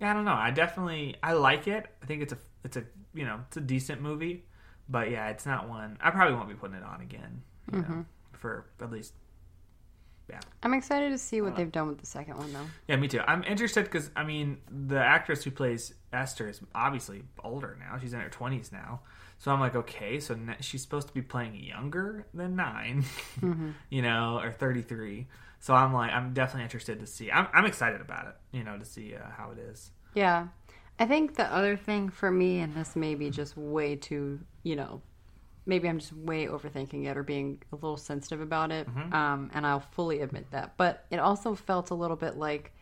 [0.00, 0.32] yeah, I don't know.
[0.32, 1.86] I definitely I like it.
[2.02, 2.84] I think it's a it's a
[3.14, 4.44] you know, it's a decent movie.
[4.88, 7.42] But yeah, it's not one I probably won't be putting it on again.
[7.72, 8.00] You know, mm-hmm.
[8.32, 9.12] for at least
[10.28, 10.40] yeah.
[10.62, 12.66] I'm excited to see what uh, they've done with the second one, though.
[12.86, 13.20] Yeah, me too.
[13.26, 17.98] I'm interested because I mean, the actress who plays Esther is obviously older now.
[17.98, 19.00] She's in her 20s now.
[19.38, 23.04] So I'm like, okay, so she's supposed to be playing younger than 9
[23.40, 23.70] mm-hmm.
[23.90, 25.26] you know, or 33.
[25.60, 27.30] So I'm like, I'm definitely interested to see.
[27.30, 29.90] I'm, I'm excited about it, you know, to see uh, how it is.
[30.14, 30.48] Yeah.
[30.98, 34.76] I think the other thing for me, and this may be just way too, you
[34.76, 35.00] know,
[35.66, 38.88] maybe I'm just way overthinking it or being a little sensitive about it.
[39.12, 40.76] Um, and I'll fully admit that.
[40.76, 42.72] But it also felt a little bit like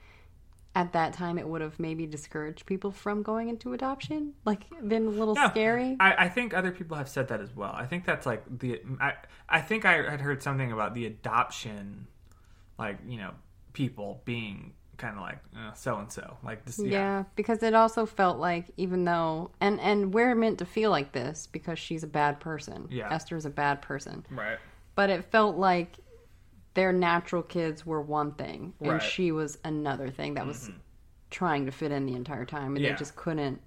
[0.75, 4.35] at that time it would have maybe discouraged people from going into adoption.
[4.45, 5.51] Like, been a little Yeah.
[5.51, 5.97] scary.
[5.99, 7.73] I, I think other people have said that as well.
[7.75, 8.81] I think that's like the.
[9.01, 9.15] I,
[9.49, 12.07] I think I had heard something about the adoption,
[12.79, 13.33] like, you know,
[13.73, 15.39] people being kind of like
[15.75, 16.37] so and so.
[16.43, 16.91] Like, this, Yeah.
[16.91, 17.25] yeah.
[17.35, 21.47] because it also felt like even though and and we're meant to feel like this
[21.47, 22.89] because she's a bad person.
[22.91, 23.13] Yeah.
[23.13, 24.25] Esther's a bad person.
[24.31, 24.59] Right.
[24.95, 25.97] but it felt like
[26.73, 29.01] their natural kids were one thing and Right.
[29.01, 29.09] Mm-hmm.
[29.09, 30.71] she was another thing that was
[31.31, 32.93] trying to fit in the entire time and Yeah.
[32.93, 33.61] they just couldn't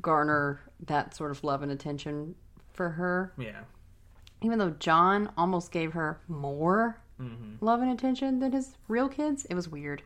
[0.00, 2.34] garner that sort of love and attention
[2.72, 3.60] for her Yeah.
[4.40, 7.64] even though john almost gave her more Mm-hmm.
[7.64, 10.02] love and attention than his real kids it was weird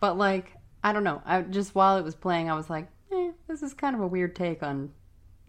[0.00, 3.30] but like i don't know i just while it was playing i was like eh,
[3.48, 4.90] this is kind of a weird take on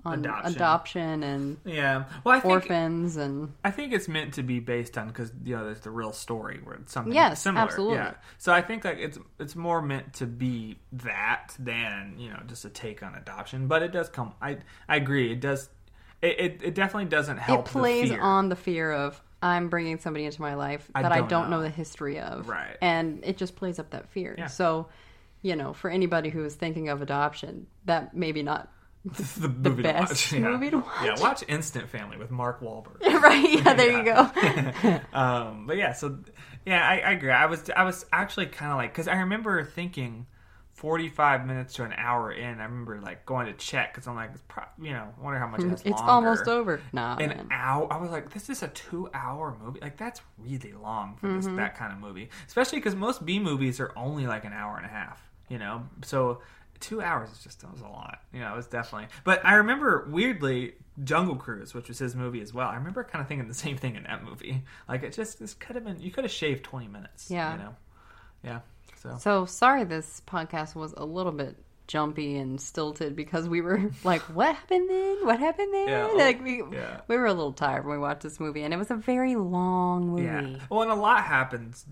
[0.07, 0.53] on Adoption.
[0.55, 2.03] adoption, and Yeah.
[2.23, 5.55] Well, I think orphans and I think it's meant to be based on because you
[5.55, 7.63] know there's the real story where it's something Yes, similar.
[7.65, 7.95] absolutely.
[7.95, 8.13] Yeah.
[8.37, 12.65] So I think like it's it's more meant to be that than you know just
[12.65, 13.65] a take on adoption.
[13.67, 14.33] But it does come.
[14.39, 15.31] I I agree.
[15.31, 15.69] It does.
[16.21, 17.61] It it, it definitely doesn't help.
[17.67, 21.20] it plays the on the fear of I'm bringing somebody into my life that I
[21.20, 21.57] don't don't know.
[21.57, 21.64] know.
[21.64, 22.78] the history of, Right.
[22.82, 24.36] And it just plays up that fear.
[24.38, 24.48] Yeah.
[24.48, 24.88] So,
[25.41, 28.72] you know, for anybody who is thinking of adoption, that maybe not
[29.38, 30.41] the, movie best to watch.
[30.41, 30.49] Yeah.
[30.49, 31.20] movie to Yeah, watch.
[31.20, 33.02] watch Instant Family with Mark Wahlberg.
[33.22, 33.52] right.
[33.64, 34.99] Yeah, there you go.
[35.14, 36.18] um, but yeah, so
[36.66, 37.30] yeah, I, I agree.
[37.30, 40.26] I was I was actually kind of like because I remember thinking
[40.86, 44.30] 45 minutes to an hour in, I remember like going to check because I'm like,
[44.34, 46.12] it's pro- you know, wonder how much it has It's longer.
[46.12, 46.80] almost over.
[46.94, 47.48] Nah, An man.
[47.49, 47.91] hour.
[47.91, 49.80] I was like, this is a two-hour movie.
[49.82, 51.38] Like that's really long for Mm-hmm.
[51.38, 54.78] this that kind of movie, especially because most B movies are only like an hour
[54.78, 55.28] and a half.
[55.49, 56.41] You know, so
[56.80, 58.20] two hours is just that was a lot.
[58.32, 59.07] You know, it was definitely.
[59.24, 62.68] But I remember weirdly Jungle Cruise, which was his movie as well.
[62.70, 64.64] I remember kind of thinking the same thing in that movie.
[64.88, 67.32] Like it just this could have been you could have shaved twenty minutes.
[67.32, 67.53] Yeah.
[67.53, 67.76] You know.
[68.44, 68.60] Yeah.
[69.06, 69.18] So.
[69.18, 71.57] So sorry, this podcast was a little bit
[71.88, 75.18] jumpy and stilted because we were like, "What happened then?
[75.23, 77.02] What happened then?" Yeah, like we yeah.
[77.07, 79.36] we were a little tired when we watched this movie, and it was a very
[79.36, 80.23] long movie.
[80.23, 80.57] Yeah.
[80.69, 81.86] Well, and a lot happens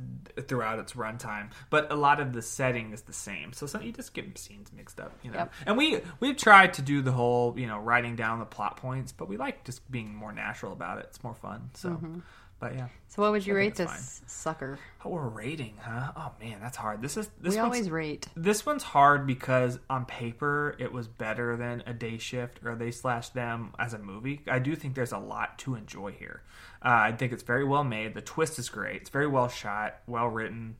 [0.47, 3.53] throughout its runtime, but a lot of the setting is the same.
[3.53, 5.39] So, some you just get scenes mixed up, you know.
[5.39, 5.53] Yep.
[5.67, 9.11] And we we've tried to do the whole, you know, writing down the plot points,
[9.11, 11.05] but we like just being more natural about it.
[11.09, 11.69] It's more fun.
[11.75, 12.19] So, Mm-hmm.
[12.59, 12.87] But yeah.
[13.07, 14.79] So what would you rate this it's sucker?
[15.05, 16.11] Oh, we're rating, huh?
[16.15, 17.01] Oh man, that's hard.
[17.01, 18.27] This is this we always rate.
[18.35, 22.91] this one's hard because on paper it was better than a day shift or they
[22.91, 24.41] slash them as a movie.
[24.47, 26.41] I do think there's a lot to enjoy here.
[26.83, 28.13] Uh, I think it's very well made.
[28.13, 29.01] The twist is great.
[29.01, 30.75] It's very well shot, well written.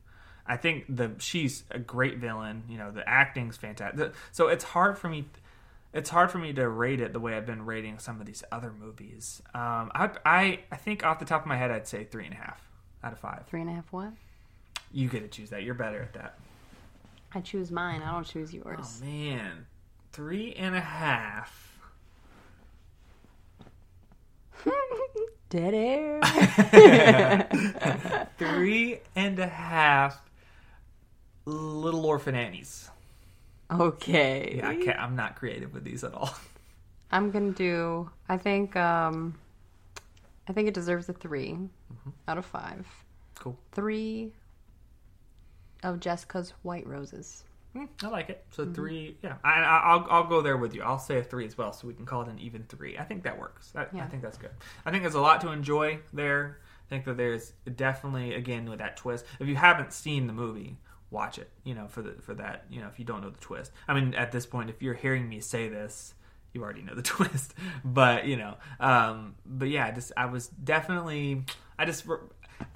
[0.46, 2.64] I think the she's a great villain.
[2.68, 4.12] You know, the acting's fantastic.
[4.32, 5.26] So it's hard for me.
[5.94, 8.42] It's hard for me to rate it the way I've been rating some of these
[8.50, 9.40] other movies.
[9.54, 12.34] Um, I, I I think off the top of my head I'd say three and
[12.34, 12.68] a half
[13.04, 13.44] out of five.
[13.46, 13.92] Three and a half.
[13.92, 14.12] What?
[14.92, 15.62] You get to choose that.
[15.62, 16.38] You're better at that.
[17.32, 18.02] I choose mine.
[18.02, 19.00] I don't choose yours.
[19.02, 19.66] Oh man,
[20.12, 21.78] three and a half.
[25.48, 26.20] Dead air.
[28.38, 30.20] Three and a half.
[31.44, 32.90] Little Orphan Annies.
[33.80, 34.54] Okay.
[34.58, 34.98] Yeah, I can't.
[34.98, 36.30] I'm not creative with these at all.
[37.10, 38.10] I'm gonna do.
[38.28, 38.76] I think.
[38.76, 39.34] um
[40.46, 42.10] I think it deserves a 3 Mm-hmm.
[42.28, 42.86] out of five.
[43.36, 43.56] Cool.
[43.72, 44.32] Three
[45.82, 47.44] of Jessica's White Roses.
[47.72, 48.44] Hmm, I like it.
[48.50, 48.74] So Mm-hmm.
[48.74, 49.16] three.
[49.22, 50.82] Yeah, I, I- I'll I'll go there with you.
[50.82, 52.96] I'll say a three as well, so we can call it an even three.
[52.98, 53.72] I think that works.
[53.74, 54.50] I, I think that's good.
[54.84, 56.58] I think there's a lot to enjoy there.
[56.86, 59.24] I think that there's definitely again with that twist.
[59.40, 60.76] If you haven't seen the movie,
[61.14, 61.48] watch it.
[61.64, 62.64] You know, for the for that.
[62.70, 63.72] You know, if you don't know the twist.
[63.88, 66.12] I mean, at this point, if you're hearing me say this,
[66.52, 67.54] you already know the twist.
[67.84, 71.44] But you know, um, but yeah, just I was definitely.
[71.78, 72.04] I just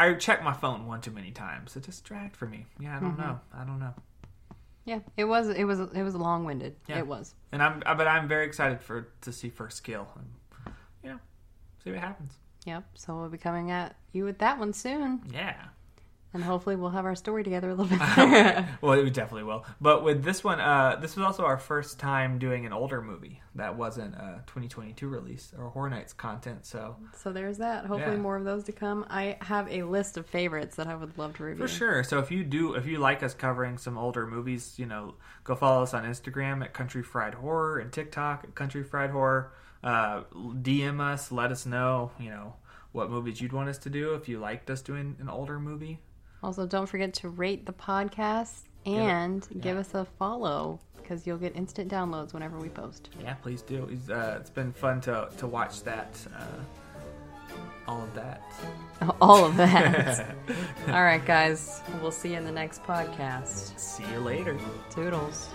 [0.01, 1.77] I checked my phone one too many times.
[1.77, 2.66] It just dragged for me.
[2.81, 3.20] Yeah, I don't Mm-hmm.
[3.20, 3.40] know.
[3.55, 3.94] I don't know.
[4.85, 5.48] Yeah, it was.
[5.51, 5.81] It was.
[5.81, 6.74] It was long winded.
[6.86, 6.98] Yeah.
[6.98, 7.35] It was.
[7.52, 10.74] And I'm, but I'm very excited for to see First Kill, and
[11.05, 11.19] you know,
[11.85, 12.32] see what happens.
[12.65, 12.85] Yep.
[12.94, 15.56] So we'll be coming at you with that one soon, Yeah.
[16.34, 17.98] And hopefully we'll have our story together a little bit.
[18.82, 19.64] well, we definitely will.
[19.80, 23.40] But with this one, uh, this was also our first time doing an older movie
[23.55, 26.66] that wasn't a 2022 release or Horror Nights content.
[26.66, 27.86] So so there's that.
[27.86, 28.22] Hopefully Yeah.
[28.22, 29.06] more of those to come.
[29.09, 31.66] I have a list of favorites that I would love to review.
[31.66, 32.05] for sure.
[32.05, 35.14] So if you do, if you like us covering some older movies, you know,
[35.44, 39.52] go follow us on Instagram at Country Fried Horror and TikTok at Country Fried Horror.
[39.82, 42.55] Uh, DM us, let us know, you know,
[42.92, 46.00] what movies you'd want us to do if you liked us doing an older movie.
[46.43, 51.56] Also, don't forget to rate the podcast and give us a follow because you'll get
[51.56, 53.10] instant downloads whenever we post.
[53.23, 53.89] Yeah, please do.
[53.90, 56.19] It's, uh, it's been fun to to watch that.
[56.36, 56.44] Uh,
[57.86, 58.43] all of that.
[59.20, 60.36] All of that.
[60.89, 61.81] All right, guys.
[62.02, 63.78] We'll see you in the next podcast.
[63.78, 64.59] See you later.
[64.90, 65.48] Toodles.